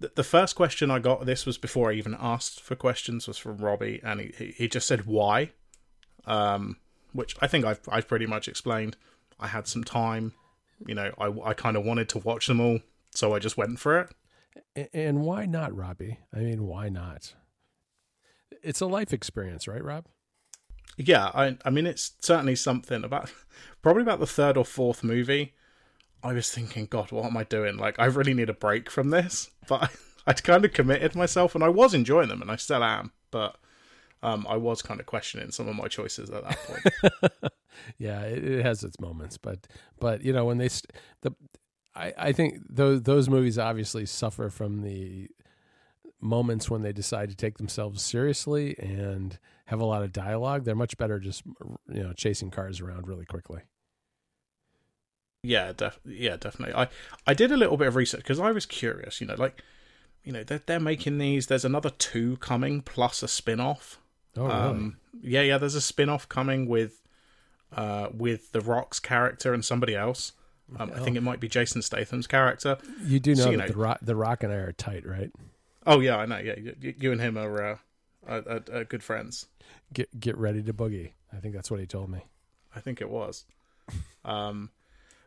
the 0.00 0.24
first 0.24 0.56
question 0.56 0.90
I 0.90 0.98
got 0.98 1.26
this 1.26 1.44
was 1.44 1.58
before 1.58 1.90
I 1.90 1.94
even 1.94 2.16
asked 2.18 2.60
for 2.60 2.74
questions 2.74 3.28
was 3.28 3.38
from 3.38 3.58
Robbie 3.58 4.00
and 4.02 4.20
he 4.20 4.54
he 4.56 4.68
just 4.68 4.86
said 4.86 5.06
why, 5.06 5.50
um, 6.24 6.76
which 7.12 7.36
I 7.40 7.46
think 7.46 7.64
I've 7.64 7.80
I've 7.88 8.08
pretty 8.08 8.26
much 8.26 8.48
explained. 8.48 8.96
I 9.38 9.48
had 9.48 9.66
some 9.66 9.84
time, 9.84 10.32
you 10.86 10.94
know, 10.94 11.12
I 11.18 11.50
I 11.50 11.54
kind 11.54 11.76
of 11.76 11.84
wanted 11.84 12.08
to 12.10 12.18
watch 12.18 12.46
them 12.46 12.60
all, 12.60 12.80
so 13.10 13.34
I 13.34 13.38
just 13.38 13.56
went 13.56 13.78
for 13.78 14.00
it. 14.00 14.90
And 14.94 15.22
why 15.22 15.46
not, 15.46 15.74
Robbie? 15.76 16.18
I 16.34 16.38
mean, 16.38 16.66
why 16.66 16.88
not? 16.88 17.34
It's 18.62 18.80
a 18.80 18.86
life 18.86 19.12
experience, 19.12 19.68
right, 19.68 19.82
Robb? 19.82 20.06
Yeah, 20.96 21.30
I 21.34 21.56
I 21.64 21.70
mean 21.70 21.86
it's 21.86 22.12
certainly 22.20 22.56
something 22.56 23.04
about 23.04 23.30
probably 23.82 24.02
about 24.02 24.20
the 24.20 24.26
third 24.26 24.56
or 24.56 24.64
fourth 24.64 25.04
movie. 25.04 25.54
I 26.22 26.32
was 26.32 26.50
thinking, 26.50 26.86
God, 26.86 27.12
what 27.12 27.24
am 27.24 27.36
I 27.36 27.44
doing? 27.44 27.76
Like, 27.76 27.98
I 27.98 28.06
really 28.06 28.34
need 28.34 28.50
a 28.50 28.54
break 28.54 28.90
from 28.90 29.10
this. 29.10 29.50
But 29.68 29.94
I'd 30.26 30.42
kind 30.42 30.64
of 30.64 30.72
committed 30.72 31.14
myself, 31.14 31.54
and 31.54 31.62
I 31.62 31.68
was 31.68 31.94
enjoying 31.94 32.28
them, 32.28 32.42
and 32.42 32.50
I 32.50 32.56
still 32.56 32.82
am. 32.82 33.12
But 33.30 33.56
um, 34.22 34.44
I 34.48 34.56
was 34.56 34.82
kind 34.82 34.98
of 34.98 35.06
questioning 35.06 35.52
some 35.52 35.68
of 35.68 35.76
my 35.76 35.86
choices 35.86 36.28
at 36.28 36.42
that 36.42 36.58
point. 36.58 37.52
yeah, 37.98 38.22
it, 38.22 38.44
it, 38.44 38.62
has 38.64 38.82
its 38.82 38.98
moments, 38.98 39.38
but 39.38 39.68
but 40.00 40.22
you 40.22 40.32
know 40.32 40.44
when 40.44 40.58
they 40.58 40.68
st- 40.68 40.92
the 41.22 41.34
I 41.94 42.12
I 42.18 42.32
think 42.32 42.58
those 42.68 43.02
those 43.02 43.28
movies 43.28 43.58
obviously 43.58 44.06
suffer 44.06 44.50
from 44.50 44.82
the 44.82 45.28
moments 46.20 46.68
when 46.68 46.82
they 46.82 46.92
decide 46.92 47.30
to 47.30 47.36
take 47.36 47.58
themselves 47.58 48.02
seriously 48.02 48.76
and 48.78 49.38
have 49.66 49.80
a 49.80 49.86
lot 49.86 50.02
of 50.02 50.12
dialogue. 50.12 50.64
They're 50.64 50.74
much 50.74 50.98
better 50.98 51.18
just 51.18 51.42
you 51.88 52.02
know 52.02 52.12
chasing 52.12 52.50
cars 52.50 52.80
around 52.80 53.08
really 53.08 53.24
quickly. 53.24 53.60
Yeah, 55.42 55.72
def- 55.72 56.00
yeah, 56.04 56.36
definitely. 56.36 56.74
I 56.74 56.88
I 57.26 57.34
did 57.34 57.50
a 57.50 57.56
little 57.56 57.76
bit 57.76 57.88
of 57.88 57.96
research 57.96 58.20
because 58.20 58.40
I 58.40 58.50
was 58.50 58.66
curious. 58.66 59.20
You 59.20 59.26
know, 59.26 59.36
like 59.38 59.62
you 60.24 60.32
know 60.32 60.44
they're 60.44 60.62
they're 60.64 60.80
making 60.80 61.18
these. 61.18 61.46
There's 61.46 61.64
another 61.64 61.90
two 61.90 62.36
coming 62.38 62.82
plus 62.82 63.22
a 63.22 63.28
spin 63.28 63.60
off. 63.60 63.98
Oh, 64.36 64.46
really? 64.46 64.52
Um, 64.52 64.96
yeah, 65.22 65.42
yeah. 65.42 65.58
There's 65.58 65.74
a 65.74 65.80
spin 65.80 66.08
off 66.08 66.28
coming 66.28 66.66
with 66.66 67.02
uh 67.74 68.08
with 68.12 68.52
the 68.52 68.60
Rock's 68.60 69.00
character 69.00 69.54
and 69.54 69.64
somebody 69.64 69.96
else. 69.96 70.32
Um, 70.78 70.92
I 70.94 71.00
think 71.00 71.16
it 71.16 71.22
might 71.22 71.40
be 71.40 71.48
Jason 71.48 71.82
Statham's 71.82 72.26
character. 72.26 72.78
You 73.04 73.18
do 73.18 73.34
know 73.34 73.44
so, 73.44 73.50
you 73.50 73.56
that 73.56 73.68
know, 73.68 73.72
the 73.72 73.78
Rock, 73.78 73.98
the 74.02 74.16
Rock 74.16 74.42
and 74.44 74.52
I 74.52 74.56
are 74.56 74.72
tight, 74.72 75.04
right? 75.04 75.32
Oh 75.86 76.00
yeah, 76.00 76.16
I 76.18 76.26
know. 76.26 76.38
Yeah, 76.38 76.54
you, 76.56 76.94
you 76.96 77.12
and 77.12 77.20
him 77.20 77.36
are, 77.36 77.78
uh, 78.28 78.40
are 78.72 78.84
good 78.84 79.02
friends. 79.02 79.46
Get 79.92 80.20
get 80.20 80.36
ready 80.36 80.62
to 80.62 80.72
boogie. 80.72 81.12
I 81.32 81.38
think 81.38 81.54
that's 81.54 81.70
what 81.70 81.80
he 81.80 81.86
told 81.86 82.10
me. 82.10 82.20
I 82.74 82.80
think 82.80 83.00
it 83.00 83.10
was. 83.10 83.46
um, 84.24 84.70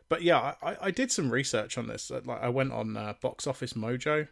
but 0.08 0.22
yeah, 0.22 0.54
I, 0.62 0.76
I 0.82 0.90
did 0.90 1.10
some 1.10 1.30
research 1.30 1.78
on 1.78 1.86
this. 1.86 2.10
Like 2.10 2.40
I 2.40 2.48
went 2.48 2.72
on 2.72 2.96
uh, 2.96 3.14
Box 3.20 3.46
Office 3.46 3.72
Mojo, 3.72 4.28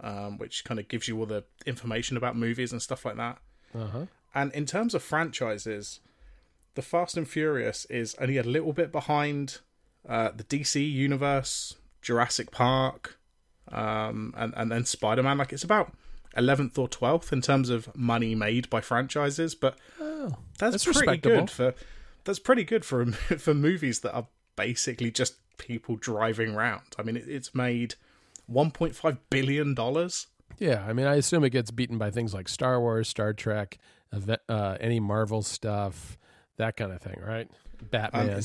um, 0.00 0.38
which 0.38 0.64
kind 0.64 0.78
of 0.78 0.88
gives 0.88 1.08
you 1.08 1.18
all 1.18 1.26
the 1.26 1.44
information 1.64 2.16
about 2.16 2.36
movies 2.36 2.72
and 2.72 2.82
stuff 2.82 3.04
like 3.04 3.16
that. 3.16 3.38
Uh-huh. 3.74 4.06
And 4.34 4.52
in 4.52 4.66
terms 4.66 4.94
of 4.94 5.02
franchises, 5.02 6.00
the 6.74 6.82
Fast 6.82 7.16
and 7.16 7.28
Furious 7.28 7.86
is 7.86 8.14
only 8.20 8.36
a 8.36 8.42
little 8.42 8.72
bit 8.72 8.92
behind 8.92 9.58
uh, 10.08 10.30
the 10.36 10.44
DC 10.44 10.92
universe, 10.92 11.76
Jurassic 12.02 12.50
Park, 12.50 13.18
um, 13.72 14.34
and 14.36 14.52
and 14.56 14.70
then 14.70 14.84
Spider 14.84 15.22
Man. 15.22 15.38
Like 15.38 15.52
it's 15.52 15.64
about 15.64 15.92
eleventh 16.36 16.78
or 16.78 16.88
twelfth 16.88 17.32
in 17.32 17.40
terms 17.40 17.70
of 17.70 17.94
money 17.96 18.34
made 18.34 18.68
by 18.70 18.80
franchises, 18.80 19.54
but 19.54 19.78
oh, 20.00 20.36
that's, 20.58 20.84
that's 20.84 20.98
pretty 20.98 21.16
good 21.16 21.50
for 21.50 21.74
that's 22.24 22.38
pretty 22.38 22.64
good 22.64 22.84
for 22.84 23.06
for 23.12 23.54
movies 23.54 24.00
that 24.00 24.12
are 24.12 24.26
basically 24.56 25.10
just 25.10 25.36
people 25.58 25.96
driving 25.96 26.54
around. 26.54 26.82
I 26.98 27.02
mean, 27.02 27.16
it, 27.16 27.28
it's 27.28 27.54
made 27.54 27.94
1.5 28.50 29.18
billion 29.30 29.74
dollars. 29.74 30.26
Yeah, 30.58 30.84
I 30.88 30.92
mean, 30.92 31.06
I 31.06 31.16
assume 31.16 31.44
it 31.44 31.50
gets 31.50 31.70
beaten 31.70 31.98
by 31.98 32.10
things 32.10 32.32
like 32.32 32.48
Star 32.48 32.80
Wars, 32.80 33.08
Star 33.08 33.32
Trek, 33.32 33.78
uh, 34.48 34.76
any 34.80 35.00
Marvel 35.00 35.42
stuff, 35.42 36.16
that 36.56 36.76
kind 36.76 36.92
of 36.92 37.02
thing, 37.02 37.20
right? 37.24 37.48
Batman. 37.90 38.30
Um, 38.30 38.42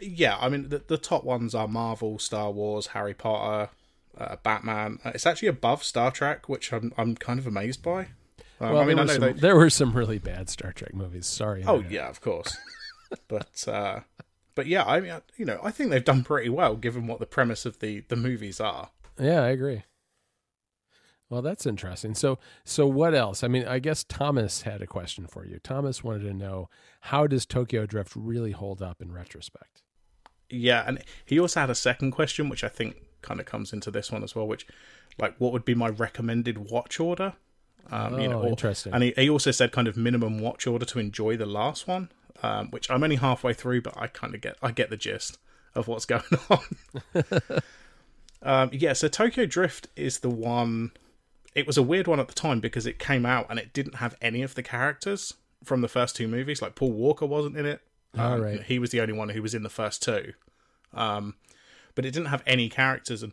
yeah, 0.00 0.36
I 0.40 0.48
mean, 0.48 0.68
the, 0.68 0.82
the 0.86 0.98
top 0.98 1.24
ones 1.24 1.54
are 1.54 1.66
Marvel, 1.66 2.18
Star 2.18 2.50
Wars, 2.50 2.88
Harry 2.88 3.14
Potter, 3.14 3.70
uh, 4.18 4.36
Batman. 4.42 4.98
Uh, 5.04 5.12
it's 5.14 5.26
actually 5.26 5.48
above 5.48 5.82
Star 5.82 6.10
Trek, 6.10 6.48
which 6.48 6.72
I'm 6.72 6.92
I'm 6.96 7.16
kind 7.16 7.38
of 7.38 7.46
amazed 7.46 7.82
by. 7.82 8.08
Um, 8.60 8.72
well, 8.72 8.78
I 8.78 8.84
mean, 8.84 8.96
there, 8.96 9.04
I 9.04 9.08
some, 9.08 9.20
they... 9.20 9.32
there 9.32 9.56
were 9.56 9.70
some 9.70 9.92
really 9.92 10.18
bad 10.18 10.48
Star 10.48 10.72
Trek 10.72 10.94
movies. 10.94 11.26
Sorry. 11.26 11.64
Oh 11.66 11.80
yeah, 11.88 12.08
of 12.08 12.20
course. 12.20 12.56
but 13.28 13.66
uh, 13.66 14.00
but 14.54 14.66
yeah, 14.66 14.84
I 14.84 15.00
mean, 15.00 15.14
you 15.36 15.44
know, 15.44 15.60
I 15.62 15.70
think 15.70 15.90
they've 15.90 16.04
done 16.04 16.24
pretty 16.24 16.48
well 16.48 16.76
given 16.76 17.06
what 17.06 17.20
the 17.20 17.26
premise 17.26 17.66
of 17.66 17.80
the 17.80 18.00
the 18.08 18.16
movies 18.16 18.60
are. 18.60 18.90
Yeah, 19.18 19.42
I 19.42 19.48
agree. 19.48 19.84
Well, 21.30 21.42
that's 21.42 21.66
interesting. 21.66 22.14
So, 22.14 22.38
so 22.64 22.86
what 22.86 23.14
else? 23.14 23.42
I 23.42 23.48
mean, 23.48 23.66
I 23.66 23.78
guess 23.78 24.04
Thomas 24.04 24.62
had 24.62 24.82
a 24.82 24.86
question 24.86 25.26
for 25.26 25.44
you. 25.46 25.58
Thomas 25.58 26.04
wanted 26.04 26.22
to 26.24 26.34
know 26.34 26.68
how 27.00 27.26
does 27.26 27.46
Tokyo 27.46 27.86
Drift 27.86 28.12
really 28.14 28.52
hold 28.52 28.82
up 28.82 29.00
in 29.00 29.10
retrospect? 29.10 29.82
Yeah, 30.50 30.84
and 30.86 31.02
he 31.24 31.40
also 31.40 31.60
had 31.60 31.70
a 31.70 31.74
second 31.74 32.12
question, 32.12 32.48
which 32.48 32.62
I 32.62 32.68
think 32.68 32.96
kind 33.22 33.40
of 33.40 33.46
comes 33.46 33.72
into 33.72 33.90
this 33.90 34.12
one 34.12 34.22
as 34.22 34.36
well. 34.36 34.46
Which, 34.46 34.66
like, 35.18 35.34
what 35.38 35.52
would 35.52 35.64
be 35.64 35.74
my 35.74 35.88
recommended 35.88 36.70
watch 36.70 37.00
order? 37.00 37.32
Um, 37.90 38.14
oh, 38.14 38.18
you 38.18 38.28
know, 38.28 38.42
or, 38.42 38.48
interesting. 38.48 38.92
And 38.92 39.02
he, 39.02 39.14
he 39.16 39.28
also 39.28 39.50
said 39.50 39.72
kind 39.72 39.88
of 39.88 39.96
minimum 39.96 40.38
watch 40.38 40.66
order 40.66 40.84
to 40.86 40.98
enjoy 40.98 41.36
the 41.36 41.46
last 41.46 41.88
one 41.88 42.10
um, 42.42 42.70
which 42.70 42.90
I'm 42.90 43.02
only 43.02 43.16
halfway 43.16 43.52
through, 43.52 43.82
but 43.82 43.96
I 43.96 44.06
kind 44.06 44.34
of 44.34 44.40
get 44.40 44.56
I 44.62 44.70
get 44.70 44.90
the 44.90 44.96
gist 44.96 45.38
of 45.74 45.88
what's 45.88 46.06
going 46.06 46.22
on. 46.50 46.60
um, 48.42 48.70
yeah, 48.72 48.92
so 48.92 49.08
Tokyo 49.08 49.46
Drift 49.46 49.88
is 49.96 50.20
the 50.20 50.30
one. 50.30 50.92
It 51.54 51.66
was 51.66 51.76
a 51.76 51.82
weird 51.82 52.08
one 52.08 52.18
at 52.18 52.28
the 52.28 52.34
time 52.34 52.60
because 52.60 52.86
it 52.86 52.98
came 52.98 53.24
out 53.24 53.46
and 53.48 53.58
it 53.58 53.72
didn't 53.72 53.96
have 53.96 54.16
any 54.20 54.42
of 54.42 54.54
the 54.54 54.62
characters 54.62 55.34
from 55.62 55.80
the 55.82 55.88
first 55.88 56.16
two 56.16 56.26
movies. 56.26 56.60
Like 56.60 56.74
Paul 56.74 56.92
Walker 56.92 57.26
wasn't 57.26 57.56
in 57.56 57.64
it. 57.64 57.80
Um, 58.16 58.42
right. 58.42 58.62
He 58.62 58.78
was 58.78 58.90
the 58.90 59.00
only 59.00 59.14
one 59.14 59.28
who 59.30 59.42
was 59.42 59.54
in 59.54 59.62
the 59.62 59.68
first 59.68 60.02
two. 60.02 60.32
Um, 60.92 61.34
but 61.94 62.04
it 62.04 62.12
didn't 62.12 62.28
have 62.28 62.42
any 62.46 62.68
characters, 62.68 63.22
and 63.22 63.32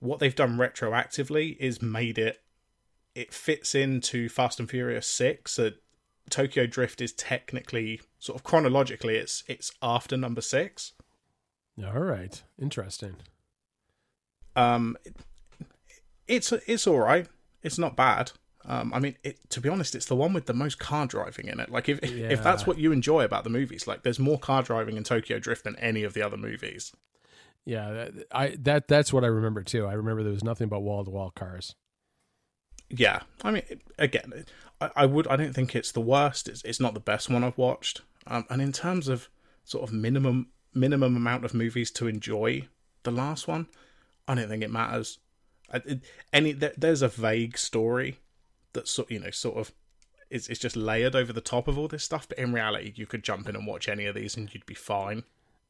what 0.00 0.18
they've 0.18 0.34
done 0.34 0.56
retroactively 0.56 1.56
is 1.58 1.80
made 1.80 2.18
it. 2.18 2.40
It 3.14 3.32
fits 3.32 3.74
into 3.74 4.28
Fast 4.28 4.60
and 4.60 4.68
Furious 4.70 5.06
Six. 5.06 5.52
So 5.52 5.70
Tokyo 6.30 6.66
Drift 6.66 7.00
is 7.00 7.12
technically 7.12 8.00
sort 8.18 8.38
of 8.38 8.44
chronologically 8.44 9.16
it's 9.16 9.44
it's 9.46 9.72
after 9.82 10.16
number 10.16 10.40
6. 10.40 10.92
All 11.84 12.00
right. 12.00 12.42
Interesting. 12.60 13.16
Um 14.56 14.96
it's 16.26 16.52
it's 16.52 16.86
all 16.86 17.00
right. 17.00 17.26
It's 17.62 17.78
not 17.78 17.96
bad. 17.96 18.32
Um, 18.64 18.92
I 18.92 19.00
mean, 19.00 19.16
it, 19.24 19.38
to 19.50 19.60
be 19.60 19.68
honest, 19.68 19.94
it's 19.94 20.06
the 20.06 20.16
one 20.16 20.32
with 20.32 20.46
the 20.46 20.52
most 20.52 20.78
car 20.78 21.06
driving 21.06 21.48
in 21.48 21.60
it. 21.60 21.70
Like, 21.70 21.88
if 21.88 22.02
yeah. 22.04 22.28
if 22.28 22.42
that's 22.42 22.66
what 22.66 22.78
you 22.78 22.92
enjoy 22.92 23.24
about 23.24 23.44
the 23.44 23.50
movies, 23.50 23.86
like, 23.86 24.02
there's 24.02 24.18
more 24.18 24.38
car 24.38 24.62
driving 24.62 24.96
in 24.96 25.02
Tokyo 25.02 25.38
Drift 25.38 25.64
than 25.64 25.76
any 25.76 26.02
of 26.02 26.12
the 26.12 26.22
other 26.22 26.36
movies. 26.36 26.92
Yeah, 27.64 28.08
I 28.32 28.56
that 28.60 28.88
that's 28.88 29.12
what 29.12 29.24
I 29.24 29.28
remember 29.28 29.62
too. 29.62 29.86
I 29.86 29.92
remember 29.92 30.22
there 30.22 30.32
was 30.32 30.44
nothing 30.44 30.68
but 30.68 30.80
wall 30.80 31.04
to 31.04 31.10
wall 31.10 31.30
cars. 31.30 31.74
Yeah, 32.90 33.20
I 33.42 33.52
mean, 33.52 33.62
again, 33.98 34.44
I, 34.80 34.90
I 34.96 35.06
would. 35.06 35.26
I 35.28 35.36
don't 35.36 35.54
think 35.54 35.74
it's 35.74 35.92
the 35.92 36.00
worst. 36.00 36.48
It's 36.48 36.62
it's 36.64 36.80
not 36.80 36.94
the 36.94 37.00
best 37.00 37.30
one 37.30 37.44
I've 37.44 37.58
watched. 37.58 38.02
Um, 38.26 38.44
and 38.50 38.60
in 38.60 38.72
terms 38.72 39.08
of 39.08 39.28
sort 39.64 39.84
of 39.84 39.94
minimum 39.94 40.48
minimum 40.74 41.16
amount 41.16 41.44
of 41.44 41.54
movies 41.54 41.90
to 41.92 42.06
enjoy 42.08 42.68
the 43.02 43.10
last 43.10 43.48
one, 43.48 43.68
I 44.26 44.34
don't 44.34 44.48
think 44.48 44.62
it 44.62 44.70
matters. 44.70 45.18
I, 45.72 45.78
it, 45.84 46.00
any 46.32 46.52
there, 46.52 46.72
there's 46.76 47.02
a 47.02 47.08
vague 47.08 47.56
story 47.56 48.18
that 48.72 48.92
you 49.08 49.20
know 49.20 49.30
sort 49.30 49.56
of 49.56 49.72
is 50.28 50.48
it's 50.48 50.60
just 50.60 50.76
layered 50.76 51.14
over 51.14 51.32
the 51.32 51.40
top 51.40 51.68
of 51.68 51.78
all 51.78 51.88
this 51.88 52.04
stuff. 52.04 52.28
But 52.28 52.38
in 52.38 52.52
reality, 52.52 52.92
you 52.96 53.06
could 53.06 53.22
jump 53.22 53.48
in 53.48 53.56
and 53.56 53.66
watch 53.66 53.88
any 53.88 54.06
of 54.06 54.14
these 54.14 54.36
and 54.36 54.52
you'd 54.52 54.66
be 54.66 54.74
fine. 54.74 55.22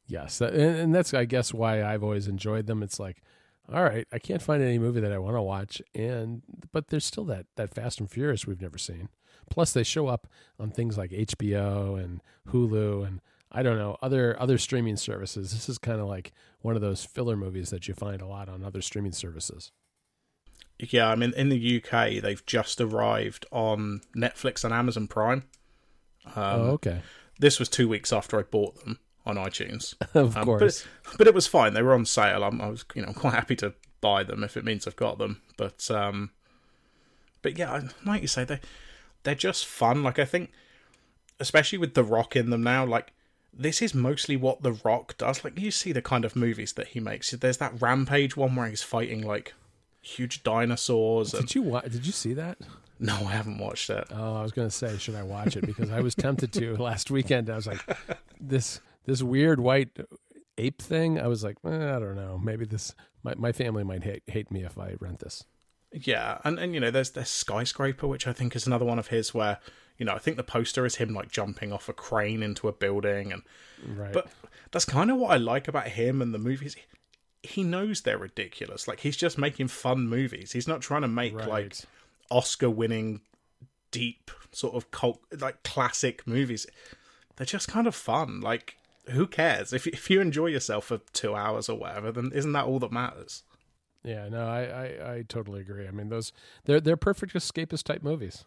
Yes, 0.07 0.41
and 0.41 0.93
that's 0.93 1.13
I 1.13 1.25
guess 1.25 1.53
why 1.53 1.83
I've 1.83 2.03
always 2.03 2.27
enjoyed 2.27 2.67
them. 2.67 2.81
It's 2.83 2.99
like 2.99 3.21
all 3.73 3.83
right, 3.83 4.07
I 4.11 4.19
can't 4.19 4.41
find 4.41 4.61
any 4.61 4.79
movie 4.79 5.01
that 5.01 5.11
I 5.11 5.17
want 5.17 5.35
to 5.35 5.41
watch, 5.41 5.81
and 5.93 6.41
but 6.71 6.87
there's 6.87 7.05
still 7.05 7.25
that 7.25 7.45
that 7.55 7.73
Fast 7.73 7.99
and 7.99 8.09
Furious 8.09 8.45
we've 8.45 8.61
never 8.61 8.77
seen. 8.77 9.09
Plus, 9.49 9.73
they 9.73 9.83
show 9.83 10.07
up 10.07 10.27
on 10.59 10.71
things 10.71 10.97
like 10.97 11.11
HBO 11.11 12.01
and 12.01 12.21
Hulu, 12.49 13.05
and 13.05 13.21
I 13.51 13.63
don't 13.63 13.77
know 13.77 13.97
other 14.01 14.39
other 14.39 14.57
streaming 14.57 14.97
services. 14.97 15.51
This 15.51 15.69
is 15.69 15.77
kind 15.77 16.01
of 16.01 16.07
like 16.07 16.31
one 16.61 16.75
of 16.75 16.81
those 16.81 17.03
filler 17.03 17.35
movies 17.35 17.69
that 17.69 17.87
you 17.87 17.93
find 17.93 18.21
a 18.21 18.27
lot 18.27 18.49
on 18.49 18.63
other 18.63 18.81
streaming 18.81 19.13
services. 19.13 19.71
Yeah, 20.79 21.09
I 21.09 21.15
mean, 21.15 21.33
in 21.37 21.49
the 21.49 21.83
UK, 21.83 22.21
they've 22.21 22.45
just 22.45 22.81
arrived 22.81 23.45
on 23.51 24.01
Netflix 24.15 24.63
and 24.63 24.73
Amazon 24.73 25.07
Prime. 25.07 25.43
Um, 26.25 26.33
oh, 26.35 26.69
okay. 26.71 27.01
This 27.39 27.59
was 27.59 27.69
two 27.69 27.87
weeks 27.87 28.11
after 28.11 28.39
I 28.39 28.43
bought 28.43 28.83
them 28.83 28.99
on 29.25 29.35
iTunes. 29.35 29.95
of 30.13 30.35
um, 30.37 30.45
course, 30.45 30.85
but, 31.03 31.17
but, 31.19 31.27
it 31.27 31.33
was 31.33 31.47
fine. 31.47 31.73
They 31.73 31.81
were 31.81 31.93
on 31.93 32.05
sale. 32.05 32.43
I'm, 32.43 32.61
i 32.61 32.69
was, 32.69 32.85
you 32.95 33.01
know, 33.01 33.13
quite 33.13 33.33
happy 33.33 33.55
to 33.57 33.73
buy 34.01 34.23
them 34.23 34.43
if 34.43 34.57
it 34.57 34.65
means 34.65 34.87
I've 34.87 34.95
got 34.95 35.17
them. 35.17 35.41
But, 35.57 35.89
um, 35.91 36.31
but 37.41 37.57
yeah, 37.57 37.81
like 38.05 38.21
you 38.21 38.27
say, 38.27 38.43
they 38.43 38.59
they're 39.23 39.35
just 39.35 39.65
fun. 39.65 40.03
Like 40.03 40.19
I 40.19 40.25
think, 40.25 40.51
especially 41.39 41.77
with 41.77 41.93
The 41.93 42.03
Rock 42.03 42.35
in 42.35 42.49
them 42.49 42.63
now, 42.63 42.85
like 42.85 43.13
this 43.53 43.81
is 43.81 43.93
mostly 43.93 44.35
what 44.35 44.61
The 44.61 44.73
Rock 44.73 45.17
does. 45.17 45.43
Like 45.43 45.59
you 45.59 45.71
see 45.71 45.91
the 45.91 46.01
kind 46.01 46.25
of 46.25 46.35
movies 46.35 46.73
that 46.73 46.89
he 46.89 46.99
makes. 46.99 47.31
There's 47.31 47.57
that 47.57 47.81
Rampage 47.81 48.37
one 48.37 48.55
where 48.55 48.67
he's 48.67 48.83
fighting 48.83 49.21
like 49.21 49.53
huge 50.01 50.43
dinosaurs. 50.43 51.31
Did 51.31 51.41
and... 51.41 51.55
you 51.55 51.81
Did 51.83 52.05
you 52.05 52.11
see 52.11 52.33
that? 52.33 52.57
No, 52.99 53.15
I 53.15 53.31
haven't 53.31 53.57
watched 53.57 53.89
it. 53.89 54.05
Oh, 54.11 54.35
I 54.35 54.43
was 54.43 54.51
going 54.51 54.67
to 54.67 54.75
say, 54.75 54.95
should 54.99 55.15
I 55.15 55.23
watch 55.23 55.57
it? 55.57 55.65
Because 55.65 55.89
I 55.89 56.01
was 56.01 56.13
tempted 56.13 56.53
to 56.53 56.77
last 56.79 57.09
weekend. 57.09 57.49
I 57.49 57.55
was 57.55 57.65
like, 57.65 57.83
this 58.39 58.79
this 59.05 59.21
weird 59.23 59.59
white 59.59 59.97
ape 60.57 60.81
thing. 60.81 61.19
I 61.19 61.27
was 61.27 61.43
like, 61.43 61.57
eh, 61.65 61.69
I 61.69 61.99
don't 61.99 62.15
know. 62.15 62.39
Maybe 62.41 62.65
this 62.65 62.93
my 63.23 63.33
my 63.35 63.51
family 63.51 63.83
might 63.83 64.03
hate 64.03 64.23
hate 64.27 64.51
me 64.51 64.63
if 64.63 64.77
I 64.77 64.95
rent 64.99 65.19
this. 65.19 65.43
Yeah, 65.91 66.39
and 66.43 66.57
and 66.57 66.73
you 66.73 66.79
know, 66.79 66.91
there's 66.91 67.11
there's 67.11 67.29
skyscraper, 67.29 68.07
which 68.07 68.27
I 68.27 68.33
think 68.33 68.55
is 68.55 68.65
another 68.67 68.85
one 68.85 68.99
of 68.99 69.07
his 69.07 69.33
where 69.33 69.59
you 69.97 70.05
know 70.05 70.13
I 70.13 70.19
think 70.19 70.37
the 70.37 70.43
poster 70.43 70.85
is 70.85 70.95
him 70.95 71.13
like 71.13 71.31
jumping 71.31 71.73
off 71.73 71.89
a 71.89 71.93
crane 71.93 72.41
into 72.43 72.67
a 72.67 72.73
building, 72.73 73.31
and 73.33 73.41
Right. 73.85 74.13
but 74.13 74.27
that's 74.71 74.85
kind 74.85 75.09
of 75.11 75.17
what 75.17 75.31
I 75.31 75.37
like 75.37 75.67
about 75.67 75.87
him 75.89 76.21
and 76.21 76.33
the 76.33 76.39
movies. 76.39 76.75
He 77.43 77.63
knows 77.63 78.01
they're 78.01 78.17
ridiculous. 78.19 78.87
Like 78.87 78.99
he's 78.99 79.17
just 79.17 79.37
making 79.37 79.67
fun 79.69 80.07
movies. 80.07 80.51
He's 80.51 80.67
not 80.67 80.81
trying 80.81 81.01
to 81.01 81.07
make 81.07 81.35
right. 81.35 81.47
like 81.47 81.75
Oscar-winning, 82.29 83.21
deep 83.89 84.31
sort 84.51 84.75
of 84.75 84.91
cult 84.91 85.19
like 85.39 85.63
classic 85.63 86.25
movies. 86.25 86.67
They're 87.35 87.45
just 87.45 87.67
kind 87.67 87.87
of 87.87 87.95
fun. 87.95 88.39
Like 88.41 88.77
who 89.11 89.27
cares 89.27 89.73
if 89.73 89.87
if 89.87 90.09
you 90.09 90.21
enjoy 90.21 90.47
yourself 90.47 90.85
for 90.85 90.99
two 91.13 91.35
hours 91.35 91.69
or 91.69 91.77
whatever? 91.77 92.11
Then 92.11 92.31
isn't 92.33 92.51
that 92.53 92.65
all 92.65 92.79
that 92.79 92.91
matters? 92.91 93.43
Yeah, 94.03 94.29
no, 94.29 94.47
I, 94.47 94.61
I, 94.63 95.13
I 95.13 95.21
totally 95.27 95.61
agree. 95.61 95.87
I 95.87 95.91
mean, 95.91 96.09
those 96.09 96.31
they're 96.65 96.81
they're 96.81 96.97
perfect 96.97 97.33
escapist 97.33 97.83
type 97.83 98.01
movies. 98.03 98.45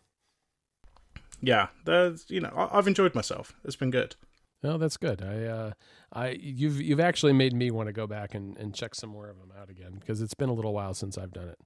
Yeah, 1.41 1.69
there's 1.85 2.25
you 2.29 2.41
know 2.41 2.53
I, 2.57 2.79
I've 2.79 2.89
enjoyed 2.89 3.15
myself. 3.15 3.55
It's 3.65 3.77
been 3.77 3.91
good. 3.91 4.17
No, 4.63 4.79
that's 4.79 4.97
good. 4.97 5.23
I, 5.23 5.45
uh, 5.45 5.73
I, 6.13 6.29
you've 6.41 6.81
you've 6.81 7.01
actually 7.01 7.35
made 7.35 7.53
me 7.53 7.71
want 7.71 7.89
to 7.89 7.93
go 7.93 8.07
back 8.07 8.35
and, 8.35 8.57
and 8.57 8.75
check 8.75 8.95
some 8.95 9.11
more 9.11 9.29
of 9.29 9.39
them 9.39 9.53
out 9.61 9.69
again 9.69 9.97
because 10.01 10.23
it's 10.23 10.33
been 10.33 10.49
a 10.49 10.55
little 10.55 10.73
while 10.73 10.95
since 10.95 11.19
I've 11.19 11.33
done 11.33 11.49
it. 11.51 11.59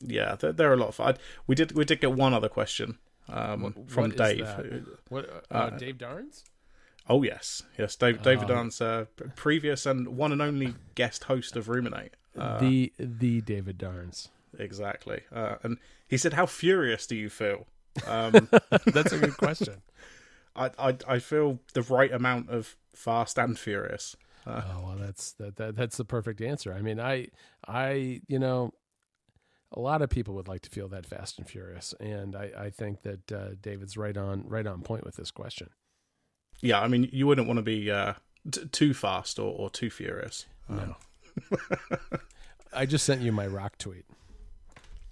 Yeah, 0.00 0.34
they're, 0.34 0.52
they're 0.52 0.72
a 0.72 0.76
lot 0.76 0.88
of 0.88 0.96
fun. 0.96 1.16
We 1.46 1.54
did 1.54 1.72
we 1.72 1.84
did 1.84 2.00
get 2.00 2.12
one 2.12 2.34
other 2.34 2.48
question 2.48 2.98
um, 3.28 3.74
from 3.86 4.10
Dave. 4.10 4.48
What, 5.08 5.30
uh, 5.52 5.54
Uh, 5.54 5.70
Dave 5.78 5.98
Darns? 5.98 6.44
Oh 7.08 7.22
yes, 7.22 7.62
yes, 7.78 7.96
Dave, 7.96 8.22
David. 8.22 8.48
Dance, 8.48 8.80
uh, 8.80 9.06
previous 9.34 9.86
and 9.86 10.16
one 10.16 10.32
and 10.32 10.42
only 10.42 10.74
guest 10.94 11.24
host 11.24 11.56
of 11.56 11.68
Ruminate. 11.68 12.14
Uh, 12.38 12.58
the 12.58 12.92
the 12.98 13.40
David 13.40 13.78
Darns. 13.78 14.28
exactly, 14.58 15.22
uh, 15.32 15.56
and 15.62 15.78
he 16.08 16.16
said, 16.16 16.34
"How 16.34 16.46
furious 16.46 17.06
do 17.06 17.16
you 17.16 17.28
feel?" 17.28 17.66
Um, 18.06 18.48
That's 18.86 19.12
a 19.12 19.18
good 19.18 19.36
question. 19.36 19.82
I, 20.54 20.70
I 20.78 20.96
I 21.08 21.18
feel 21.18 21.60
the 21.74 21.82
right 21.82 22.12
amount 22.12 22.50
of 22.50 22.76
fast 22.94 23.38
and 23.38 23.58
furious. 23.58 24.16
oh 24.46 24.82
well, 24.84 24.96
that's 24.98 25.32
that, 25.32 25.56
that 25.56 25.76
that's 25.76 25.96
the 25.96 26.04
perfect 26.04 26.40
answer. 26.40 26.72
I 26.72 26.82
mean, 26.82 27.00
I 27.00 27.28
I 27.66 28.20
you 28.28 28.38
know, 28.38 28.72
a 29.72 29.80
lot 29.80 30.02
of 30.02 30.10
people 30.10 30.34
would 30.34 30.48
like 30.48 30.62
to 30.62 30.70
feel 30.70 30.88
that 30.88 31.06
fast 31.06 31.38
and 31.38 31.48
furious, 31.48 31.94
and 32.00 32.36
I 32.36 32.50
I 32.56 32.70
think 32.70 33.02
that 33.02 33.32
uh, 33.32 33.48
David's 33.60 33.96
right 33.96 34.16
on 34.16 34.44
right 34.46 34.66
on 34.66 34.82
point 34.82 35.04
with 35.04 35.16
this 35.16 35.30
question. 35.30 35.70
Yeah, 36.62 36.80
I 36.80 36.88
mean, 36.88 37.08
you 37.12 37.26
wouldn't 37.26 37.46
want 37.46 37.58
to 37.58 37.62
be 37.62 37.90
uh, 37.90 38.14
t- 38.50 38.66
too 38.66 38.92
fast 38.94 39.38
or, 39.38 39.52
or 39.54 39.70
too 39.70 39.90
furious. 39.90 40.46
Um, 40.68 40.94
No. 41.50 41.58
I 42.72 42.86
just 42.86 43.04
sent 43.04 43.22
you 43.22 43.32
my 43.32 43.46
rock 43.46 43.78
tweet. 43.78 44.04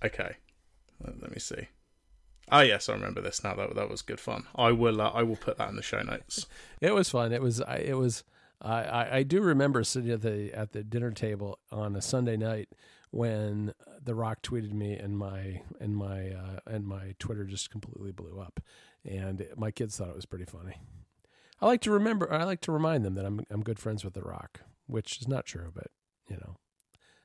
Okay, 0.05 0.37
let, 1.03 1.21
let 1.21 1.31
me 1.33 1.39
see. 1.39 1.69
Oh 2.51 2.61
yes, 2.61 2.89
I 2.89 2.93
remember 2.95 3.21
this 3.21 3.43
now. 3.43 3.55
That 3.55 3.75
that 3.75 3.89
was 3.91 4.03
good 4.03 4.21
fun. 4.21 4.45
I 4.55 4.73
will 4.73 5.01
uh, 5.01 5.11
I 5.11 5.23
will 5.23 5.37
put 5.37 5.59
that 5.59 5.69
in 5.69 5.77
the 5.77 5.83
show 5.83 6.01
notes. 6.03 6.47
It 6.81 6.95
was 6.95 7.11
fun. 7.11 7.33
It 7.33 7.43
was. 7.43 7.61
I, 7.61 7.77
it 7.79 7.99
was. 7.99 8.25
I, 8.63 8.83
I, 8.83 9.17
I 9.19 9.23
do 9.23 9.41
remember 9.41 9.83
sitting 9.85 10.11
at 10.11 10.23
the 10.23 10.53
at 10.55 10.73
the 10.73 10.83
dinner 10.85 11.11
table 11.11 11.59
on 11.73 11.95
a 11.97 12.03
Sunday 12.03 12.37
night 12.37 12.69
when 13.11 13.75
The 14.03 14.15
Rock 14.15 14.43
tweeted 14.43 14.73
me 14.73 14.95
and 14.95 15.19
my 15.19 15.63
and 15.81 15.97
my 15.97 16.31
uh, 16.31 16.61
and 16.67 16.87
my 16.87 17.15
Twitter 17.19 17.45
just 17.45 17.71
completely 17.71 18.13
blew 18.13 18.41
up, 18.41 18.61
and 19.05 19.47
my 19.57 19.71
kids 19.71 19.97
thought 19.97 20.09
it 20.09 20.17
was 20.17 20.27
pretty 20.27 20.45
funny. 20.47 20.77
I 21.61 21.67
like 21.67 21.81
to 21.83 21.91
remember. 21.91 22.33
I 22.33 22.45
like 22.45 22.61
to 22.63 22.73
remind 22.73 23.05
them 23.05 23.15
that 23.15 23.25
I'm 23.25 23.45
I'm 23.51 23.63
good 23.63 23.79
friends 23.79 24.05
with 24.05 24.15
The 24.15 24.23
Rock, 24.23 24.61
which 24.87 25.21
is 25.21 25.29
not 25.29 25.45
true, 25.47 25.71
but 25.75 25.89
you 26.29 26.37
know, 26.37 26.57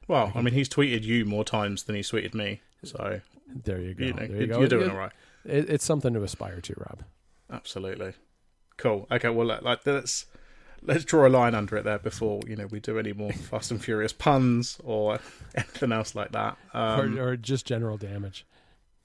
Well, 0.08 0.32
I 0.36 0.42
mean, 0.42 0.54
he's 0.54 0.70
tweeted 0.70 1.04
you 1.04 1.26
more 1.26 1.44
times 1.44 1.84
than 1.84 1.96
he's 1.96 2.10
tweeted 2.10 2.34
me, 2.34 2.62
so 2.84 3.22
there 3.48 3.80
you 3.80 3.94
go. 3.94 4.06
you 4.06 4.14
know 4.14 4.28
there 4.28 4.42
you 4.42 4.48
go. 4.48 4.60
you're 4.60 4.68
doing 4.68 4.86
It- 4.90 4.92
all 4.92 4.98
right. 4.98 5.12
it- 5.46 5.70
it's 5.70 5.86
something 5.86 6.14
to 6.14 6.24
aspire 6.24 6.62
to, 6.62 6.74
Robb. 6.78 7.04
Absolutely, 7.52 8.14
cool. 8.78 9.08
Okay, 9.12 9.30
well, 9.30 9.46
like 9.62 9.86
let's 9.86 10.26
let's 10.82 11.06
draw 11.06 11.28
a 11.28 11.30
line 11.30 11.54
under 11.56 11.78
it 11.78 11.84
there 11.84 12.00
before 12.00 12.42
you 12.48 12.56
know 12.56 12.66
we 12.68 12.80
do 12.80 12.98
any 12.98 13.14
more 13.14 13.32
Fast 13.52 13.70
and 13.72 13.84
Furious 13.84 14.14
puns 14.14 14.80
or 14.84 15.20
anything 15.56 15.92
else 15.92 16.16
like 16.16 16.32
that. 16.32 16.58
Um, 16.74 17.20
or, 17.20 17.30
or 17.30 17.38
just 17.38 17.66
general 17.68 17.98
damage. 17.98 18.46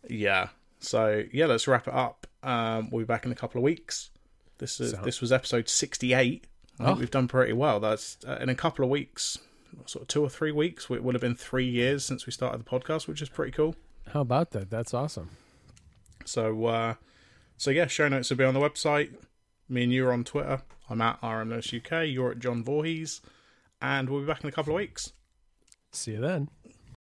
Yeah. 0.08 0.48
So 0.80 1.24
yeah, 1.32 1.46
let's 1.46 1.66
wrap 1.68 1.86
it 1.88 1.94
up. 1.94 2.26
Um, 2.42 2.88
we'll 2.90 3.00
be 3.00 3.04
back 3.06 3.26
in 3.26 3.32
a 3.32 3.34
couple 3.34 3.58
of 3.58 3.64
weeks. 3.64 4.10
This 4.58 4.80
is 4.80 4.92
Sound- 4.92 5.04
this 5.04 5.20
was 5.20 5.32
episode 5.32 5.68
sixty-eight. 5.68 6.46
I 6.80 6.84
think 6.84 6.96
Oh. 6.96 7.00
we've 7.00 7.10
done 7.10 7.26
pretty 7.28 7.52
well. 7.52 7.80
That's 7.80 8.18
uh, 8.26 8.38
in 8.40 8.48
a 8.48 8.54
couple 8.54 8.84
of 8.84 8.90
weeks, 8.90 9.38
sort 9.86 10.02
of 10.02 10.08
two 10.08 10.22
or 10.22 10.28
three 10.28 10.52
weeks. 10.52 10.88
It 10.90 11.02
would 11.02 11.14
have 11.14 11.20
been 11.22 11.34
three 11.34 11.68
years 11.68 12.04
since 12.04 12.24
we 12.26 12.32
started 12.32 12.60
the 12.60 12.64
podcast, 12.70 13.08
which 13.08 13.20
is 13.20 13.28
pretty 13.28 13.50
cool. 13.52 13.74
How 14.12 14.20
about 14.20 14.52
that? 14.52 14.70
That's 14.70 14.94
awesome. 14.94 15.30
So 16.24 16.66
uh, 16.66 16.94
so 17.56 17.70
yeah, 17.70 17.86
show 17.86 18.08
notes 18.08 18.30
will 18.30 18.36
be 18.36 18.44
on 18.44 18.54
the 18.54 18.60
website. 18.60 19.14
Me 19.68 19.82
and 19.84 19.92
you 19.92 20.06
are 20.06 20.12
on 20.12 20.24
Twitter. 20.24 20.62
I'm 20.88 21.00
at 21.02 21.20
RMNurse 21.20 21.76
UK. 21.76 22.08
You're 22.12 22.30
at 22.32 22.38
John 22.38 22.62
Voorhees, 22.64 23.20
and 23.82 24.08
we'll 24.08 24.20
be 24.20 24.26
back 24.26 24.42
in 24.42 24.48
a 24.48 24.52
couple 24.52 24.72
of 24.72 24.76
weeks. 24.76 25.12
See 25.92 26.12
you 26.12 26.20
then. 26.20 26.48